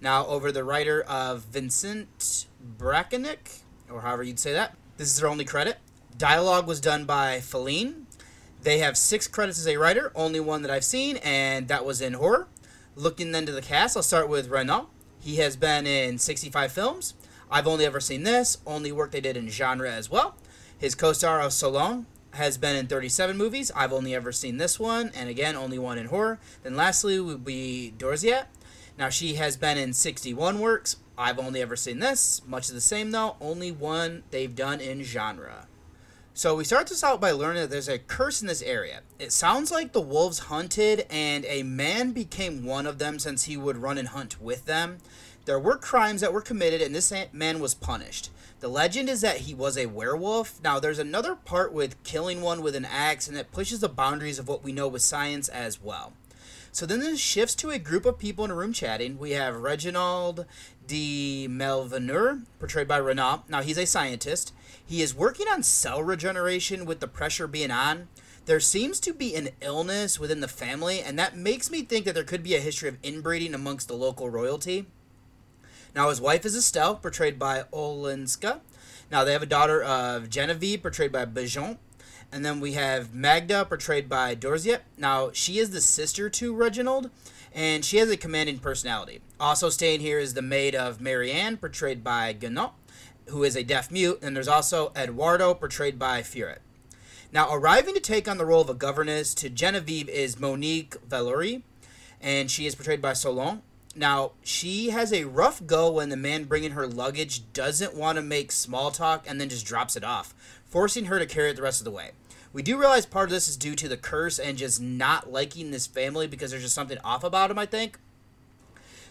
Now, 0.00 0.26
over 0.26 0.52
the 0.52 0.64
writer 0.64 1.02
of 1.02 1.42
Vincent 1.44 2.46
Braconic, 2.78 3.62
or 3.90 4.02
however 4.02 4.22
you'd 4.22 4.38
say 4.38 4.52
that. 4.52 4.76
This 4.96 5.08
is 5.08 5.20
their 5.20 5.28
only 5.28 5.44
credit. 5.44 5.78
Dialogue 6.16 6.66
was 6.66 6.80
done 6.80 7.04
by 7.04 7.40
Feline. 7.40 8.06
They 8.62 8.78
have 8.78 8.96
six 8.96 9.26
credits 9.26 9.58
as 9.58 9.66
a 9.66 9.76
writer, 9.76 10.12
only 10.14 10.40
one 10.40 10.62
that 10.62 10.70
I've 10.70 10.84
seen, 10.84 11.16
and 11.18 11.68
that 11.68 11.84
was 11.84 12.00
in 12.00 12.14
horror. 12.14 12.48
Looking 12.96 13.32
then 13.32 13.46
to 13.46 13.52
the 13.52 13.62
cast, 13.62 13.96
I'll 13.96 14.02
start 14.02 14.28
with 14.28 14.48
Renault. 14.48 14.88
He 15.20 15.36
has 15.36 15.56
been 15.56 15.86
in 15.86 16.18
65 16.18 16.72
films. 16.72 17.14
I've 17.50 17.66
only 17.66 17.86
ever 17.86 18.00
seen 18.00 18.24
this, 18.24 18.58
only 18.66 18.92
work 18.92 19.10
they 19.10 19.20
did 19.20 19.36
in 19.36 19.48
genre 19.48 19.90
as 19.90 20.10
well. 20.10 20.36
His 20.76 20.94
co 20.94 21.12
star 21.12 21.40
of 21.40 21.52
Solon 21.52 22.06
has 22.32 22.58
been 22.58 22.76
in 22.76 22.86
37 22.86 23.36
movies. 23.36 23.72
I've 23.74 23.92
only 23.92 24.14
ever 24.14 24.32
seen 24.32 24.58
this 24.58 24.78
one, 24.78 25.10
and 25.14 25.28
again, 25.28 25.56
only 25.56 25.78
one 25.78 25.98
in 25.98 26.06
horror. 26.06 26.38
Then 26.62 26.76
lastly 26.76 27.18
would 27.18 27.44
be 27.44 27.94
Dorziat. 27.96 28.48
Now, 28.98 29.10
she 29.10 29.34
has 29.34 29.56
been 29.56 29.78
in 29.78 29.92
61 29.92 30.58
works. 30.58 30.96
I've 31.16 31.38
only 31.38 31.62
ever 31.62 31.76
seen 31.76 32.00
this. 32.00 32.42
Much 32.46 32.68
of 32.68 32.74
the 32.74 32.80
same, 32.80 33.12
though. 33.12 33.36
Only 33.40 33.70
one 33.70 34.24
they've 34.32 34.54
done 34.54 34.80
in 34.80 35.04
genre. 35.04 35.68
So 36.34 36.56
we 36.56 36.64
start 36.64 36.88
this 36.88 37.04
out 37.04 37.20
by 37.20 37.30
learning 37.30 37.62
that 37.62 37.70
there's 37.70 37.88
a 37.88 38.00
curse 38.00 38.40
in 38.40 38.48
this 38.48 38.62
area. 38.62 39.02
It 39.20 39.30
sounds 39.30 39.70
like 39.70 39.92
the 39.92 40.00
wolves 40.00 40.40
hunted, 40.40 41.06
and 41.10 41.44
a 41.46 41.62
man 41.62 42.10
became 42.10 42.64
one 42.64 42.86
of 42.86 42.98
them 42.98 43.20
since 43.20 43.44
he 43.44 43.56
would 43.56 43.76
run 43.76 43.98
and 43.98 44.08
hunt 44.08 44.40
with 44.40 44.64
them. 44.64 44.98
There 45.44 45.60
were 45.60 45.76
crimes 45.76 46.20
that 46.20 46.32
were 46.32 46.40
committed, 46.40 46.82
and 46.82 46.92
this 46.92 47.12
man 47.32 47.60
was 47.60 47.74
punished. 47.74 48.30
The 48.58 48.68
legend 48.68 49.08
is 49.08 49.20
that 49.20 49.38
he 49.38 49.54
was 49.54 49.78
a 49.78 49.86
werewolf. 49.86 50.60
Now, 50.62 50.80
there's 50.80 50.98
another 50.98 51.36
part 51.36 51.72
with 51.72 52.02
killing 52.02 52.42
one 52.42 52.62
with 52.62 52.74
an 52.74 52.84
axe, 52.84 53.28
and 53.28 53.36
it 53.36 53.52
pushes 53.52 53.78
the 53.78 53.88
boundaries 53.88 54.40
of 54.40 54.48
what 54.48 54.64
we 54.64 54.72
know 54.72 54.88
with 54.88 55.02
science 55.02 55.48
as 55.48 55.80
well. 55.80 56.14
So 56.78 56.86
then 56.86 57.00
this 57.00 57.18
shifts 57.18 57.56
to 57.56 57.70
a 57.70 57.78
group 57.80 58.06
of 58.06 58.20
people 58.20 58.44
in 58.44 58.52
a 58.52 58.54
room 58.54 58.72
chatting. 58.72 59.18
We 59.18 59.32
have 59.32 59.62
Reginald 59.62 60.46
de 60.86 61.48
Malveneur, 61.48 62.42
portrayed 62.60 62.86
by 62.86 62.98
Renault. 62.98 63.42
Now, 63.48 63.62
he's 63.62 63.78
a 63.78 63.84
scientist. 63.84 64.54
He 64.86 65.02
is 65.02 65.12
working 65.12 65.48
on 65.48 65.64
cell 65.64 66.04
regeneration 66.04 66.84
with 66.84 67.00
the 67.00 67.08
pressure 67.08 67.48
being 67.48 67.72
on. 67.72 68.06
There 68.46 68.60
seems 68.60 69.00
to 69.00 69.12
be 69.12 69.34
an 69.34 69.48
illness 69.60 70.20
within 70.20 70.38
the 70.38 70.46
family, 70.46 71.00
and 71.00 71.18
that 71.18 71.36
makes 71.36 71.68
me 71.68 71.82
think 71.82 72.04
that 72.04 72.14
there 72.14 72.22
could 72.22 72.44
be 72.44 72.54
a 72.54 72.60
history 72.60 72.88
of 72.88 72.98
inbreeding 73.02 73.54
amongst 73.54 73.88
the 73.88 73.94
local 73.94 74.30
royalty. 74.30 74.86
Now, 75.96 76.10
his 76.10 76.20
wife 76.20 76.44
is 76.46 76.54
Estelle, 76.54 76.94
portrayed 76.94 77.40
by 77.40 77.64
Olinska. 77.72 78.60
Now, 79.10 79.24
they 79.24 79.32
have 79.32 79.42
a 79.42 79.46
daughter 79.46 79.82
of 79.82 80.30
Genevieve, 80.30 80.82
portrayed 80.82 81.10
by 81.10 81.24
Bajon. 81.24 81.78
And 82.30 82.44
then 82.44 82.60
we 82.60 82.72
have 82.74 83.14
Magda, 83.14 83.64
portrayed 83.64 84.08
by 84.08 84.34
Dorziat. 84.34 84.82
Now, 84.96 85.30
she 85.32 85.58
is 85.58 85.70
the 85.70 85.80
sister 85.80 86.28
to 86.30 86.54
Reginald, 86.54 87.10
and 87.54 87.84
she 87.84 87.96
has 87.96 88.10
a 88.10 88.16
commanding 88.16 88.58
personality. 88.58 89.20
Also 89.40 89.70
staying 89.70 90.00
here 90.00 90.18
is 90.18 90.34
the 90.34 90.42
maid 90.42 90.74
of 90.74 91.00
Marianne, 91.00 91.56
portrayed 91.56 92.04
by 92.04 92.34
Ganot, 92.34 92.72
who 93.28 93.44
is 93.44 93.56
a 93.56 93.62
deaf 93.62 93.90
mute. 93.90 94.18
And 94.20 94.36
there's 94.36 94.48
also 94.48 94.92
Eduardo, 94.94 95.54
portrayed 95.54 95.98
by 95.98 96.20
Furet. 96.22 96.58
Now, 97.32 97.52
arriving 97.52 97.94
to 97.94 98.00
take 98.00 98.28
on 98.28 98.38
the 98.38 98.46
role 98.46 98.62
of 98.62 98.70
a 98.70 98.74
governess 98.74 99.34
to 99.34 99.50
Genevieve 99.50 100.08
is 100.08 100.38
Monique 100.38 100.96
Valerie, 101.06 101.62
and 102.20 102.50
she 102.50 102.66
is 102.66 102.74
portrayed 102.74 103.02
by 103.02 103.12
Solon. 103.12 103.62
Now, 103.94 104.32
she 104.42 104.90
has 104.90 105.12
a 105.12 105.24
rough 105.24 105.66
go 105.66 105.90
when 105.90 106.08
the 106.08 106.16
man 106.16 106.44
bringing 106.44 106.70
her 106.70 106.86
luggage 106.86 107.52
doesn't 107.52 107.94
want 107.94 108.16
to 108.16 108.22
make 108.22 108.52
small 108.52 108.90
talk 108.90 109.24
and 109.26 109.40
then 109.40 109.48
just 109.48 109.66
drops 109.66 109.96
it 109.96 110.04
off, 110.04 110.34
forcing 110.68 111.06
her 111.06 111.18
to 111.18 111.26
carry 111.26 111.50
it 111.50 111.56
the 111.56 111.62
rest 111.62 111.80
of 111.80 111.84
the 111.84 111.90
way. 111.90 112.12
We 112.52 112.62
do 112.62 112.78
realize 112.78 113.06
part 113.06 113.28
of 113.28 113.30
this 113.30 113.48
is 113.48 113.56
due 113.56 113.74
to 113.74 113.88
the 113.88 113.96
curse 113.96 114.38
and 114.38 114.56
just 114.56 114.80
not 114.80 115.30
liking 115.30 115.70
this 115.70 115.86
family 115.86 116.26
because 116.26 116.50
there's 116.50 116.62
just 116.62 116.74
something 116.74 116.98
off 117.04 117.24
about 117.24 117.50
him, 117.50 117.58
I 117.58 117.66
think. 117.66 117.98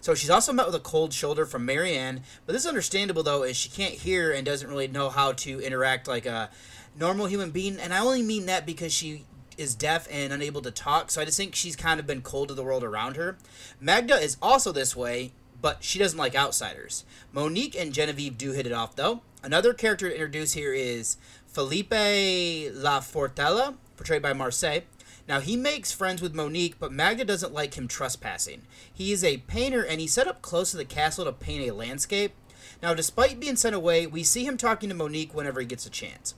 So 0.02 0.16
she's 0.16 0.30
also 0.30 0.54
met 0.54 0.66
with 0.66 0.76
a 0.76 0.80
cold 0.80 1.14
shoulder 1.14 1.46
from 1.46 1.66
Marianne, 1.66 2.22
but 2.46 2.54
this 2.54 2.64
is 2.64 2.68
understandable 2.68 3.24
though, 3.24 3.44
as 3.44 3.58
she 3.58 3.70
can't 3.70 3.94
hear 3.94 4.32
and 4.32 4.46
doesn't 4.46 4.70
really 4.70 4.88
know 4.88 5.10
how 5.10 5.34
to 5.34 5.60
interact 5.60 6.08
like 6.08 6.26
a 6.26 6.50
normal 6.98 7.26
human 7.26 7.52
being. 7.52 7.80
And 7.80 7.94
I 7.94 8.00
only 8.00 8.22
mean 8.22 8.46
that 8.46 8.66
because 8.66 8.94
she 8.94 9.26
is 9.58 9.76
deaf 9.76 10.08
and 10.12 10.32
unable 10.32 10.62
to 10.62 10.72
talk, 10.72 11.12
so 11.12 11.22
I 11.22 11.26
just 11.26 11.38
think 11.38 11.56
she's 11.56 11.76
kind 11.76 12.00
of 12.00 12.08
been 12.08 12.22
cold 12.22 12.50
to 12.50 12.54
the 12.54 12.64
world 12.64 12.84
around 12.84 13.16
her. 13.16 13.38
Magda 13.82 14.16
is 14.16 14.38
also 14.42 14.72
this 14.72 14.96
way, 14.96 15.32
but 15.62 15.84
she 15.84 16.00
doesn't 16.00 16.20
like 16.20 16.36
outsiders. 16.36 17.04
Monique 17.34 17.76
and 17.76 17.94
Genevieve 17.94 18.38
do 18.38 18.52
hit 18.52 18.68
it 18.68 18.72
off 18.72 18.96
though. 18.96 19.22
Another 19.44 19.74
character 19.74 20.10
to 20.10 20.14
introduce 20.14 20.54
here 20.54 20.74
is 20.74 21.18
Felipe 21.58 21.90
La 21.90 23.00
Fortella, 23.00 23.78
portrayed 23.96 24.22
by 24.22 24.32
Marseille. 24.32 24.82
Now, 25.28 25.40
he 25.40 25.58
makes 25.58 25.92
friends 25.92 26.22
with 26.22 26.36
Monique, 26.36 26.78
but 26.78 26.92
Magda 26.92 27.26
doesn't 27.26 27.52
like 27.52 27.74
him 27.74 27.88
trespassing. 27.88 28.62
He 28.94 29.12
is 29.12 29.24
a 29.24 29.38
painter 29.38 29.84
and 29.84 30.00
he 30.00 30.06
set 30.06 30.28
up 30.28 30.44
close 30.44 30.70
to 30.70 30.78
the 30.78 30.86
castle 30.86 31.26
to 31.26 31.32
paint 31.32 31.68
a 31.68 31.74
landscape. 31.74 32.36
Now, 32.84 32.94
despite 32.94 33.40
being 33.40 33.56
sent 33.56 33.74
away, 33.74 34.06
we 34.06 34.22
see 34.22 34.46
him 34.46 34.56
talking 34.56 34.88
to 34.90 34.94
Monique 34.94 35.34
whenever 35.34 35.60
he 35.60 35.66
gets 35.66 35.88
a 35.88 35.90
chance. 35.90 36.36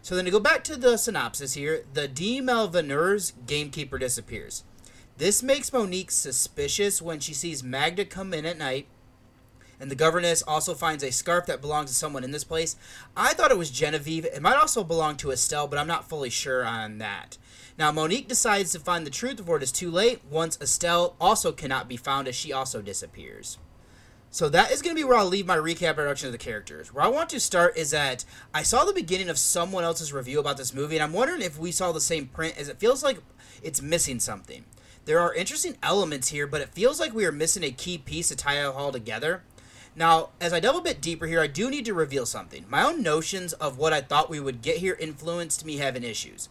So 0.00 0.16
then 0.16 0.24
to 0.24 0.30
go 0.30 0.40
back 0.40 0.64
to 0.64 0.78
the 0.78 0.96
synopsis 0.96 1.52
here, 1.52 1.84
the 1.92 2.08
D. 2.08 2.40
Gamekeeper 2.40 3.98
disappears. 3.98 4.64
This 5.18 5.42
makes 5.42 5.70
Monique 5.70 6.10
suspicious 6.10 7.02
when 7.02 7.20
she 7.20 7.34
sees 7.34 7.62
Magda 7.62 8.06
come 8.06 8.32
in 8.32 8.46
at 8.46 8.56
night, 8.56 8.86
and 9.82 9.90
the 9.90 9.96
governess 9.96 10.42
also 10.46 10.74
finds 10.74 11.02
a 11.02 11.10
scarf 11.10 11.44
that 11.46 11.60
belongs 11.60 11.90
to 11.90 11.96
someone 11.96 12.22
in 12.22 12.30
this 12.30 12.44
place. 12.44 12.76
I 13.16 13.34
thought 13.34 13.50
it 13.50 13.58
was 13.58 13.68
Genevieve. 13.68 14.24
It 14.24 14.40
might 14.40 14.54
also 14.54 14.84
belong 14.84 15.16
to 15.16 15.32
Estelle, 15.32 15.66
but 15.66 15.76
I'm 15.76 15.88
not 15.88 16.08
fully 16.08 16.30
sure 16.30 16.64
on 16.64 16.98
that. 16.98 17.36
Now, 17.76 17.90
Monique 17.90 18.28
decides 18.28 18.70
to 18.72 18.78
find 18.78 19.04
the 19.04 19.10
truth 19.10 19.38
before 19.38 19.56
it 19.56 19.62
is 19.64 19.72
too 19.72 19.90
late, 19.90 20.20
once 20.30 20.56
Estelle 20.60 21.16
also 21.20 21.50
cannot 21.50 21.88
be 21.88 21.96
found 21.96 22.28
as 22.28 22.36
she 22.36 22.52
also 22.52 22.80
disappears. 22.80 23.58
So 24.30 24.48
that 24.50 24.70
is 24.70 24.82
going 24.82 24.94
to 24.94 25.00
be 25.00 25.04
where 25.04 25.18
I'll 25.18 25.26
leave 25.26 25.46
my 25.46 25.56
recap 25.56 25.90
introduction 25.90 26.28
of 26.28 26.32
the 26.32 26.38
characters. 26.38 26.94
Where 26.94 27.04
I 27.04 27.08
want 27.08 27.28
to 27.30 27.40
start 27.40 27.76
is 27.76 27.90
that 27.90 28.24
I 28.54 28.62
saw 28.62 28.84
the 28.84 28.92
beginning 28.92 29.28
of 29.28 29.36
someone 29.36 29.82
else's 29.82 30.12
review 30.12 30.38
about 30.38 30.58
this 30.58 30.72
movie, 30.72 30.94
and 30.94 31.02
I'm 31.02 31.12
wondering 31.12 31.42
if 31.42 31.58
we 31.58 31.72
saw 31.72 31.90
the 31.90 32.00
same 32.00 32.28
print, 32.28 32.56
as 32.56 32.68
it 32.68 32.78
feels 32.78 33.02
like 33.02 33.18
it's 33.64 33.82
missing 33.82 34.20
something. 34.20 34.64
There 35.06 35.18
are 35.18 35.34
interesting 35.34 35.76
elements 35.82 36.28
here, 36.28 36.46
but 36.46 36.60
it 36.60 36.68
feels 36.68 37.00
like 37.00 37.12
we 37.12 37.26
are 37.26 37.32
missing 37.32 37.64
a 37.64 37.72
key 37.72 37.98
piece 37.98 38.28
to 38.28 38.36
tie 38.36 38.64
it 38.64 38.72
all 38.72 38.92
together. 38.92 39.42
Now, 39.94 40.30
as 40.40 40.52
I 40.52 40.60
delve 40.60 40.76
a 40.76 40.80
bit 40.80 41.00
deeper 41.00 41.26
here, 41.26 41.40
I 41.40 41.46
do 41.46 41.70
need 41.70 41.84
to 41.84 41.94
reveal 41.94 42.24
something. 42.24 42.64
My 42.68 42.82
own 42.82 43.02
notions 43.02 43.52
of 43.54 43.76
what 43.76 43.92
I 43.92 44.00
thought 44.00 44.30
we 44.30 44.40
would 44.40 44.62
get 44.62 44.78
here 44.78 44.96
influenced 44.98 45.64
me 45.64 45.76
having 45.76 46.02
issues. 46.02 46.48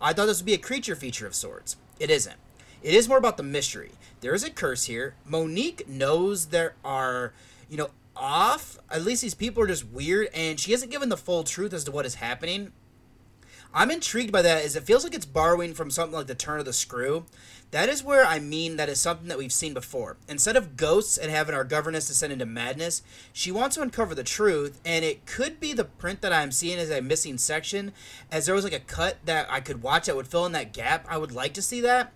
I 0.00 0.12
thought 0.12 0.26
this 0.26 0.40
would 0.40 0.46
be 0.46 0.54
a 0.54 0.58
creature 0.58 0.94
feature 0.94 1.26
of 1.26 1.34
sorts. 1.34 1.76
It 1.98 2.10
isn't. 2.10 2.36
It 2.82 2.94
is 2.94 3.08
more 3.08 3.18
about 3.18 3.36
the 3.36 3.42
mystery. 3.42 3.92
There 4.20 4.34
is 4.34 4.44
a 4.44 4.50
curse 4.50 4.84
here. 4.84 5.14
Monique 5.24 5.88
knows 5.88 6.46
there 6.46 6.74
are, 6.84 7.32
you 7.68 7.76
know, 7.76 7.90
off. 8.14 8.78
At 8.90 9.04
least 9.04 9.22
these 9.22 9.34
people 9.34 9.62
are 9.62 9.66
just 9.66 9.88
weird, 9.88 10.28
and 10.34 10.60
she 10.60 10.72
hasn't 10.72 10.92
given 10.92 11.08
the 11.08 11.16
full 11.16 11.42
truth 11.42 11.72
as 11.72 11.84
to 11.84 11.90
what 11.90 12.06
is 12.06 12.16
happening. 12.16 12.72
I'm 13.72 13.90
intrigued 13.90 14.30
by 14.30 14.42
that 14.42 14.64
as 14.64 14.76
it 14.76 14.84
feels 14.84 15.02
like 15.02 15.14
it's 15.14 15.26
borrowing 15.26 15.74
from 15.74 15.90
something 15.90 16.16
like 16.16 16.28
the 16.28 16.34
turn 16.36 16.60
of 16.60 16.64
the 16.64 16.72
screw. 16.72 17.24
That 17.74 17.88
is 17.88 18.04
where 18.04 18.24
I 18.24 18.38
mean 18.38 18.76
that 18.76 18.88
is 18.88 19.00
something 19.00 19.26
that 19.26 19.36
we've 19.36 19.50
seen 19.50 19.74
before. 19.74 20.16
Instead 20.28 20.54
of 20.54 20.76
ghosts 20.76 21.18
and 21.18 21.28
having 21.28 21.56
our 21.56 21.64
governess 21.64 22.06
descend 22.06 22.32
into 22.32 22.46
madness, 22.46 23.02
she 23.32 23.50
wants 23.50 23.74
to 23.74 23.82
uncover 23.82 24.14
the 24.14 24.22
truth, 24.22 24.80
and 24.84 25.04
it 25.04 25.26
could 25.26 25.58
be 25.58 25.72
the 25.72 25.82
print 25.82 26.20
that 26.20 26.32
I'm 26.32 26.52
seeing 26.52 26.78
as 26.78 26.88
a 26.88 27.02
missing 27.02 27.36
section, 27.36 27.92
as 28.30 28.46
there 28.46 28.54
was 28.54 28.62
like 28.62 28.72
a 28.72 28.78
cut 28.78 29.16
that 29.24 29.48
I 29.50 29.58
could 29.58 29.82
watch 29.82 30.06
that 30.06 30.14
would 30.14 30.28
fill 30.28 30.46
in 30.46 30.52
that 30.52 30.72
gap. 30.72 31.04
I 31.10 31.18
would 31.18 31.32
like 31.32 31.52
to 31.54 31.62
see 31.62 31.80
that. 31.80 32.12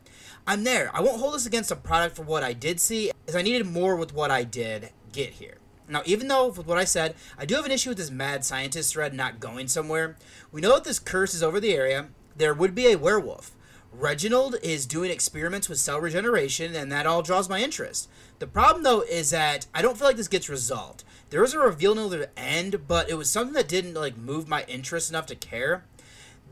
I'm 0.47 0.63
there. 0.63 0.93
I 0.95 1.01
won't 1.01 1.19
hold 1.19 1.35
this 1.35 1.45
against 1.45 1.71
the 1.71 1.75
product 1.75 2.15
for 2.15 2.23
what 2.23 2.45
I 2.45 2.53
did 2.53 2.79
see, 2.79 3.11
as 3.27 3.35
I 3.35 3.43
needed 3.43 3.67
more 3.67 3.97
with 3.97 4.15
what 4.15 4.31
I 4.31 4.45
did 4.45 4.91
get 5.11 5.31
here. 5.31 5.57
Now, 5.89 6.03
even 6.05 6.29
though 6.29 6.47
with 6.47 6.69
what 6.69 6.79
I 6.79 6.85
said, 6.85 7.17
I 7.37 7.47
do 7.47 7.57
have 7.57 7.65
an 7.65 7.73
issue 7.73 7.91
with 7.91 7.99
this 7.99 8.13
mad 8.13 8.45
scientist 8.45 8.93
thread 8.93 9.13
not 9.13 9.41
going 9.41 9.67
somewhere. 9.67 10.19
We 10.53 10.61
know 10.61 10.75
that 10.75 10.85
this 10.85 11.01
curse 11.01 11.35
is 11.35 11.43
over 11.43 11.59
the 11.59 11.75
area. 11.75 12.11
There 12.37 12.55
would 12.55 12.77
be 12.77 12.93
a 12.93 12.97
werewolf. 12.97 13.57
Reginald 13.99 14.55
is 14.63 14.87
doing 14.87 15.11
experiments 15.11 15.69
with 15.69 15.81
cell 15.81 16.01
regeneration, 16.01 16.77
and 16.77 16.93
that 16.93 17.05
all 17.05 17.21
draws 17.21 17.49
my 17.49 17.61
interest. 17.61 18.09
The 18.39 18.47
problem, 18.47 18.85
though, 18.85 19.01
is 19.01 19.31
that 19.31 19.67
I 19.75 19.83
don't 19.83 19.99
feel 19.99 20.07
like 20.07 20.17
this 20.17 20.29
gets 20.29 20.49
resolved. 20.49 21.03
There 21.31 21.41
was 21.41 21.53
a 21.53 21.59
reveal 21.59 21.97
near 21.97 22.09
the 22.09 22.39
end, 22.39 22.87
but 22.87 23.11
it 23.11 23.15
was 23.15 23.29
something 23.29 23.55
that 23.55 23.67
didn't 23.67 23.95
like 23.95 24.17
move 24.17 24.47
my 24.47 24.63
interest 24.69 25.11
enough 25.11 25.27
to 25.27 25.35
care. 25.35 25.83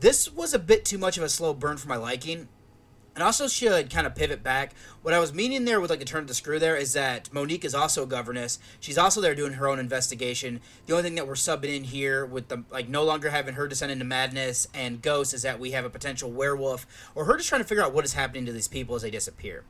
This 0.01 0.29
was 0.29 0.53
a 0.53 0.59
bit 0.59 0.83
too 0.83 0.97
much 0.97 1.17
of 1.17 1.23
a 1.23 1.29
slow 1.29 1.53
burn 1.53 1.77
for 1.77 1.87
my 1.87 1.95
liking. 1.95 2.49
And 3.17 3.23
also 3.23 3.47
should 3.47 3.89
kind 3.89 4.05
of 4.05 4.13
pivot 4.13 4.43
back. 4.43 4.75
What 5.01 5.11
I 5.11 5.17
was 5.17 5.33
meaning 5.33 5.65
there 5.65 5.81
with 5.81 5.89
like 5.89 5.97
the 5.97 6.05
turn 6.05 6.21
of 6.21 6.27
the 6.27 6.35
screw 6.35 6.59
there 6.59 6.75
is 6.75 6.93
that 6.93 7.33
Monique 7.33 7.65
is 7.65 7.73
also 7.73 8.03
a 8.03 8.05
governess. 8.05 8.59
She's 8.79 8.99
also 8.99 9.21
there 9.21 9.33
doing 9.33 9.53
her 9.53 9.67
own 9.67 9.79
investigation. 9.79 10.61
The 10.85 10.93
only 10.93 11.01
thing 11.01 11.15
that 11.15 11.25
we're 11.25 11.33
subbing 11.33 11.75
in 11.75 11.83
here 11.85 12.27
with 12.27 12.49
the 12.49 12.63
like 12.69 12.89
no 12.89 13.03
longer 13.03 13.31
having 13.31 13.55
her 13.55 13.67
descend 13.67 13.91
into 13.91 14.05
madness 14.05 14.67
and 14.71 15.01
ghost 15.01 15.33
is 15.33 15.41
that 15.41 15.59
we 15.59 15.71
have 15.71 15.83
a 15.83 15.89
potential 15.89 16.29
werewolf 16.29 16.85
or 17.15 17.25
her 17.25 17.37
just 17.37 17.49
trying 17.49 17.61
to 17.61 17.67
figure 17.67 17.83
out 17.83 17.91
what 17.91 18.05
is 18.05 18.13
happening 18.13 18.45
to 18.45 18.51
these 18.51 18.67
people 18.67 18.95
as 18.95 19.01
they 19.01 19.09
disappear. 19.09 19.63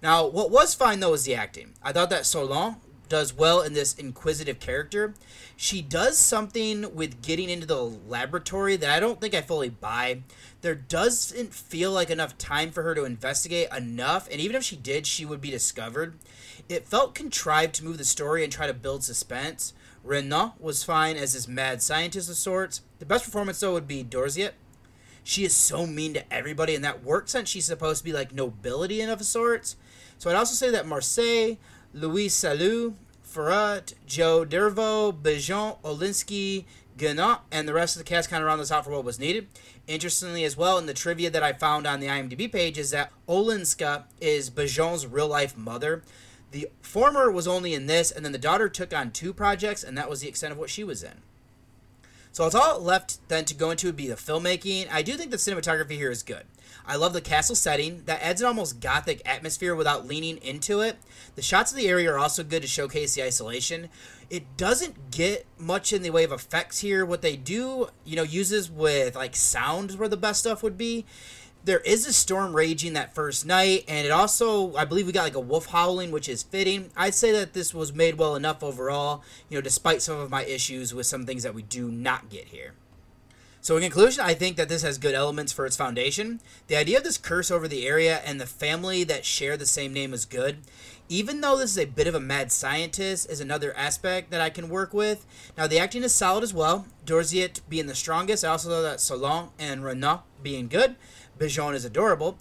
Now, 0.00 0.28
what 0.28 0.52
was 0.52 0.76
fine 0.76 1.00
though 1.00 1.14
is 1.14 1.24
the 1.24 1.34
acting. 1.34 1.72
I 1.82 1.90
thought 1.90 2.10
that 2.10 2.26
Solon 2.26 2.76
does 3.14 3.32
well 3.32 3.60
in 3.62 3.74
this 3.74 3.94
inquisitive 3.94 4.58
character. 4.58 5.14
She 5.54 5.80
does 5.80 6.18
something 6.18 6.96
with 6.96 7.22
getting 7.22 7.48
into 7.48 7.64
the 7.64 7.80
laboratory 7.80 8.74
that 8.74 8.90
I 8.90 8.98
don't 8.98 9.20
think 9.20 9.34
I 9.34 9.40
fully 9.40 9.68
buy. 9.68 10.22
There 10.62 10.74
doesn't 10.74 11.54
feel 11.54 11.92
like 11.92 12.10
enough 12.10 12.36
time 12.38 12.72
for 12.72 12.82
her 12.82 12.92
to 12.96 13.04
investigate 13.04 13.68
enough, 13.70 14.28
and 14.32 14.40
even 14.40 14.56
if 14.56 14.64
she 14.64 14.74
did, 14.74 15.06
she 15.06 15.24
would 15.24 15.40
be 15.40 15.52
discovered. 15.52 16.18
It 16.68 16.88
felt 16.88 17.14
contrived 17.14 17.76
to 17.76 17.84
move 17.84 17.98
the 17.98 18.04
story 18.04 18.42
and 18.42 18.52
try 18.52 18.66
to 18.66 18.74
build 18.74 19.04
suspense. 19.04 19.74
Renault 20.02 20.54
was 20.58 20.82
fine 20.82 21.16
as 21.16 21.34
this 21.34 21.46
mad 21.46 21.82
scientist 21.82 22.28
of 22.28 22.34
sorts. 22.34 22.80
The 22.98 23.06
best 23.06 23.24
performance, 23.24 23.60
though, 23.60 23.74
would 23.74 23.86
be 23.86 24.02
Dorziat. 24.02 24.54
She 25.22 25.44
is 25.44 25.54
so 25.54 25.86
mean 25.86 26.14
to 26.14 26.34
everybody, 26.34 26.74
and 26.74 26.82
that 26.82 27.04
works 27.04 27.30
since 27.30 27.48
she's 27.48 27.66
supposed 27.66 27.98
to 27.98 28.04
be 28.04 28.12
like 28.12 28.34
nobility 28.34 29.00
and 29.00 29.12
of 29.12 29.24
sorts. 29.24 29.76
So 30.18 30.30
I'd 30.30 30.36
also 30.36 30.54
say 30.54 30.72
that 30.72 30.88
Marseille, 30.88 31.58
Louis 31.94 32.26
Salou, 32.26 32.94
Ferrat, 33.34 33.94
Joe 34.06 34.44
Dervo, 34.44 35.12
Bejon, 35.12 35.80
Olinska, 35.82 36.64
Guenot, 36.96 37.40
and 37.50 37.66
the 37.66 37.74
rest 37.74 37.96
of 37.96 38.00
the 38.00 38.08
cast 38.08 38.30
kind 38.30 38.40
of 38.40 38.46
round 38.46 38.60
this 38.60 38.70
out 38.70 38.84
for 38.84 38.92
what 38.92 39.04
was 39.04 39.18
needed. 39.18 39.48
Interestingly, 39.88 40.44
as 40.44 40.56
well, 40.56 40.78
in 40.78 40.86
the 40.86 40.94
trivia 40.94 41.30
that 41.30 41.42
I 41.42 41.52
found 41.52 41.84
on 41.84 41.98
the 41.98 42.06
IMDb 42.06 42.50
page, 42.50 42.78
is 42.78 42.92
that 42.92 43.10
Olinska 43.28 44.04
is 44.20 44.50
Bejon's 44.50 45.06
real 45.08 45.26
life 45.26 45.56
mother. 45.56 46.04
The 46.52 46.68
former 46.80 47.28
was 47.28 47.48
only 47.48 47.74
in 47.74 47.86
this, 47.86 48.12
and 48.12 48.24
then 48.24 48.30
the 48.30 48.38
daughter 48.38 48.68
took 48.68 48.94
on 48.94 49.10
two 49.10 49.34
projects, 49.34 49.82
and 49.82 49.98
that 49.98 50.08
was 50.08 50.20
the 50.20 50.28
extent 50.28 50.52
of 50.52 50.58
what 50.58 50.70
she 50.70 50.84
was 50.84 51.02
in. 51.02 51.22
So 52.34 52.44
it's 52.46 52.54
all 52.56 52.80
left 52.80 53.28
then 53.28 53.44
to 53.44 53.54
go 53.54 53.70
into 53.70 53.86
would 53.86 53.94
be 53.94 54.08
the 54.08 54.16
filmmaking. 54.16 54.88
I 54.90 55.02
do 55.02 55.12
think 55.12 55.30
the 55.30 55.36
cinematography 55.36 55.92
here 55.92 56.10
is 56.10 56.24
good. 56.24 56.42
I 56.84 56.96
love 56.96 57.12
the 57.12 57.20
castle 57.20 57.54
setting 57.54 58.02
that 58.06 58.20
adds 58.20 58.40
an 58.40 58.48
almost 58.48 58.80
gothic 58.80 59.22
atmosphere 59.24 59.76
without 59.76 60.08
leaning 60.08 60.38
into 60.38 60.80
it. 60.80 60.96
The 61.36 61.42
shots 61.42 61.70
of 61.70 61.78
the 61.78 61.86
area 61.86 62.12
are 62.12 62.18
also 62.18 62.42
good 62.42 62.62
to 62.62 62.68
showcase 62.68 63.14
the 63.14 63.22
isolation. 63.22 63.88
It 64.30 64.56
doesn't 64.56 65.12
get 65.12 65.46
much 65.58 65.92
in 65.92 66.02
the 66.02 66.10
way 66.10 66.24
of 66.24 66.32
effects 66.32 66.80
here. 66.80 67.06
What 67.06 67.22
they 67.22 67.36
do, 67.36 67.90
you 68.04 68.16
know, 68.16 68.24
uses 68.24 68.68
with 68.68 69.14
like 69.14 69.36
sound 69.36 69.92
where 69.92 70.08
the 70.08 70.16
best 70.16 70.40
stuff 70.40 70.60
would 70.64 70.76
be. 70.76 71.06
There 71.64 71.80
is 71.80 72.06
a 72.06 72.12
storm 72.12 72.54
raging 72.54 72.92
that 72.92 73.14
first 73.14 73.46
night, 73.46 73.84
and 73.88 74.06
it 74.06 74.10
also, 74.10 74.76
I 74.76 74.84
believe, 74.84 75.06
we 75.06 75.12
got 75.12 75.22
like 75.22 75.34
a 75.34 75.40
wolf 75.40 75.66
howling, 75.66 76.10
which 76.10 76.28
is 76.28 76.42
fitting. 76.42 76.90
I'd 76.94 77.14
say 77.14 77.32
that 77.32 77.54
this 77.54 77.72
was 77.72 77.94
made 77.94 78.18
well 78.18 78.36
enough 78.36 78.62
overall, 78.62 79.22
you 79.48 79.56
know, 79.56 79.62
despite 79.62 80.02
some 80.02 80.18
of 80.18 80.30
my 80.30 80.44
issues 80.44 80.92
with 80.92 81.06
some 81.06 81.24
things 81.24 81.42
that 81.42 81.54
we 81.54 81.62
do 81.62 81.90
not 81.90 82.28
get 82.28 82.48
here. 82.48 82.74
So, 83.62 83.76
in 83.78 83.82
conclusion, 83.82 84.22
I 84.22 84.34
think 84.34 84.58
that 84.58 84.68
this 84.68 84.82
has 84.82 84.98
good 84.98 85.14
elements 85.14 85.54
for 85.54 85.64
its 85.64 85.74
foundation. 85.74 86.42
The 86.66 86.76
idea 86.76 86.98
of 86.98 87.04
this 87.04 87.16
curse 87.16 87.50
over 87.50 87.66
the 87.66 87.86
area 87.86 88.20
and 88.26 88.38
the 88.38 88.44
family 88.44 89.02
that 89.04 89.24
share 89.24 89.56
the 89.56 89.64
same 89.64 89.94
name 89.94 90.12
is 90.12 90.26
good. 90.26 90.58
Even 91.08 91.40
though 91.40 91.56
this 91.56 91.70
is 91.70 91.78
a 91.78 91.86
bit 91.86 92.06
of 92.06 92.14
a 92.14 92.20
mad 92.20 92.52
scientist, 92.52 93.30
is 93.30 93.40
another 93.40 93.74
aspect 93.74 94.30
that 94.30 94.42
I 94.42 94.50
can 94.50 94.68
work 94.68 94.92
with. 94.92 95.24
Now, 95.56 95.66
the 95.66 95.78
acting 95.78 96.02
is 96.02 96.12
solid 96.12 96.44
as 96.44 96.52
well. 96.52 96.84
Dorziat 97.06 97.62
being 97.70 97.86
the 97.86 97.94
strongest. 97.94 98.44
I 98.44 98.48
also 98.48 98.68
know 98.68 98.82
that 98.82 99.00
Solon 99.00 99.48
and 99.58 99.82
Renault 99.82 100.24
being 100.42 100.68
good. 100.68 100.96
Bijon 101.38 101.74
is 101.74 101.84
adorable. 101.84 102.38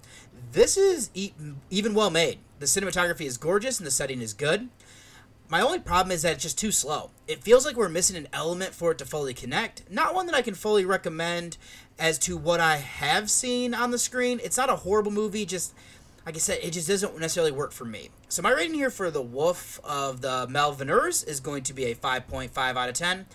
This 0.51 0.77
is 0.77 1.09
e- 1.13 1.33
even 1.69 1.93
well 1.93 2.09
made. 2.09 2.39
The 2.59 2.65
cinematography 2.65 3.25
is 3.25 3.37
gorgeous 3.37 3.79
and 3.79 3.87
the 3.87 3.91
setting 3.91 4.21
is 4.21 4.33
good. 4.33 4.69
My 5.49 5.61
only 5.61 5.79
problem 5.79 6.11
is 6.11 6.21
that 6.21 6.33
it's 6.33 6.43
just 6.43 6.57
too 6.57 6.71
slow. 6.71 7.11
It 7.27 7.43
feels 7.43 7.65
like 7.65 7.75
we're 7.75 7.89
missing 7.89 8.15
an 8.15 8.27
element 8.33 8.73
for 8.73 8.91
it 8.91 8.97
to 8.99 9.05
fully 9.05 9.33
connect. 9.33 9.83
Not 9.91 10.15
one 10.15 10.25
that 10.25 10.35
I 10.35 10.41
can 10.41 10.55
fully 10.55 10.85
recommend 10.85 11.57
as 11.99 12.17
to 12.19 12.37
what 12.37 12.59
I 12.59 12.77
have 12.77 13.29
seen 13.29 13.73
on 13.73 13.91
the 13.91 13.99
screen. 13.99 14.39
It's 14.43 14.57
not 14.57 14.69
a 14.69 14.77
horrible 14.77 15.11
movie, 15.11 15.45
just 15.45 15.73
like 16.25 16.35
I 16.35 16.39
said, 16.39 16.59
it 16.63 16.71
just 16.71 16.87
doesn't 16.87 17.19
necessarily 17.19 17.51
work 17.51 17.71
for 17.71 17.85
me. 17.85 18.09
So 18.29 18.41
my 18.41 18.51
rating 18.51 18.75
here 18.75 18.89
for 18.89 19.11
The 19.11 19.21
Wolf 19.21 19.79
of 19.83 20.21
the 20.21 20.47
Malveneurs 20.47 21.27
is 21.27 21.39
going 21.39 21.63
to 21.63 21.73
be 21.73 21.85
a 21.85 21.95
5.5 21.95 22.57
out 22.57 22.89
of 22.89 22.95
10. 22.95 23.25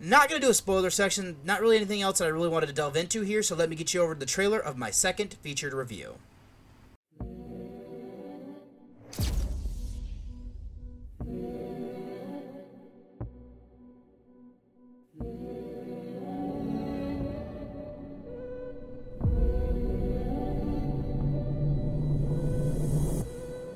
Not 0.00 0.28
going 0.28 0.40
to 0.40 0.46
do 0.46 0.50
a 0.50 0.54
spoiler 0.54 0.90
section, 0.90 1.36
not 1.44 1.60
really 1.60 1.76
anything 1.76 2.02
else 2.02 2.18
that 2.18 2.26
I 2.26 2.28
really 2.28 2.48
wanted 2.48 2.66
to 2.66 2.72
delve 2.72 2.96
into 2.96 3.22
here, 3.22 3.42
so 3.42 3.54
let 3.54 3.70
me 3.70 3.76
get 3.76 3.94
you 3.94 4.02
over 4.02 4.12
to 4.14 4.20
the 4.20 4.26
trailer 4.26 4.58
of 4.58 4.76
my 4.76 4.90
second 4.90 5.34
featured 5.40 5.72
review. 5.72 6.16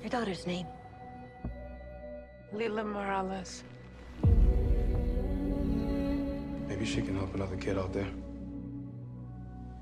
Your 0.03 0.11
daughter's 0.11 0.47
name? 0.47 0.67
Lila 2.53 2.85
Morales. 2.85 3.63
Maybe 6.79 6.91
she 6.91 7.03
can 7.03 7.17
help 7.17 7.35
another 7.35 7.57
kid 7.57 7.77
out 7.77 7.93
there. 7.93 8.07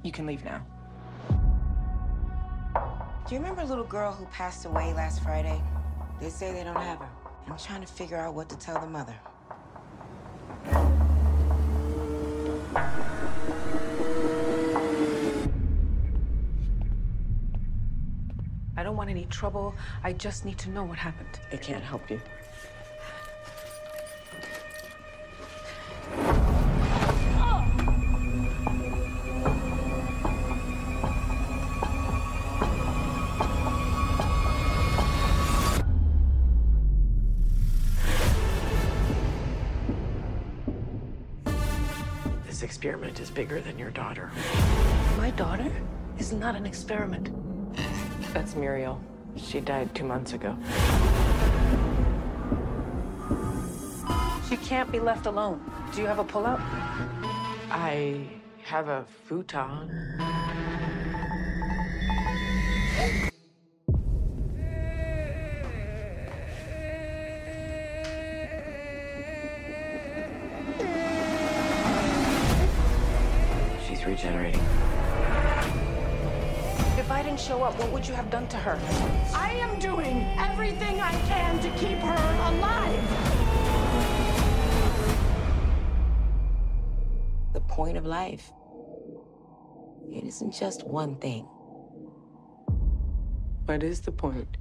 You 0.03 0.11
can 0.11 0.25
leave 0.25 0.43
now. 0.47 0.65
Do 3.29 3.35
you 3.35 3.39
remember 3.39 3.61
a 3.61 3.67
little 3.67 3.85
girl 3.85 4.13
who 4.13 4.25
passed 4.29 4.65
away 4.65 4.95
last 4.95 5.23
Friday? 5.23 5.61
They 6.23 6.31
say 6.31 6.53
they 6.53 6.65
don't 6.65 6.75
have 6.75 7.01
her. 7.01 7.11
I'm 7.49 7.59
trying 7.59 7.83
to 7.83 7.87
figure 7.87 8.17
out 8.17 8.33
what 8.33 8.49
to 8.49 8.57
tell 8.57 8.81
the 8.81 8.87
mother. 8.87 9.15
I 18.75 18.83
don't 18.83 18.97
want 18.97 19.11
any 19.11 19.27
trouble. 19.27 19.75
I 20.03 20.15
just 20.15 20.47
need 20.47 20.57
to 20.61 20.71
know 20.71 20.85
what 20.85 20.97
happened. 20.97 21.41
I 21.53 21.59
can't 21.59 21.85
help 21.85 22.11
you. 22.11 22.23
Bigger 43.37 43.61
than 43.61 43.79
your 43.79 43.91
daughter. 43.91 44.31
My 45.19 45.31
daughter 45.33 45.71
is 46.19 46.33
not 46.33 46.57
an 46.57 46.65
experiment. 46.65 47.29
That's 48.33 48.55
Muriel. 48.57 48.99
She 49.37 49.61
died 49.61 49.95
two 49.95 50.05
months 50.05 50.33
ago. 50.33 50.57
She 54.49 54.57
can't 54.57 54.91
be 54.91 55.01
left 55.01 55.27
alone. 55.27 55.61
Do 55.95 56.01
you 56.01 56.07
have 56.07 56.19
a 56.19 56.25
pullout? 56.25 56.61
I 57.71 58.27
have 58.65 58.89
a 58.89 59.05
futon. 59.27 59.91
Would 77.97 78.07
you 78.07 78.13
have 78.13 78.29
done 78.29 78.47
to 78.47 78.59
her? 78.59 78.79
I 79.35 79.53
am 79.53 79.79
doing 79.79 80.23
everything 80.37 81.01
I 81.01 81.13
can 81.29 81.59
to 81.63 81.71
keep 81.79 81.97
her 81.97 82.25
alive. 82.51 83.03
The 87.55 87.61
point 87.63 87.97
of 87.97 88.05
life. 88.05 88.53
It 90.13 90.25
isn't 90.25 90.53
just 90.53 90.87
one 90.87 91.17
thing. 91.17 91.45
What 93.65 93.83
is 93.83 94.03
the 94.03 94.13
point? 94.13 94.59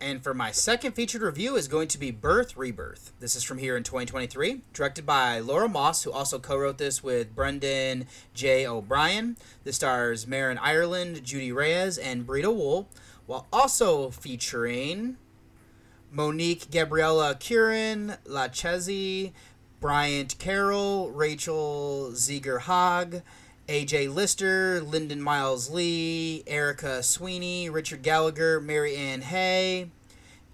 And 0.00 0.22
for 0.22 0.32
my 0.32 0.52
second 0.52 0.92
featured 0.92 1.22
review 1.22 1.56
is 1.56 1.66
going 1.66 1.88
to 1.88 1.98
be 1.98 2.12
Birth 2.12 2.56
Rebirth. 2.56 3.12
This 3.18 3.34
is 3.34 3.42
from 3.42 3.58
here 3.58 3.76
in 3.76 3.82
2023, 3.82 4.60
directed 4.72 5.04
by 5.04 5.40
Laura 5.40 5.68
Moss, 5.68 6.04
who 6.04 6.12
also 6.12 6.38
co-wrote 6.38 6.78
this 6.78 7.02
with 7.02 7.34
Brendan 7.34 8.06
J. 8.32 8.64
O'Brien. 8.64 9.36
This 9.64 9.74
stars 9.74 10.24
Marin 10.24 10.56
Ireland, 10.56 11.24
Judy 11.24 11.50
Reyes, 11.50 11.98
and 11.98 12.24
Breeda 12.24 12.54
Wool, 12.54 12.88
while 13.26 13.48
also 13.52 14.10
featuring 14.10 15.16
Monique 16.12 16.70
Gabriella 16.70 17.34
Curnen, 17.34 18.18
LaChanze, 18.24 19.32
Bryant 19.80 20.38
Carroll, 20.38 21.10
Rachel 21.10 22.12
Ziegler 22.14 22.60
Hogg, 22.60 23.22
AJ 23.68 24.14
Lister, 24.14 24.80
Lyndon 24.80 25.20
Miles 25.20 25.68
Lee, 25.68 26.42
Erica 26.46 27.02
Sweeney, 27.02 27.68
Richard 27.68 28.02
Gallagher, 28.02 28.62
Mary 28.62 28.96
Ann 28.96 29.20
Hay, 29.20 29.90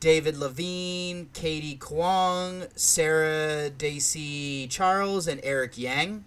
David 0.00 0.36
Levine, 0.36 1.28
Katie 1.32 1.76
Kwong, 1.76 2.64
Sarah 2.74 3.70
Dacy 3.70 4.66
Charles, 4.66 5.28
and 5.28 5.40
Eric 5.44 5.78
Yang. 5.78 6.24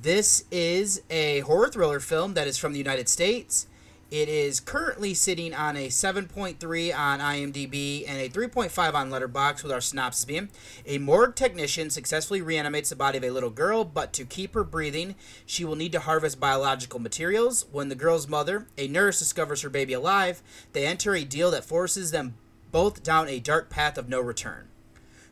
This 0.00 0.44
is 0.52 1.02
a 1.10 1.40
horror 1.40 1.68
thriller 1.68 1.98
film 1.98 2.34
that 2.34 2.46
is 2.46 2.58
from 2.58 2.72
the 2.72 2.78
United 2.78 3.08
States. 3.08 3.66
It 4.10 4.30
is 4.30 4.58
currently 4.58 5.12
sitting 5.12 5.52
on 5.52 5.76
a 5.76 5.88
7.3 5.88 6.98
on 6.98 7.20
IMDb 7.20 8.08
and 8.08 8.18
a 8.18 8.30
3.5 8.30 8.94
on 8.94 9.10
Letterboxd, 9.10 9.62
with 9.62 9.70
our 9.70 9.82
synopsis 9.82 10.24
being 10.24 10.48
A 10.86 10.96
morgue 10.96 11.34
technician 11.34 11.90
successfully 11.90 12.40
reanimates 12.40 12.88
the 12.88 12.96
body 12.96 13.18
of 13.18 13.24
a 13.24 13.30
little 13.30 13.50
girl, 13.50 13.84
but 13.84 14.14
to 14.14 14.24
keep 14.24 14.54
her 14.54 14.64
breathing, 14.64 15.14
she 15.44 15.62
will 15.62 15.76
need 15.76 15.92
to 15.92 16.00
harvest 16.00 16.40
biological 16.40 17.00
materials. 17.00 17.66
When 17.70 17.90
the 17.90 17.94
girl's 17.94 18.26
mother, 18.26 18.66
a 18.78 18.88
nurse, 18.88 19.18
discovers 19.18 19.60
her 19.60 19.68
baby 19.68 19.92
alive, 19.92 20.42
they 20.72 20.86
enter 20.86 21.14
a 21.14 21.24
deal 21.24 21.50
that 21.50 21.66
forces 21.66 22.10
them 22.10 22.34
both 22.72 23.02
down 23.02 23.28
a 23.28 23.40
dark 23.40 23.68
path 23.68 23.98
of 23.98 24.08
no 24.08 24.22
return. 24.22 24.68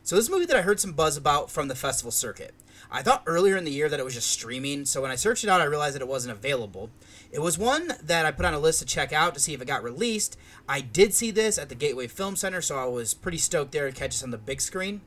So, 0.03 0.15
this 0.15 0.29
movie 0.29 0.45
that 0.45 0.55
I 0.55 0.61
heard 0.61 0.79
some 0.79 0.93
buzz 0.93 1.17
about 1.17 1.49
from 1.49 1.67
the 1.67 1.75
festival 1.75 2.11
circuit. 2.11 2.53
I 2.89 3.01
thought 3.01 3.23
earlier 3.25 3.57
in 3.57 3.65
the 3.65 3.71
year 3.71 3.89
that 3.89 3.99
it 3.99 4.03
was 4.03 4.13
just 4.13 4.29
streaming, 4.29 4.85
so 4.85 5.01
when 5.01 5.11
I 5.11 5.15
searched 5.15 5.43
it 5.43 5.49
out, 5.49 5.61
I 5.61 5.65
realized 5.65 5.95
that 5.95 6.01
it 6.01 6.07
wasn't 6.07 6.31
available. 6.31 6.89
It 7.31 7.39
was 7.39 7.57
one 7.57 7.93
that 8.01 8.25
I 8.25 8.31
put 8.31 8.45
on 8.45 8.53
a 8.53 8.59
list 8.59 8.79
to 8.79 8.85
check 8.85 9.11
out 9.11 9.33
to 9.33 9.39
see 9.39 9.53
if 9.53 9.61
it 9.61 9.67
got 9.67 9.83
released. 9.83 10.37
I 10.69 10.81
did 10.81 11.13
see 11.13 11.31
this 11.31 11.57
at 11.57 11.69
the 11.69 11.75
Gateway 11.75 12.07
Film 12.07 12.35
Center, 12.35 12.61
so 12.61 12.77
I 12.77 12.85
was 12.85 13.13
pretty 13.13 13.37
stoked 13.37 13.73
there 13.73 13.89
to 13.89 13.95
catch 13.95 14.11
this 14.11 14.23
on 14.23 14.31
the 14.31 14.37
big 14.37 14.61
screen. 14.61 15.01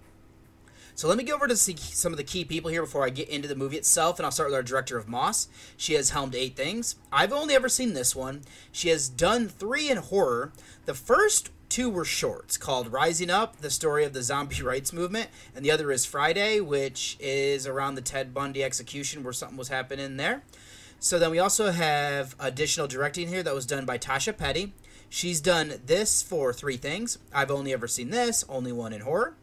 So 0.95 1.09
let 1.09 1.16
me 1.16 1.24
go 1.24 1.35
over 1.35 1.49
to 1.49 1.57
see 1.57 1.76
some 1.76 2.12
of 2.12 2.18
the 2.18 2.24
key 2.24 2.45
people 2.45 2.70
here 2.70 2.83
before 2.83 3.07
I 3.07 3.09
get 3.09 3.31
into 3.31 3.49
the 3.49 3.57
movie 3.57 3.78
itself, 3.78 4.18
and 4.18 4.26
I'll 4.26 4.33
start 4.33 4.51
with 4.51 4.57
our 4.57 4.62
director 4.62 4.99
of 4.99 5.09
Moss. 5.09 5.49
She 5.78 5.95
has 5.95 6.11
helmed 6.11 6.35
eight 6.35 6.57
things. 6.57 6.97
I've 7.11 7.33
only 7.33 7.55
ever 7.55 7.70
seen 7.70 7.95
this 7.95 8.14
one. 8.14 8.43
She 8.70 8.91
has 8.91 9.09
done 9.09 9.49
three 9.49 9.89
in 9.89 9.97
horror. 9.97 10.53
The 10.85 10.93
first 10.93 11.51
two 11.71 11.89
were 11.89 12.05
shorts 12.05 12.59
called 12.59 12.93
Rising 12.93 13.31
Up, 13.31 13.61
the 13.61 13.71
story 13.71 14.05
of 14.05 14.12
the 14.12 14.25
zombie 14.25 14.62
rights 14.62 14.93
movement, 14.93 15.31
and 15.55 15.64
the 15.64 15.71
other 15.71 15.93
is 15.93 16.05
Friday, 16.05 16.61
which 16.61 17.16
is 17.21 17.66
around 17.66 17.95
the 17.95 18.03
Ted 18.03 18.35
Bundy 18.35 18.62
execution 18.64 19.23
where 19.23 19.33
something 19.33 19.57
was 19.57 19.68
happening 19.68 20.16
there. 20.16 20.43
So 20.99 21.18
then 21.18 21.31
we 21.31 21.39
also 21.39 21.71
have 21.71 22.35
additional 22.39 22.89
directing 22.89 23.29
here 23.29 23.43
that 23.45 23.55
was 23.55 23.64
done 23.64 23.87
by 23.87 23.97
Tasha 23.97 24.37
Petty. 24.37 24.75
She's 25.09 25.41
done 25.41 25.75
this 25.87 26.23
for 26.23 26.53
three 26.53 26.77
things. 26.77 27.18
I've 27.33 27.51
only 27.51 27.73
ever 27.73 27.89
seen 27.89 28.11
this, 28.11 28.45
only 28.49 28.73
one 28.73 28.93
in 28.93 29.01
horror. 29.03 29.35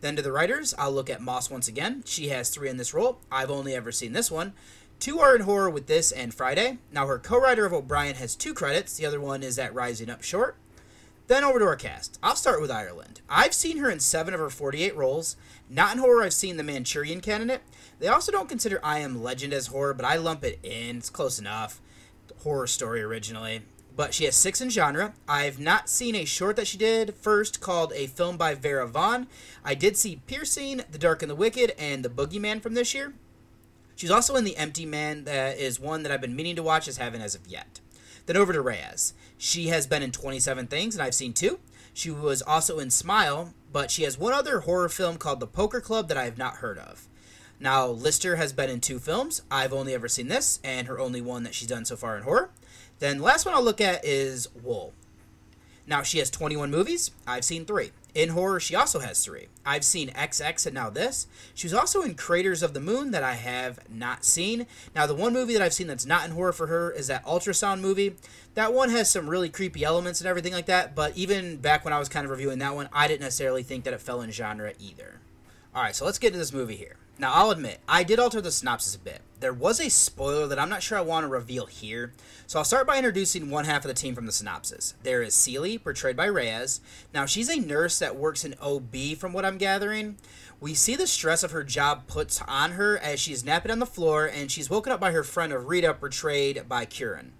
Then 0.00 0.16
to 0.16 0.22
the 0.22 0.32
writers, 0.32 0.74
I'll 0.76 0.92
look 0.92 1.08
at 1.08 1.22
Moss 1.22 1.50
once 1.50 1.68
again. 1.68 2.02
She 2.06 2.28
has 2.28 2.50
three 2.50 2.68
in 2.68 2.78
this 2.78 2.92
role. 2.92 3.20
I've 3.30 3.50
only 3.50 3.74
ever 3.74 3.92
seen 3.92 4.12
this 4.12 4.30
one. 4.30 4.54
Two 4.98 5.20
are 5.20 5.36
in 5.36 5.42
horror 5.42 5.70
with 5.70 5.86
this 5.86 6.12
and 6.12 6.32
Friday. 6.32 6.78
Now 6.90 7.06
her 7.06 7.18
co-writer 7.18 7.66
of 7.66 7.72
O'Brien 7.72 8.16
has 8.16 8.34
two 8.34 8.54
credits. 8.54 8.96
The 8.96 9.06
other 9.06 9.20
one 9.20 9.42
is 9.42 9.58
at 9.58 9.74
Rising 9.74 10.10
Up 10.10 10.22
Short. 10.22 10.56
Then 11.26 11.42
over 11.42 11.58
to 11.58 11.64
our 11.64 11.76
cast. 11.76 12.18
I'll 12.22 12.36
start 12.36 12.60
with 12.60 12.70
Ireland. 12.70 13.22
I've 13.30 13.54
seen 13.54 13.78
her 13.78 13.90
in 13.90 14.00
seven 14.00 14.34
of 14.34 14.40
her 14.40 14.50
48 14.50 14.94
roles. 14.94 15.36
Not 15.70 15.94
in 15.94 15.98
horror, 15.98 16.22
I've 16.22 16.34
seen 16.34 16.58
The 16.58 16.62
Manchurian 16.62 17.22
Candidate. 17.22 17.62
They 17.98 18.08
also 18.08 18.30
don't 18.30 18.48
consider 18.48 18.78
I 18.84 18.98
Am 18.98 19.22
Legend 19.22 19.54
as 19.54 19.68
horror, 19.68 19.94
but 19.94 20.04
I 20.04 20.16
lump 20.16 20.44
it 20.44 20.58
in. 20.62 20.98
It's 20.98 21.08
close 21.08 21.38
enough. 21.38 21.80
Horror 22.42 22.66
story 22.66 23.02
originally. 23.02 23.62
But 23.96 24.12
she 24.12 24.24
has 24.24 24.34
six 24.34 24.60
in 24.60 24.68
genre. 24.68 25.14
I've 25.26 25.58
not 25.58 25.88
seen 25.88 26.14
a 26.14 26.26
short 26.26 26.56
that 26.56 26.66
she 26.66 26.76
did 26.76 27.14
first 27.14 27.60
called 27.60 27.92
A 27.94 28.06
Film 28.06 28.36
by 28.36 28.54
Vera 28.54 28.86
Vaughn. 28.86 29.26
I 29.64 29.74
did 29.74 29.96
see 29.96 30.20
Piercing, 30.26 30.82
The 30.90 30.98
Dark 30.98 31.22
and 31.22 31.30
the 31.30 31.36
Wicked, 31.36 31.72
and 31.78 32.04
The 32.04 32.10
Boogeyman 32.10 32.60
from 32.60 32.74
this 32.74 32.92
year. 32.92 33.14
She's 33.96 34.10
also 34.10 34.36
in 34.36 34.44
The 34.44 34.56
Empty 34.56 34.84
Man, 34.84 35.24
that 35.24 35.56
is 35.56 35.80
one 35.80 36.02
that 36.02 36.12
I've 36.12 36.20
been 36.20 36.36
meaning 36.36 36.56
to 36.56 36.62
watch 36.62 36.86
as 36.86 36.98
haven't 36.98 37.22
as 37.22 37.34
of 37.34 37.46
yet. 37.46 37.80
Then 38.26 38.36
over 38.36 38.52
to 38.52 38.60
Reyes. 38.60 39.14
She 39.36 39.68
has 39.68 39.86
been 39.86 40.02
in 40.02 40.12
27 40.12 40.66
things, 40.66 40.94
and 40.94 41.02
I've 41.02 41.14
seen 41.14 41.32
two. 41.32 41.58
She 41.92 42.10
was 42.10 42.42
also 42.42 42.78
in 42.78 42.90
Smile, 42.90 43.54
but 43.72 43.90
she 43.90 44.02
has 44.04 44.18
one 44.18 44.32
other 44.32 44.60
horror 44.60 44.88
film 44.88 45.16
called 45.16 45.40
The 45.40 45.46
Poker 45.46 45.80
Club 45.80 46.08
that 46.08 46.16
I 46.16 46.24
have 46.24 46.38
not 46.38 46.56
heard 46.56 46.78
of. 46.78 47.08
Now, 47.60 47.86
Lister 47.86 48.36
has 48.36 48.52
been 48.52 48.70
in 48.70 48.80
two 48.80 48.98
films. 48.98 49.42
I've 49.50 49.72
only 49.72 49.94
ever 49.94 50.08
seen 50.08 50.28
this, 50.28 50.58
and 50.64 50.86
her 50.86 50.98
only 50.98 51.20
one 51.20 51.44
that 51.44 51.54
she's 51.54 51.68
done 51.68 51.84
so 51.84 51.96
far 51.96 52.16
in 52.16 52.24
horror. 52.24 52.50
Then 52.98 53.18
the 53.18 53.24
last 53.24 53.46
one 53.46 53.54
I'll 53.54 53.62
look 53.62 53.80
at 53.80 54.04
is 54.04 54.48
Wool. 54.62 54.92
Now, 55.86 56.02
she 56.02 56.18
has 56.18 56.30
21 56.30 56.70
movies. 56.70 57.10
I've 57.26 57.44
seen 57.44 57.64
three. 57.64 57.92
In 58.14 58.28
horror, 58.28 58.60
she 58.60 58.76
also 58.76 59.00
has 59.00 59.24
three. 59.24 59.48
I've 59.66 59.84
seen 59.84 60.10
XX 60.10 60.66
and 60.66 60.74
now 60.74 60.88
this. 60.88 61.26
She 61.52 61.66
was 61.66 61.74
also 61.74 62.02
in 62.02 62.14
Craters 62.14 62.62
of 62.62 62.72
the 62.72 62.80
Moon 62.80 63.10
that 63.10 63.24
I 63.24 63.34
have 63.34 63.80
not 63.90 64.24
seen. 64.24 64.66
Now, 64.94 65.06
the 65.06 65.16
one 65.16 65.32
movie 65.32 65.52
that 65.54 65.62
I've 65.62 65.74
seen 65.74 65.88
that's 65.88 66.06
not 66.06 66.24
in 66.24 66.30
horror 66.30 66.52
for 66.52 66.68
her 66.68 66.92
is 66.92 67.08
that 67.08 67.24
ultrasound 67.26 67.80
movie. 67.80 68.14
That 68.54 68.72
one 68.72 68.90
has 68.90 69.10
some 69.10 69.28
really 69.28 69.48
creepy 69.48 69.84
elements 69.84 70.20
and 70.20 70.28
everything 70.28 70.52
like 70.52 70.66
that, 70.66 70.94
but 70.94 71.16
even 71.16 71.56
back 71.56 71.84
when 71.84 71.92
I 71.92 71.98
was 71.98 72.08
kind 72.08 72.24
of 72.24 72.30
reviewing 72.30 72.60
that 72.60 72.76
one, 72.76 72.88
I 72.92 73.08
didn't 73.08 73.22
necessarily 73.22 73.64
think 73.64 73.82
that 73.82 73.94
it 73.94 74.00
fell 74.00 74.20
in 74.20 74.30
genre 74.30 74.72
either. 74.78 75.18
Alright, 75.74 75.96
so 75.96 76.04
let's 76.04 76.20
get 76.20 76.28
into 76.28 76.38
this 76.38 76.52
movie 76.52 76.76
here. 76.76 76.96
Now, 77.16 77.32
I'll 77.32 77.52
admit, 77.52 77.78
I 77.88 78.02
did 78.02 78.18
alter 78.18 78.40
the 78.40 78.50
synopsis 78.50 78.96
a 78.96 78.98
bit. 78.98 79.20
There 79.38 79.52
was 79.52 79.78
a 79.78 79.88
spoiler 79.88 80.48
that 80.48 80.58
I'm 80.58 80.68
not 80.68 80.82
sure 80.82 80.98
I 80.98 81.02
want 81.02 81.22
to 81.22 81.28
reveal 81.28 81.66
here, 81.66 82.12
so 82.46 82.58
I'll 82.58 82.64
start 82.64 82.88
by 82.88 82.96
introducing 82.96 83.50
one 83.50 83.66
half 83.66 83.84
of 83.84 83.88
the 83.88 83.94
team 83.94 84.16
from 84.16 84.26
the 84.26 84.32
synopsis. 84.32 84.94
There 85.04 85.22
is 85.22 85.32
Celie, 85.32 85.78
portrayed 85.78 86.16
by 86.16 86.26
Reyes. 86.26 86.80
Now, 87.12 87.24
she's 87.24 87.48
a 87.48 87.60
nurse 87.60 88.00
that 88.00 88.16
works 88.16 88.44
in 88.44 88.56
OB, 88.60 89.16
from 89.16 89.32
what 89.32 89.44
I'm 89.44 89.58
gathering. 89.58 90.16
We 90.60 90.74
see 90.74 90.96
the 90.96 91.06
stress 91.06 91.44
of 91.44 91.52
her 91.52 91.62
job 91.62 92.08
puts 92.08 92.42
on 92.48 92.72
her 92.72 92.98
as 92.98 93.20
she's 93.20 93.44
napping 93.44 93.70
on 93.70 93.78
the 93.78 93.86
floor, 93.86 94.26
and 94.26 94.50
she's 94.50 94.70
woken 94.70 94.92
up 94.92 94.98
by 94.98 95.12
her 95.12 95.22
friend 95.22 95.52
of 95.52 95.68
Rita, 95.68 95.94
portrayed 95.94 96.68
by 96.68 96.84
Curran. 96.84 97.32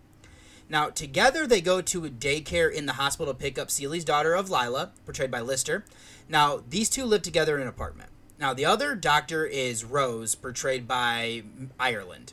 Now, 0.69 0.89
together 0.89 1.49
they 1.49 1.61
go 1.61 1.81
to 1.81 2.05
a 2.05 2.11
daycare 2.11 2.73
in 2.73 2.87
the 2.87 2.95
hospital 2.95 3.35
to 3.35 3.39
pick 3.39 3.59
up 3.59 3.73
Celie's 3.73 4.05
daughter 4.05 4.35
of 4.35 4.51
Lila, 4.51 4.93
portrayed 5.05 5.33
by 5.33 5.41
Lister. 5.41 5.85
Now, 6.29 6.63
these 6.69 6.89
two 6.89 7.05
live 7.05 7.23
together 7.23 7.57
in 7.57 7.63
an 7.63 7.69
apartment. 7.69 8.11
Now, 8.39 8.53
the 8.53 8.65
other 8.65 8.95
doctor 8.95 9.47
is 9.47 9.85
Rose, 9.85 10.35
portrayed 10.35 10.89
by 10.89 11.43
Ireland. 11.79 12.33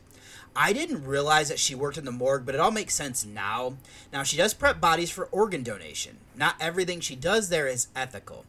I 0.55 0.73
didn't 0.73 1.05
realize 1.05 1.47
that 1.49 1.59
she 1.59 1.75
worked 1.75 1.97
in 1.97 2.05
the 2.05 2.11
morgue, 2.11 2.45
but 2.45 2.55
it 2.55 2.61
all 2.61 2.71
makes 2.71 2.95
sense 2.95 3.23
now. 3.23 3.77
Now, 4.11 4.23
she 4.23 4.35
does 4.35 4.53
prep 4.53 4.81
bodies 4.81 5.11
for 5.11 5.25
organ 5.25 5.63
donation. 5.63 6.17
Not 6.35 6.55
everything 6.59 6.99
she 6.99 7.15
does 7.15 7.49
there 7.49 7.67
is 7.67 7.87
ethical. 7.95 8.45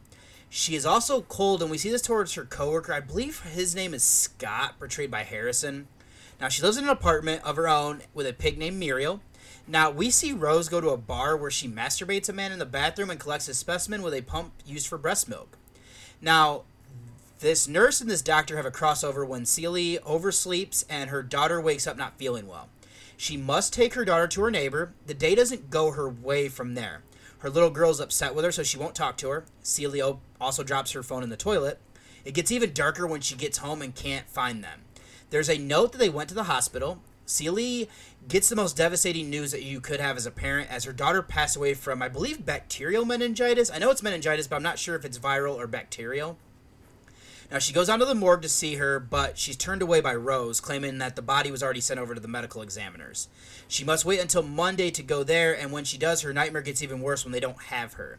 She 0.49 0.75
is 0.75 0.85
also 0.85 1.21
cold, 1.21 1.61
and 1.61 1.71
we 1.71 1.77
see 1.77 1.89
this 1.89 2.01
towards 2.01 2.33
her 2.33 2.45
coworker. 2.45 2.93
I 2.93 2.99
believe 2.99 3.41
his 3.41 3.73
name 3.73 3.93
is 3.93 4.03
Scott, 4.03 4.77
portrayed 4.77 5.11
by 5.11 5.23
Harrison. 5.23 5.87
Now, 6.41 6.49
she 6.49 6.61
lives 6.61 6.77
in 6.77 6.83
an 6.83 6.89
apartment 6.89 7.43
of 7.43 7.55
her 7.55 7.69
own 7.69 8.01
with 8.13 8.27
a 8.27 8.33
pig 8.33 8.57
named 8.57 8.77
Muriel. 8.77 9.21
Now, 9.67 9.89
we 9.89 10.09
see 10.09 10.33
Rose 10.33 10.67
go 10.67 10.81
to 10.81 10.89
a 10.89 10.97
bar 10.97 11.37
where 11.37 11.51
she 11.51 11.69
masturbates 11.69 12.27
a 12.27 12.33
man 12.33 12.51
in 12.51 12.59
the 12.59 12.65
bathroom 12.65 13.09
and 13.09 13.19
collects 13.19 13.47
a 13.47 13.53
specimen 13.53 14.01
with 14.01 14.13
a 14.13 14.21
pump 14.21 14.51
used 14.65 14.87
for 14.87 14.97
breast 14.97 15.29
milk. 15.29 15.57
Now, 16.21 16.63
this 17.43 17.67
nurse 17.67 17.99
and 17.99 18.09
this 18.09 18.21
doctor 18.21 18.55
have 18.55 18.65
a 18.65 18.71
crossover 18.71 19.27
when 19.27 19.45
Celie 19.45 19.99
oversleeps 19.99 20.85
and 20.89 21.09
her 21.09 21.21
daughter 21.21 21.59
wakes 21.59 21.85
up 21.85 21.97
not 21.97 22.17
feeling 22.17 22.47
well. 22.47 22.69
She 23.17 23.35
must 23.35 23.73
take 23.73 23.95
her 23.95 24.05
daughter 24.05 24.27
to 24.27 24.43
her 24.43 24.49
neighbor. 24.49 24.93
The 25.07 25.13
day 25.13 25.35
doesn't 25.35 25.69
go 25.69 25.91
her 25.91 26.07
way 26.07 26.47
from 26.47 26.75
there. 26.75 27.03
Her 27.39 27.49
little 27.49 27.69
girl's 27.69 27.99
upset 27.99 28.33
with 28.33 28.45
her, 28.45 28.53
so 28.53 28.63
she 28.63 28.77
won't 28.77 28.95
talk 28.95 29.17
to 29.17 29.27
her. 29.27 29.43
Celie 29.61 30.01
also 30.39 30.63
drops 30.63 30.93
her 30.93 31.03
phone 31.03 31.21
in 31.21 31.27
the 31.27 31.35
toilet. 31.35 31.81
It 32.23 32.33
gets 32.33 32.49
even 32.49 32.71
darker 32.71 33.05
when 33.05 33.19
she 33.19 33.35
gets 33.35 33.57
home 33.57 33.81
and 33.81 33.93
can't 33.93 34.29
find 34.29 34.63
them. 34.63 34.83
There's 35.29 35.49
a 35.49 35.57
note 35.57 35.91
that 35.91 35.97
they 35.97 36.07
went 36.07 36.29
to 36.29 36.35
the 36.35 36.43
hospital. 36.43 37.01
Celie 37.25 37.89
gets 38.25 38.47
the 38.47 38.55
most 38.55 38.77
devastating 38.77 39.29
news 39.29 39.51
that 39.51 39.63
you 39.63 39.81
could 39.81 39.99
have 39.99 40.15
as 40.15 40.25
a 40.25 40.31
parent 40.31 40.71
as 40.71 40.85
her 40.85 40.93
daughter 40.93 41.21
passed 41.21 41.57
away 41.57 41.73
from, 41.73 42.01
I 42.01 42.07
believe, 42.07 42.45
bacterial 42.45 43.03
meningitis. 43.03 43.69
I 43.69 43.79
know 43.79 43.91
it's 43.91 44.01
meningitis, 44.01 44.47
but 44.47 44.55
I'm 44.55 44.63
not 44.63 44.79
sure 44.79 44.95
if 44.95 45.03
it's 45.03 45.19
viral 45.19 45.57
or 45.57 45.67
bacterial. 45.67 46.37
Now, 47.53 47.59
she 47.59 47.71
goes 47.71 47.87
on 47.87 47.99
to 47.99 48.05
the 48.05 48.15
morgue 48.15 48.41
to 48.41 48.49
see 48.49 48.75
her, 48.75 48.99
but 48.99 49.37
she's 49.37 49.55
turned 49.55 49.83
away 49.83 50.01
by 50.01 50.15
Rose, 50.15 50.59
claiming 50.59 50.97
that 50.97 51.15
the 51.15 51.21
body 51.21 51.51
was 51.51 51.61
already 51.61 51.81
sent 51.81 51.99
over 51.99 52.15
to 52.15 52.19
the 52.19 52.27
medical 52.27 52.63
examiners. 52.63 53.27
She 53.67 53.83
must 53.83 54.05
wait 54.05 54.19
until 54.19 54.41
Monday 54.41 54.89
to 54.89 55.03
go 55.03 55.23
there, 55.23 55.55
and 55.55 55.71
when 55.71 55.83
she 55.83 55.99
does, 55.99 56.21
her 56.21 56.33
nightmare 56.33 56.63
gets 56.63 56.81
even 56.81 56.99
worse 56.99 57.23
when 57.23 57.31
they 57.31 57.39
don't 57.39 57.61
have 57.65 57.93
her. 57.93 58.17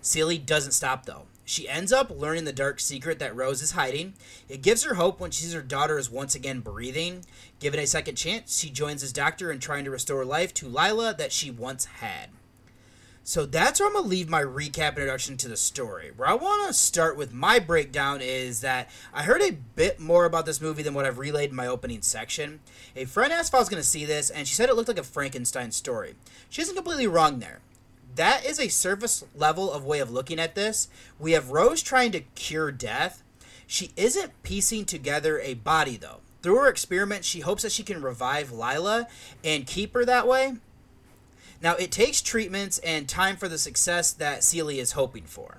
Celie 0.00 0.38
doesn't 0.38 0.70
stop, 0.70 1.04
though. 1.04 1.22
She 1.44 1.68
ends 1.68 1.92
up 1.92 2.10
learning 2.10 2.44
the 2.44 2.52
dark 2.52 2.78
secret 2.78 3.18
that 3.18 3.34
Rose 3.34 3.60
is 3.60 3.72
hiding. 3.72 4.14
It 4.48 4.62
gives 4.62 4.84
her 4.84 4.94
hope 4.94 5.18
when 5.18 5.32
she 5.32 5.42
sees 5.42 5.52
her 5.52 5.62
daughter 5.62 5.98
is 5.98 6.08
once 6.08 6.36
again 6.36 6.60
breathing. 6.60 7.24
Given 7.58 7.80
a 7.80 7.88
second 7.88 8.14
chance, 8.14 8.56
she 8.56 8.70
joins 8.70 9.02
his 9.02 9.12
doctor 9.12 9.50
in 9.50 9.58
trying 9.58 9.84
to 9.86 9.90
restore 9.90 10.24
life 10.24 10.54
to 10.54 10.68
Lila 10.68 11.12
that 11.18 11.32
she 11.32 11.50
once 11.50 11.86
had. 11.86 12.30
So 13.28 13.44
that's 13.44 13.80
where 13.80 13.88
I'm 13.88 13.94
gonna 13.96 14.06
leave 14.06 14.28
my 14.28 14.40
recap 14.40 14.90
introduction 14.90 15.36
to 15.38 15.48
the 15.48 15.56
story. 15.56 16.12
Where 16.16 16.28
I 16.28 16.34
want 16.34 16.68
to 16.68 16.72
start 16.72 17.16
with 17.16 17.32
my 17.32 17.58
breakdown 17.58 18.20
is 18.22 18.60
that 18.60 18.88
I 19.12 19.24
heard 19.24 19.42
a 19.42 19.50
bit 19.50 19.98
more 19.98 20.26
about 20.26 20.46
this 20.46 20.60
movie 20.60 20.84
than 20.84 20.94
what 20.94 21.04
I've 21.04 21.18
relayed 21.18 21.50
in 21.50 21.56
my 21.56 21.66
opening 21.66 22.02
section. 22.02 22.60
A 22.94 23.04
friend 23.04 23.32
asked 23.32 23.50
if 23.50 23.56
I 23.56 23.58
was 23.58 23.68
gonna 23.68 23.82
see 23.82 24.04
this, 24.04 24.30
and 24.30 24.46
she 24.46 24.54
said 24.54 24.68
it 24.68 24.76
looked 24.76 24.86
like 24.86 24.96
a 24.96 25.02
Frankenstein 25.02 25.72
story. 25.72 26.14
She 26.48 26.62
isn't 26.62 26.76
completely 26.76 27.08
wrong 27.08 27.40
there. 27.40 27.58
that 28.14 28.46
is 28.46 28.60
a 28.60 28.68
surface 28.68 29.24
level 29.34 29.72
of 29.72 29.84
way 29.84 29.98
of 29.98 30.12
looking 30.12 30.38
at 30.38 30.54
this. 30.54 30.88
We 31.18 31.32
have 31.32 31.50
Rose 31.50 31.82
trying 31.82 32.12
to 32.12 32.20
cure 32.20 32.70
death. 32.70 33.24
She 33.66 33.90
isn't 33.96 34.40
piecing 34.44 34.84
together 34.84 35.40
a 35.40 35.54
body 35.54 35.96
though. 35.96 36.20
Through 36.42 36.60
her 36.60 36.68
experiment, 36.68 37.24
she 37.24 37.40
hopes 37.40 37.64
that 37.64 37.72
she 37.72 37.82
can 37.82 38.00
revive 38.00 38.52
Lila 38.52 39.08
and 39.42 39.66
keep 39.66 39.94
her 39.94 40.04
that 40.04 40.28
way. 40.28 40.54
Now, 41.66 41.74
it 41.74 41.90
takes 41.90 42.22
treatments 42.22 42.78
and 42.78 43.08
time 43.08 43.36
for 43.36 43.48
the 43.48 43.58
success 43.58 44.12
that 44.12 44.44
Celie 44.44 44.78
is 44.78 44.92
hoping 44.92 45.24
for. 45.24 45.58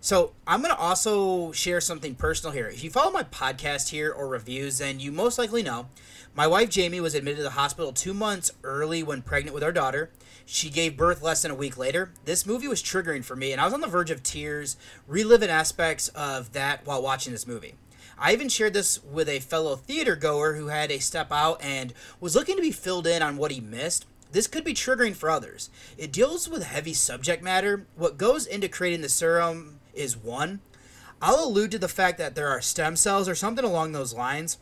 So, 0.00 0.34
I'm 0.46 0.62
going 0.62 0.72
to 0.72 0.80
also 0.80 1.50
share 1.50 1.80
something 1.80 2.14
personal 2.14 2.52
here. 2.52 2.68
If 2.68 2.84
you 2.84 2.90
follow 2.90 3.10
my 3.10 3.24
podcast 3.24 3.88
here 3.88 4.12
or 4.12 4.28
reviews, 4.28 4.78
then 4.78 5.00
you 5.00 5.10
most 5.10 5.36
likely 5.36 5.64
know 5.64 5.88
my 6.36 6.46
wife 6.46 6.70
Jamie 6.70 7.00
was 7.00 7.16
admitted 7.16 7.38
to 7.38 7.42
the 7.42 7.50
hospital 7.50 7.92
two 7.92 8.14
months 8.14 8.52
early 8.62 9.02
when 9.02 9.22
pregnant 9.22 9.54
with 9.54 9.64
our 9.64 9.72
daughter. 9.72 10.12
She 10.46 10.70
gave 10.70 10.96
birth 10.96 11.20
less 11.20 11.42
than 11.42 11.50
a 11.50 11.56
week 11.56 11.76
later. 11.76 12.12
This 12.24 12.46
movie 12.46 12.68
was 12.68 12.80
triggering 12.80 13.24
for 13.24 13.34
me, 13.34 13.50
and 13.50 13.60
I 13.60 13.64
was 13.64 13.74
on 13.74 13.80
the 13.80 13.88
verge 13.88 14.12
of 14.12 14.22
tears, 14.22 14.76
reliving 15.08 15.50
aspects 15.50 16.06
of 16.10 16.52
that 16.52 16.86
while 16.86 17.02
watching 17.02 17.32
this 17.32 17.44
movie. 17.44 17.74
I 18.16 18.32
even 18.34 18.48
shared 18.48 18.74
this 18.74 19.02
with 19.02 19.28
a 19.28 19.40
fellow 19.40 19.74
theater 19.74 20.14
goer 20.14 20.54
who 20.54 20.68
had 20.68 20.92
a 20.92 21.00
step 21.00 21.32
out 21.32 21.60
and 21.60 21.92
was 22.20 22.36
looking 22.36 22.54
to 22.54 22.62
be 22.62 22.70
filled 22.70 23.08
in 23.08 23.20
on 23.20 23.36
what 23.36 23.50
he 23.50 23.60
missed. 23.60 24.06
This 24.32 24.46
could 24.46 24.64
be 24.64 24.74
triggering 24.74 25.14
for 25.14 25.30
others. 25.30 25.70
It 25.96 26.12
deals 26.12 26.48
with 26.48 26.62
heavy 26.62 26.94
subject 26.94 27.42
matter. 27.42 27.86
What 27.96 28.18
goes 28.18 28.46
into 28.46 28.68
creating 28.68 29.00
the 29.00 29.08
serum 29.08 29.80
is 29.94 30.16
one. 30.16 30.60
I'll 31.20 31.44
allude 31.44 31.70
to 31.72 31.78
the 31.78 31.88
fact 31.88 32.18
that 32.18 32.34
there 32.34 32.48
are 32.48 32.60
stem 32.60 32.94
cells 32.96 33.28
or 33.28 33.34
something 33.34 33.64
along 33.64 33.92
those 33.92 34.14
lines. 34.14 34.58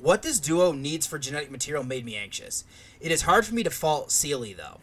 What 0.00 0.22
this 0.22 0.40
duo 0.40 0.72
needs 0.72 1.06
for 1.06 1.18
genetic 1.18 1.50
material 1.50 1.84
made 1.84 2.04
me 2.04 2.16
anxious. 2.16 2.64
It 3.00 3.12
is 3.12 3.22
hard 3.22 3.46
for 3.46 3.54
me 3.54 3.62
to 3.62 3.70
fault 3.70 4.10
Celie, 4.10 4.54
though. 4.54 4.78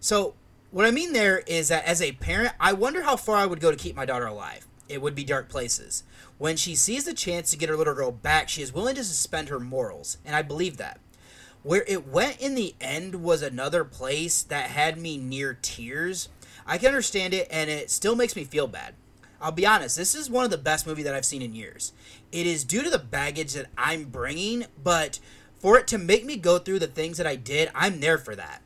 So, 0.00 0.34
what 0.70 0.86
I 0.86 0.90
mean 0.90 1.12
there 1.12 1.38
is 1.46 1.68
that 1.68 1.84
as 1.84 2.02
a 2.02 2.12
parent, 2.12 2.52
I 2.60 2.72
wonder 2.72 3.02
how 3.02 3.16
far 3.16 3.36
I 3.36 3.46
would 3.46 3.60
go 3.60 3.70
to 3.70 3.76
keep 3.76 3.96
my 3.96 4.04
daughter 4.04 4.26
alive. 4.26 4.66
It 4.88 5.02
would 5.02 5.14
be 5.14 5.24
dark 5.24 5.48
places. 5.48 6.04
When 6.38 6.56
she 6.56 6.74
sees 6.74 7.04
the 7.04 7.14
chance 7.14 7.50
to 7.50 7.56
get 7.56 7.68
her 7.68 7.76
little 7.76 7.94
girl 7.94 8.12
back, 8.12 8.48
she 8.48 8.62
is 8.62 8.72
willing 8.72 8.94
to 8.96 9.04
suspend 9.04 9.48
her 9.48 9.58
morals, 9.58 10.18
and 10.24 10.36
I 10.36 10.42
believe 10.42 10.76
that. 10.76 11.00
Where 11.66 11.84
it 11.88 12.06
went 12.06 12.40
in 12.40 12.54
the 12.54 12.76
end 12.80 13.24
was 13.24 13.42
another 13.42 13.82
place 13.82 14.40
that 14.44 14.70
had 14.70 14.98
me 14.98 15.18
near 15.18 15.58
tears. 15.60 16.28
I 16.64 16.78
can 16.78 16.86
understand 16.86 17.34
it, 17.34 17.48
and 17.50 17.68
it 17.68 17.90
still 17.90 18.14
makes 18.14 18.36
me 18.36 18.44
feel 18.44 18.68
bad. 18.68 18.94
I'll 19.42 19.50
be 19.50 19.66
honest, 19.66 19.96
this 19.96 20.14
is 20.14 20.30
one 20.30 20.44
of 20.44 20.52
the 20.52 20.58
best 20.58 20.86
movies 20.86 21.04
that 21.06 21.14
I've 21.16 21.24
seen 21.24 21.42
in 21.42 21.56
years. 21.56 21.92
It 22.30 22.46
is 22.46 22.62
due 22.62 22.84
to 22.84 22.88
the 22.88 23.00
baggage 23.00 23.54
that 23.54 23.66
I'm 23.76 24.04
bringing, 24.04 24.66
but 24.80 25.18
for 25.58 25.76
it 25.76 25.88
to 25.88 25.98
make 25.98 26.24
me 26.24 26.36
go 26.36 26.60
through 26.60 26.78
the 26.78 26.86
things 26.86 27.18
that 27.18 27.26
I 27.26 27.34
did, 27.34 27.68
I'm 27.74 27.98
there 27.98 28.18
for 28.18 28.36
that. 28.36 28.62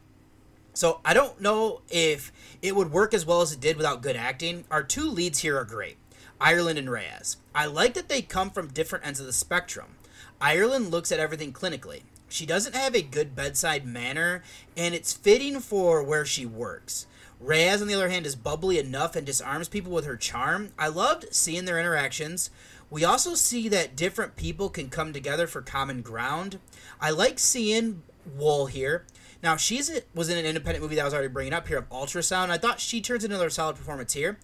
So 0.74 1.01
I 1.03 1.14
don't 1.14 1.40
know 1.40 1.80
if 1.88 2.30
it 2.61 2.76
would 2.76 2.92
work 2.92 3.14
as 3.14 3.24
well 3.24 3.40
as 3.40 3.51
it 3.51 3.61
did 3.61 3.78
without 3.78 4.03
good 4.03 4.14
acting. 4.14 4.64
Our 4.70 4.82
two 4.82 5.09
leads 5.09 5.38
here 5.38 5.57
are 5.57 5.64
great. 5.64 5.96
Ireland 6.38 6.78
and 6.78 6.90
Reyes. 6.90 7.38
I 7.55 7.64
like 7.64 7.94
that 7.94 8.11
they 8.11 8.20
come 8.20 8.51
from 8.51 8.68
different 8.68 9.07
ends 9.07 9.20
of 9.20 9.26
the 9.26 9.32
spectrum. 9.32 9.96
Ireland 10.38 10.90
looks 10.90 11.11
at 11.11 11.18
everything 11.18 11.55
clinically. 11.55 12.03
She 12.30 12.46
doesn't 12.46 12.76
have 12.76 12.94
a 12.94 13.02
good 13.02 13.34
bedside 13.34 13.84
manner, 13.84 14.42
and 14.76 14.94
it's 14.94 15.12
fitting 15.12 15.58
for 15.58 16.02
where 16.02 16.24
she 16.24 16.46
works. 16.46 17.06
Reyes, 17.40 17.82
on 17.82 17.88
the 17.88 17.94
other 17.94 18.08
hand, 18.08 18.24
is 18.24 18.36
bubbly 18.36 18.78
enough 18.78 19.16
and 19.16 19.26
disarms 19.26 19.68
people 19.68 19.90
with 19.90 20.04
her 20.04 20.16
charm. 20.16 20.70
I 20.78 20.88
loved 20.88 21.34
seeing 21.34 21.64
their 21.64 21.80
interactions. 21.80 22.50
We 22.88 23.04
also 23.04 23.34
see 23.34 23.68
that 23.70 23.96
different 23.96 24.36
people 24.36 24.68
can 24.68 24.90
come 24.90 25.12
together 25.12 25.48
for 25.48 25.60
common 25.60 26.02
ground. 26.02 26.60
I 27.00 27.10
like 27.10 27.38
seeing 27.38 28.02
Wool 28.36 28.66
here. 28.66 29.06
Now, 29.42 29.56
she 29.56 29.82
was 30.14 30.28
in 30.28 30.38
an 30.38 30.46
independent 30.46 30.82
movie 30.82 30.94
that 30.96 31.02
I 31.02 31.06
was 31.06 31.14
already 31.14 31.28
bringing 31.28 31.54
up 31.54 31.66
here 31.66 31.78
of 31.78 31.88
Ultrasound. 31.88 32.50
I 32.50 32.58
thought 32.58 32.78
she 32.78 33.00
turns 33.00 33.24
into 33.24 33.34
another 33.34 33.50
solid 33.50 33.76
performance 33.76 34.12
here. 34.12 34.38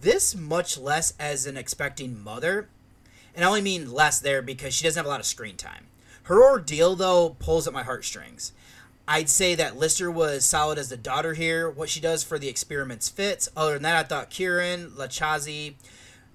This 0.00 0.34
much 0.34 0.76
less 0.76 1.12
as 1.20 1.46
an 1.46 1.56
expecting 1.56 2.20
mother, 2.20 2.68
and 3.34 3.44
I 3.44 3.48
only 3.48 3.60
mean 3.60 3.92
less 3.92 4.18
there 4.18 4.42
because 4.42 4.74
she 4.74 4.84
doesn't 4.84 4.98
have 4.98 5.06
a 5.06 5.10
lot 5.10 5.20
of 5.20 5.26
screen 5.26 5.56
time. 5.56 5.86
Her 6.24 6.42
ordeal, 6.42 6.94
though, 6.94 7.30
pulls 7.38 7.66
at 7.66 7.72
my 7.72 7.82
heartstrings. 7.82 8.52
I'd 9.08 9.28
say 9.28 9.54
that 9.56 9.76
Lister 9.76 10.10
was 10.10 10.44
solid 10.44 10.78
as 10.78 10.88
the 10.88 10.96
daughter 10.96 11.34
here. 11.34 11.68
What 11.68 11.88
she 11.88 12.00
does 12.00 12.22
for 12.22 12.38
the 12.38 12.48
experiments 12.48 13.08
fits. 13.08 13.48
Other 13.56 13.74
than 13.74 13.82
that, 13.82 13.96
I 13.96 14.08
thought 14.08 14.30
Kieran, 14.30 14.90
LaChanze, 14.90 15.74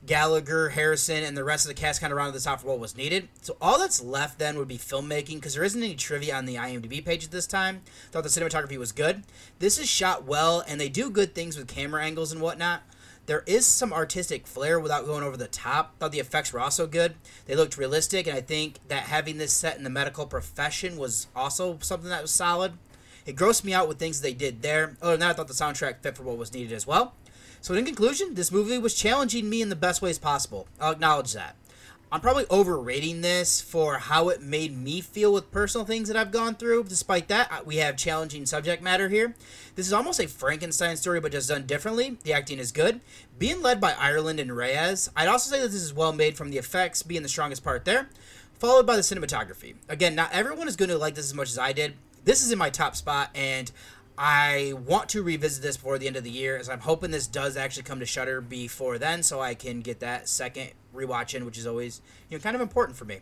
Gallagher, 0.05 0.69
Harrison, 0.69 1.23
and 1.23 1.37
the 1.37 1.43
rest 1.43 1.65
of 1.65 1.69
the 1.69 1.79
cast 1.79 2.01
kind 2.01 2.11
of 2.11 2.17
rounded 2.17 2.35
this 2.35 2.45
out 2.45 2.61
for 2.61 2.67
what 2.67 2.79
was 2.79 2.97
needed. 2.97 3.29
So 3.41 3.57
all 3.61 3.79
that's 3.79 4.01
left 4.01 4.39
then 4.39 4.57
would 4.57 4.67
be 4.67 4.77
filmmaking 4.77 5.35
because 5.35 5.53
there 5.53 5.63
isn't 5.63 5.81
any 5.81 5.95
trivia 5.95 6.35
on 6.35 6.45
the 6.45 6.55
IMDb 6.55 7.03
page 7.03 7.25
at 7.25 7.31
this 7.31 7.47
time. 7.47 7.81
Thought 8.11 8.23
the 8.23 8.29
cinematography 8.29 8.77
was 8.77 8.91
good. 8.91 9.23
This 9.59 9.77
is 9.77 9.89
shot 9.89 10.25
well, 10.25 10.63
and 10.67 10.79
they 10.79 10.89
do 10.89 11.09
good 11.09 11.33
things 11.33 11.57
with 11.57 11.67
camera 11.67 12.03
angles 12.03 12.31
and 12.31 12.41
whatnot. 12.41 12.83
There 13.27 13.43
is 13.45 13.65
some 13.65 13.91
artistic 13.91 14.47
flair 14.47 14.79
without 14.79 15.05
going 15.05 15.21
over 15.21 15.35
the 15.35 15.49
top. 15.49 15.99
Thought 15.99 16.13
the 16.13 16.19
effects 16.21 16.53
were 16.53 16.61
also 16.61 16.87
good. 16.87 17.15
They 17.45 17.55
looked 17.55 17.77
realistic, 17.77 18.25
and 18.25 18.37
I 18.37 18.39
think 18.39 18.79
that 18.87 19.03
having 19.03 19.37
this 19.37 19.51
set 19.51 19.77
in 19.77 19.83
the 19.83 19.89
medical 19.89 20.25
profession 20.25 20.95
was 20.95 21.27
also 21.35 21.77
something 21.81 22.09
that 22.09 22.21
was 22.21 22.31
solid. 22.31 22.73
It 23.25 23.35
grossed 23.35 23.65
me 23.65 23.73
out 23.73 23.89
with 23.89 23.99
things 23.99 24.21
they 24.21 24.33
did 24.33 24.61
there. 24.61 24.95
Other 25.01 25.11
than 25.11 25.19
that, 25.19 25.31
I 25.31 25.33
thought 25.33 25.49
the 25.49 25.53
soundtrack 25.53 26.01
fit 26.01 26.15
for 26.15 26.23
what 26.23 26.37
was 26.37 26.53
needed 26.53 26.71
as 26.71 26.87
well. 26.87 27.15
So, 27.59 27.73
in 27.73 27.83
conclusion, 27.83 28.35
this 28.35 28.49
movie 28.51 28.77
was 28.77 28.93
challenging 28.93 29.49
me 29.49 29.61
in 29.61 29.67
the 29.67 29.75
best 29.75 30.01
ways 30.01 30.17
possible. 30.17 30.69
I'll 30.79 30.93
acknowledge 30.93 31.33
that. 31.33 31.57
I'm 32.09 32.21
probably 32.21 32.45
overrating 32.49 33.19
this 33.19 33.59
for 33.59 33.97
how 33.97 34.29
it 34.29 34.41
made 34.41 34.77
me 34.77 35.01
feel 35.01 35.33
with 35.33 35.51
personal 35.51 35.85
things 35.85 36.07
that 36.07 36.15
I've 36.15 36.31
gone 36.31 36.55
through. 36.55 36.85
Despite 36.85 37.27
that, 37.27 37.65
we 37.65 37.77
have 37.77 37.97
challenging 37.97 38.45
subject 38.45 38.81
matter 38.81 39.09
here. 39.09 39.35
This 39.75 39.87
is 39.87 39.91
almost 39.91 40.21
a 40.21 40.27
Frankenstein 40.29 40.95
story, 40.95 41.19
but 41.19 41.33
just 41.33 41.49
done 41.49 41.65
differently. 41.65 42.17
The 42.23 42.31
acting 42.31 42.59
is 42.59 42.71
good. 42.71 43.01
Being 43.37 43.61
led 43.61 43.81
by 43.81 43.91
Ireland 43.91 44.39
and 44.39 44.55
Reyes, 44.55 45.09
I'd 45.17 45.27
also 45.27 45.51
say 45.51 45.61
that 45.61 45.67
this 45.67 45.83
is 45.83 45.93
well 45.93 46.13
made 46.13 46.37
from 46.37 46.49
the 46.49 46.57
effects 46.57 47.03
being 47.03 47.23
the 47.23 47.29
strongest 47.29 47.61
part 47.61 47.83
there, 47.83 48.07
followed 48.57 48.87
by 48.87 48.95
the 48.95 49.01
cinematography. 49.01 49.75
Again, 49.89 50.15
not 50.15 50.31
everyone 50.31 50.69
is 50.69 50.77
going 50.77 50.89
to 50.89 50.97
like 50.97 51.15
this 51.15 51.25
as 51.25 51.33
much 51.33 51.49
as 51.49 51.59
I 51.59 51.73
did. 51.73 51.95
This 52.23 52.41
is 52.41 52.53
in 52.53 52.57
my 52.57 52.69
top 52.69 52.95
spot, 52.95 53.31
and 53.35 53.69
I 54.17 54.73
want 54.85 55.09
to 55.09 55.21
revisit 55.21 55.61
this 55.61 55.77
before 55.77 55.99
the 55.99 56.07
end 56.07 56.15
of 56.15 56.23
the 56.23 56.31
year, 56.31 56.57
as 56.57 56.69
I'm 56.69 56.79
hoping 56.79 57.11
this 57.11 57.27
does 57.27 57.55
actually 57.55 57.83
come 57.83 57.99
to 57.99 58.05
Shudder 58.05 58.41
before 58.41 58.97
then, 58.97 59.21
so 59.21 59.41
I 59.41 59.53
can 59.53 59.81
get 59.81 59.99
that 59.99 60.27
second 60.27 60.71
rewatch 60.95 61.35
in, 61.35 61.45
which 61.45 61.57
is 61.57 61.67
always 61.67 62.01
you 62.29 62.37
know 62.37 62.41
kind 62.41 62.55
of 62.55 62.61
important 62.61 62.97
for 62.97 63.05
me. 63.05 63.19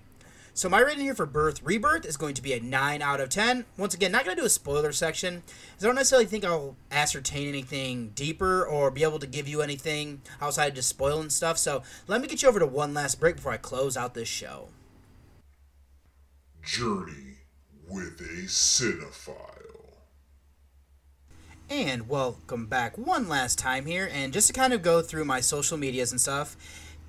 So 0.54 0.70
my 0.70 0.80
rating 0.80 1.04
here 1.04 1.14
for 1.14 1.26
Birth 1.26 1.62
Rebirth 1.64 2.06
is 2.06 2.16
going 2.16 2.34
to 2.36 2.42
be 2.42 2.54
a 2.54 2.62
9 2.62 3.02
out 3.02 3.20
of 3.20 3.28
10. 3.28 3.66
Once 3.78 3.94
again, 3.94 4.14
not 4.14 4.24
going 4.24 4.38
to 4.38 4.42
do 4.42 4.46
a 4.46 4.50
spoiler 4.50 4.94
section, 4.94 5.44
as 5.78 5.84
I 5.84 5.88
don't 5.88 5.96
necessarily 5.96 6.28
think 6.28 6.46
I'll 6.46 6.78
ascertain 6.90 7.50
anything 7.50 8.12
deeper 8.16 8.66
or 8.66 8.90
be 8.90 9.04
able 9.04 9.20
to 9.20 9.28
give 9.28 9.50
you 9.50 9.62
anything 9.62 10.22
outside 10.40 10.68
of 10.68 10.76
just 10.76 10.88
spoiling 10.88 11.30
stuff. 11.30 11.58
So 11.58 11.84
let 12.08 12.22
me 12.22 12.30
get 12.30 12.42
you 12.42 12.48
over 12.48 12.60
to 12.60 12.66
one 12.66 12.94
last 12.94 13.20
break 13.20 13.36
before 13.36 13.52
I 13.52 13.58
close 13.58 13.98
out 13.98 14.14
this 14.14 14.30
show. 14.30 14.70
Journey 16.64 17.40
with 17.90 18.22
a 18.22 18.48
Cinephile. 18.48 19.65
And 21.70 22.08
welcome 22.08 22.68
back 22.68 22.96
one 22.96 23.28
last 23.28 23.58
time 23.58 23.88
here. 23.88 24.08
And 24.14 24.32
just 24.32 24.48
to 24.48 24.54
kind 24.54 24.72
of 24.72 24.84
go 24.84 25.02
through 25.02 25.26
my 25.26 25.42
social 25.42 25.78
medias 25.78 26.12
and 26.12 26.22
stuff, 26.22 26.56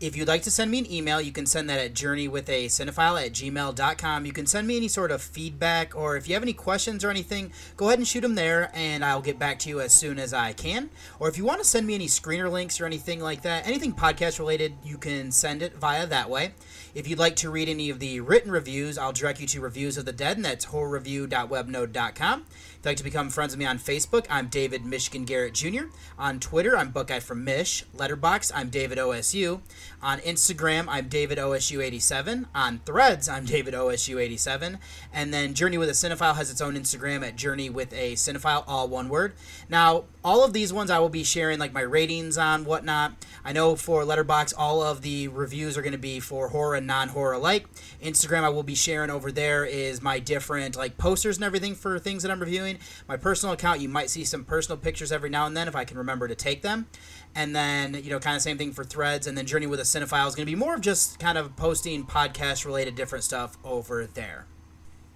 if 0.00 0.16
you'd 0.16 0.28
like 0.28 0.42
to 0.42 0.50
send 0.50 0.70
me 0.70 0.78
an 0.78 0.90
email, 0.90 1.20
you 1.20 1.32
can 1.32 1.46
send 1.46 1.68
that 1.70 1.78
at 1.78 1.94
journeywithacinephile 1.94 3.26
at 3.26 3.32
gmail.com. 3.32 4.26
You 4.26 4.32
can 4.32 4.46
send 4.46 4.66
me 4.66 4.76
any 4.76 4.88
sort 4.88 5.10
of 5.10 5.22
feedback, 5.22 5.96
or 5.96 6.16
if 6.16 6.28
you 6.28 6.34
have 6.34 6.42
any 6.42 6.52
questions 6.52 7.02
or 7.02 7.10
anything, 7.10 7.52
go 7.76 7.86
ahead 7.86 7.98
and 7.98 8.06
shoot 8.06 8.20
them 8.20 8.34
there, 8.34 8.70
and 8.74 9.02
I'll 9.04 9.22
get 9.22 9.38
back 9.38 9.58
to 9.60 9.70
you 9.70 9.80
as 9.80 9.94
soon 9.94 10.18
as 10.18 10.34
I 10.34 10.52
can. 10.52 10.90
Or 11.18 11.28
if 11.28 11.38
you 11.38 11.44
want 11.44 11.62
to 11.62 11.66
send 11.66 11.86
me 11.86 11.94
any 11.94 12.08
screener 12.08 12.50
links 12.50 12.78
or 12.78 12.84
anything 12.84 13.20
like 13.20 13.42
that, 13.42 13.66
anything 13.66 13.94
podcast 13.94 14.38
related, 14.38 14.74
you 14.84 14.98
can 14.98 15.32
send 15.32 15.62
it 15.62 15.76
via 15.76 16.06
that 16.06 16.28
way. 16.28 16.52
If 16.94 17.08
you'd 17.08 17.18
like 17.18 17.36
to 17.36 17.50
read 17.50 17.68
any 17.68 17.88
of 17.88 17.98
the 17.98 18.20
written 18.20 18.50
reviews, 18.50 18.98
I'll 18.98 19.12
direct 19.12 19.40
you 19.40 19.46
to 19.48 19.60
Reviews 19.62 19.96
of 19.96 20.04
the 20.04 20.12
Dead, 20.12 20.36
and 20.36 20.44
that's 20.44 20.66
horrorreview.webnode.com. 20.66 22.44
Like 22.86 22.98
to 22.98 23.02
become 23.02 23.30
friends 23.30 23.50
with 23.52 23.58
me 23.58 23.64
on 23.66 23.80
Facebook, 23.80 24.26
I'm 24.30 24.46
David 24.46 24.84
Michigan 24.84 25.24
Garrett 25.24 25.54
Jr. 25.54 25.86
On 26.20 26.38
Twitter, 26.38 26.78
I'm 26.78 26.90
Buckeye 26.90 27.18
from 27.18 27.42
Mich. 27.42 27.84
Letterboxd, 27.96 28.52
I'm 28.54 28.70
David 28.70 28.96
OSU. 28.96 29.60
On 30.00 30.20
Instagram, 30.20 30.86
I'm 30.88 31.08
David 31.08 31.36
OSU87. 31.36 32.44
On 32.54 32.78
Threads, 32.86 33.28
I'm 33.28 33.44
David 33.44 33.74
OSU87. 33.74 34.78
And 35.12 35.34
then 35.34 35.54
Journey 35.54 35.78
with 35.78 35.88
a 35.88 35.94
Cinephile 35.94 36.36
has 36.36 36.48
its 36.48 36.60
own 36.60 36.76
Instagram 36.76 37.26
at 37.26 37.34
Journey 37.34 37.68
with 37.68 37.92
a 37.92 38.12
Cinephile, 38.12 38.62
all 38.68 38.86
one 38.86 39.08
word. 39.08 39.32
Now, 39.68 40.04
all 40.22 40.44
of 40.44 40.52
these 40.52 40.72
ones 40.72 40.88
I 40.88 41.00
will 41.00 41.08
be 41.08 41.24
sharing 41.24 41.58
like 41.58 41.72
my 41.72 41.80
ratings 41.80 42.38
on 42.38 42.64
whatnot. 42.64 43.14
I 43.44 43.52
know 43.52 43.74
for 43.74 44.04
Letterboxd, 44.04 44.54
all 44.56 44.80
of 44.80 45.02
the 45.02 45.26
reviews 45.26 45.76
are 45.76 45.82
going 45.82 45.92
to 45.92 45.98
be 45.98 46.20
for 46.20 46.48
horror 46.48 46.76
and 46.76 46.86
non-horror 46.86 47.32
alike. 47.34 47.66
Instagram, 48.00 48.44
I 48.44 48.48
will 48.48 48.62
be 48.62 48.74
sharing 48.76 49.10
over 49.10 49.32
there 49.32 49.64
is 49.64 50.00
my 50.00 50.20
different 50.20 50.76
like 50.76 50.98
posters 50.98 51.36
and 51.36 51.44
everything 51.44 51.74
for 51.74 51.98
things 51.98 52.22
that 52.22 52.30
I'm 52.30 52.40
reviewing. 52.40 52.75
My 53.08 53.16
personal 53.16 53.54
account, 53.54 53.80
you 53.80 53.88
might 53.88 54.10
see 54.10 54.24
some 54.24 54.44
personal 54.44 54.78
pictures 54.78 55.12
every 55.12 55.30
now 55.30 55.46
and 55.46 55.56
then 55.56 55.68
if 55.68 55.76
I 55.76 55.84
can 55.84 55.98
remember 55.98 56.28
to 56.28 56.34
take 56.34 56.62
them. 56.62 56.86
And 57.34 57.54
then 57.54 57.94
you 57.94 58.10
know 58.10 58.18
kind 58.18 58.36
of 58.36 58.42
same 58.42 58.58
thing 58.58 58.72
for 58.72 58.84
threads 58.84 59.26
and 59.26 59.36
then 59.36 59.46
journey 59.46 59.66
with 59.66 59.80
a 59.80 59.84
cinephile 59.84 60.26
is 60.26 60.34
going 60.34 60.46
to 60.46 60.50
be 60.50 60.56
more 60.56 60.74
of 60.74 60.80
just 60.80 61.18
kind 61.18 61.36
of 61.36 61.54
posting 61.56 62.04
podcast 62.04 62.64
related 62.64 62.94
different 62.94 63.24
stuff 63.24 63.58
over 63.64 64.06
there 64.06 64.46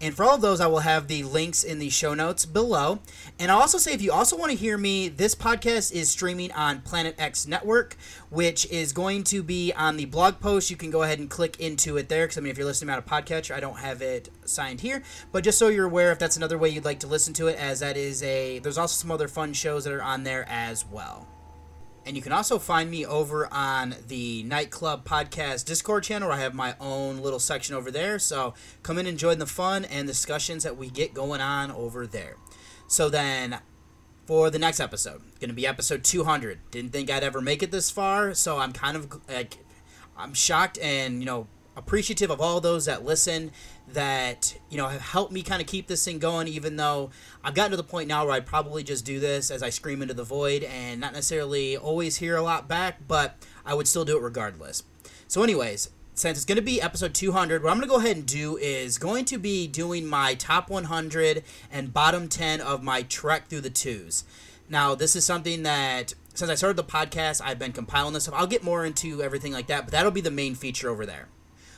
And 0.03 0.15
for 0.15 0.25
all 0.25 0.37
of 0.37 0.41
those, 0.41 0.61
I 0.61 0.67
will 0.67 0.81
have 0.81 1.09
the 1.09 1.23
links 1.25 1.63
in 1.63 1.79
the 1.79 1.91
show 1.91 2.15
notes 2.15 2.47
below. 2.47 3.01
And 3.39 3.51
I'll 3.51 3.61
also 3.61 3.77
say 3.77 3.93
if 3.93 4.01
you 4.01 4.13
also 4.13 4.37
want 4.37 4.51
to 4.51 4.57
hear 4.57 4.79
me, 4.79 5.09
this 5.09 5.35
podcast 5.35 5.93
is 5.93 6.09
streaming 6.09 6.51
on 6.53 6.81
Planet 6.81 7.15
X 7.19 7.47
Network, 7.47 7.97
which 8.31 8.65
is 8.71 8.93
going 8.93 9.25
to 9.25 9.43
be 9.43 9.73
on 9.75 9.99
the 9.99 10.07
blog 10.07 10.41
post. 10.41 10.71
You 10.71 10.77
can 10.77 10.91
go 10.91 11.03
ahead 11.03 11.19
and 11.19 11.29
click 11.29 11.61
into 11.61 11.99
it 11.99 12.09
there 12.09 12.25
because, 12.25 12.39
I 12.39 12.41
mean, 12.41 12.51
if 12.51 12.57
you're 12.57 12.67
listening 12.67 12.91
out 12.91 12.99
of 12.99 13.05
podcatcher, 13.05 13.55
I 13.55 13.61
don't 13.61 13.79
have 13.79 14.01
it 14.01 14.31
signed 14.47 14.81
here. 14.81 15.03
But 15.33 15.45
just 15.45 15.59
so 15.59 15.69
you're 15.69 15.87
aware, 15.87 16.13
if 16.13 16.19
that's 16.19 16.39
another 16.39 16.57
way 16.57 16.71
you'd 16.71 16.85
like 16.87 17.01
to 17.01 17.07
listen 17.07 17.35
to 17.35 17.49
it, 17.49 17.59
as 17.59 17.81
that 17.81 17.99
is 17.99 18.23
a, 18.23 18.59
there's 18.61 18.79
also 18.79 19.01
some 19.01 19.11
other 19.11 19.29
fun 19.29 19.53
shows 19.53 19.85
that 19.85 19.93
are 19.93 20.03
on 20.03 20.25
there 20.25 20.47
as 20.49 20.87
well. 20.87 21.29
And 22.07 22.17
you 22.17 22.23
can 22.23 22.33
also 22.33 22.59
find 22.59 22.91
me 22.91 23.05
over 23.05 23.53
on 23.53 23.95
the 24.09 24.43
Nightclub 24.45 25.05
Podcast 25.05 25.67
Discord 25.67 26.03
channel 26.03 26.33
I 26.33 26.39
have 26.41 26.55
my 26.55 26.75
own 26.81 27.19
little 27.19 27.39
section 27.39 27.75
over 27.75 27.91
there. 27.91 28.19
So 28.19 28.55
come 28.83 28.99
in 28.99 29.07
and 29.07 29.19
join 29.19 29.39
the 29.39 29.47
fun 29.47 29.85
and 29.85 30.07
discussions 30.07 30.65
that 30.65 30.77
we 30.77 30.89
get 30.89 31.13
going 31.13 31.41
on 31.41 31.71
over 31.71 32.07
there. 32.07 32.37
So 32.89 33.09
then 33.09 33.61
for 34.27 34.49
the 34.49 34.59
next 34.59 34.81
episode, 34.81 35.21
going 35.41 35.51
to 35.51 35.55
be 35.55 35.67
episode 35.67 36.03
200. 36.03 36.71
Didn't 36.71 36.93
think 36.93 37.11
I'd 37.11 37.23
ever 37.23 37.41
make 37.41 37.63
it 37.63 37.71
this 37.71 37.91
far, 37.91 38.33
so 38.35 38.59
I'm 38.59 38.73
kind 38.73 38.97
of 38.97 39.21
like 39.29 39.59
I'm 40.17 40.35
shocked 40.35 40.79
and, 40.79 41.21
you 41.21 41.27
know, 41.27 41.49
appreciative 41.81 42.31
of 42.31 42.41
all 42.41 42.61
those 42.61 42.85
that 42.85 43.05
listen 43.05 43.51
that 43.89 44.55
you 44.69 44.77
know 44.77 44.87
have 44.87 45.01
helped 45.01 45.33
me 45.33 45.43
kind 45.43 45.61
of 45.61 45.67
keep 45.67 45.87
this 45.87 46.05
thing 46.05 46.19
going 46.19 46.47
even 46.47 46.77
though 46.77 47.11
i've 47.43 47.55
gotten 47.55 47.71
to 47.71 47.77
the 47.77 47.83
point 47.83 48.07
now 48.07 48.25
where 48.25 48.35
i'd 48.35 48.47
probably 48.47 48.83
just 48.85 49.05
do 49.05 49.19
this 49.19 49.51
as 49.51 49.63
i 49.63 49.71
scream 49.71 50.03
into 50.03 50.15
the 50.15 50.23
void 50.23 50.63
and 50.65 51.01
not 51.01 51.13
necessarily 51.13 51.77
always 51.77 52.17
hear 52.17 52.37
a 52.37 52.43
lot 52.43 52.69
back 52.69 52.99
but 53.09 53.37
i 53.65 53.75
would 53.75 53.89
still 53.89 54.05
do 54.05 54.17
it 54.17 54.23
regardless. 54.23 54.83
So 55.27 55.43
anyways 55.43 55.91
since 56.15 56.37
it's 56.37 56.45
going 56.45 56.57
to 56.57 56.63
be 56.63 56.83
episode 56.83 57.15
200 57.15 57.63
what 57.63 57.71
i'm 57.71 57.79
going 57.79 57.89
to 57.89 57.93
go 57.93 57.99
ahead 57.99 58.17
and 58.17 58.27
do 58.27 58.59
is 58.59 58.99
going 58.99 59.25
to 59.25 59.39
be 59.39 59.67
doing 59.67 60.07
my 60.07 60.35
top 60.35 60.69
100 60.69 61.43
and 61.73 61.95
bottom 61.95 62.29
10 62.29 62.61
of 62.61 62.83
my 62.83 63.03
trek 63.03 63.49
through 63.49 63.63
the 63.63 63.71
twos. 63.71 64.25
Now 64.69 64.95
this 64.95 65.17
is 65.17 65.25
something 65.25 65.63
that 65.63 66.13
since 66.35 66.51
i 66.51 66.55
started 66.55 66.77
the 66.77 66.85
podcast 66.85 67.41
i've 67.43 67.59
been 67.59 67.73
compiling 67.73 68.13
this 68.13 68.25
stuff. 68.25 68.35
I'll 68.37 68.47
get 68.47 68.63
more 68.63 68.85
into 68.85 69.23
everything 69.23 69.53
like 69.53 69.69
that 69.69 69.85
but 69.85 69.93
that'll 69.93 70.13
be 70.13 70.21
the 70.21 70.31
main 70.31 70.55
feature 70.55 70.91
over 70.91 71.07
there 71.07 71.29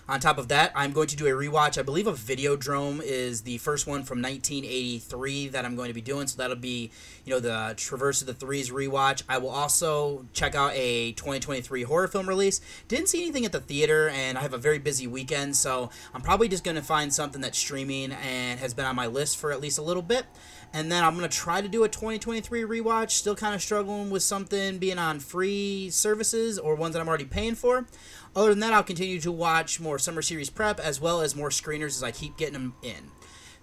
on 0.08 0.18
top 0.18 0.36
of 0.36 0.48
that, 0.48 0.72
I'm 0.74 0.92
going 0.92 1.06
to 1.08 1.16
do 1.16 1.26
a 1.26 1.30
rewatch. 1.30 1.78
I 1.78 1.82
believe 1.82 2.06
a 2.06 2.12
Videodrome 2.12 3.00
is 3.02 3.42
the 3.42 3.58
first 3.58 3.86
one 3.86 4.02
from 4.02 4.20
1983 4.20 5.48
that 5.48 5.64
I'm 5.64 5.76
going 5.76 5.88
to 5.88 5.94
be 5.94 6.00
doing. 6.00 6.26
So 6.26 6.36
that'll 6.38 6.56
be, 6.56 6.90
you 7.24 7.32
know, 7.32 7.38
the 7.38 7.74
Traverse 7.76 8.20
of 8.20 8.26
the 8.26 8.34
Threes 8.34 8.70
rewatch. 8.70 9.22
I 9.28 9.38
will 9.38 9.50
also 9.50 10.26
check 10.32 10.54
out 10.54 10.72
a 10.74 11.12
2023 11.12 11.84
horror 11.84 12.08
film 12.08 12.28
release. 12.28 12.60
Didn't 12.88 13.08
see 13.08 13.22
anything 13.22 13.44
at 13.44 13.52
the 13.52 13.60
theater, 13.60 14.08
and 14.08 14.36
I 14.36 14.42
have 14.42 14.54
a 14.54 14.58
very 14.58 14.78
busy 14.78 15.06
weekend, 15.06 15.56
so 15.56 15.90
I'm 16.12 16.20
probably 16.20 16.48
just 16.48 16.64
going 16.64 16.76
to 16.76 16.82
find 16.82 17.12
something 17.14 17.40
that's 17.40 17.58
streaming 17.58 18.12
and 18.12 18.58
has 18.58 18.74
been 18.74 18.86
on 18.86 18.96
my 18.96 19.06
list 19.06 19.38
for 19.38 19.52
at 19.52 19.60
least 19.60 19.78
a 19.78 19.82
little 19.82 20.02
bit. 20.02 20.26
And 20.74 20.90
then 20.90 21.04
I'm 21.04 21.16
going 21.16 21.28
to 21.28 21.36
try 21.36 21.60
to 21.60 21.68
do 21.68 21.84
a 21.84 21.88
2023 21.88 22.62
rewatch. 22.62 23.10
Still 23.10 23.36
kind 23.36 23.54
of 23.54 23.62
struggling 23.62 24.10
with 24.10 24.22
something 24.22 24.78
being 24.78 24.98
on 24.98 25.20
free 25.20 25.90
services 25.90 26.58
or 26.58 26.74
ones 26.74 26.94
that 26.94 27.00
I'm 27.00 27.08
already 27.08 27.26
paying 27.26 27.54
for. 27.54 27.86
Other 28.34 28.50
than 28.50 28.60
that, 28.60 28.72
I'll 28.72 28.82
continue 28.82 29.20
to 29.20 29.32
watch 29.32 29.80
more 29.80 29.98
Summer 29.98 30.22
Series 30.22 30.50
Prep 30.50 30.80
as 30.80 31.00
well 31.00 31.20
as 31.20 31.36
more 31.36 31.50
screeners 31.50 31.96
as 31.96 32.02
I 32.02 32.10
keep 32.10 32.36
getting 32.36 32.54
them 32.54 32.74
in. 32.82 33.10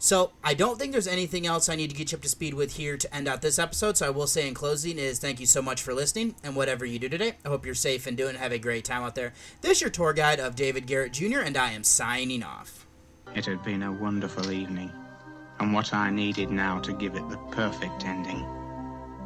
So 0.02 0.32
I 0.44 0.54
don't 0.54 0.80
think 0.80 0.94
there's 0.94 1.08
anything 1.08 1.46
else 1.46 1.68
I 1.68 1.76
need 1.76 1.90
to 1.90 1.96
get 1.96 2.14
you 2.14 2.18
up 2.18 2.22
to 2.22 2.30
speed 2.30 2.54
with 2.54 2.78
here 2.78 2.96
to 2.96 3.14
end 3.14 3.28
out 3.28 3.42
this 3.42 3.60
episode. 3.60 3.98
So 3.98 4.08
I 4.08 4.12
will 4.12 4.28
say 4.28 4.48
in 4.48 4.54
closing 4.54 4.98
is 4.98 5.20
thank 5.20 5.42
you 5.42 5.46
so 5.46 5.62
much 5.62 5.82
for 5.82 5.94
listening 5.94 6.36
and 6.42 6.56
whatever 6.56 6.86
you 6.86 7.00
do 7.00 7.10
today. 7.10 7.34
I 7.44 7.50
hope 7.50 7.66
you're 7.66 7.76
safe 7.76 8.08
and 8.08 8.16
doing 8.16 8.36
have 8.36 8.54
a 8.54 8.60
great 8.60 8.86
time 8.86 9.04
out 9.04 9.16
there. 9.16 9.34
This 9.60 9.74
is 9.74 9.82
your 9.82 9.90
tour 9.90 10.14
guide 10.14 10.40
of 10.40 10.56
David 10.56 10.88
Garrett 10.88 11.12
Jr. 11.12 11.40
and 11.40 11.58
I 11.58 11.72
am 11.72 11.84
signing 11.84 12.44
off. 12.44 12.88
It 13.36 13.46
had 13.46 13.62
been 13.64 13.84
a 13.84 13.92
wonderful 13.92 14.52
evening 14.52 14.92
and 15.60 15.74
what 15.74 15.94
I 15.94 16.10
needed 16.10 16.50
now 16.50 16.80
to 16.80 16.94
give 16.94 17.16
it 17.16 17.30
the 17.30 17.38
perfect 17.52 18.06
ending. 18.06 18.59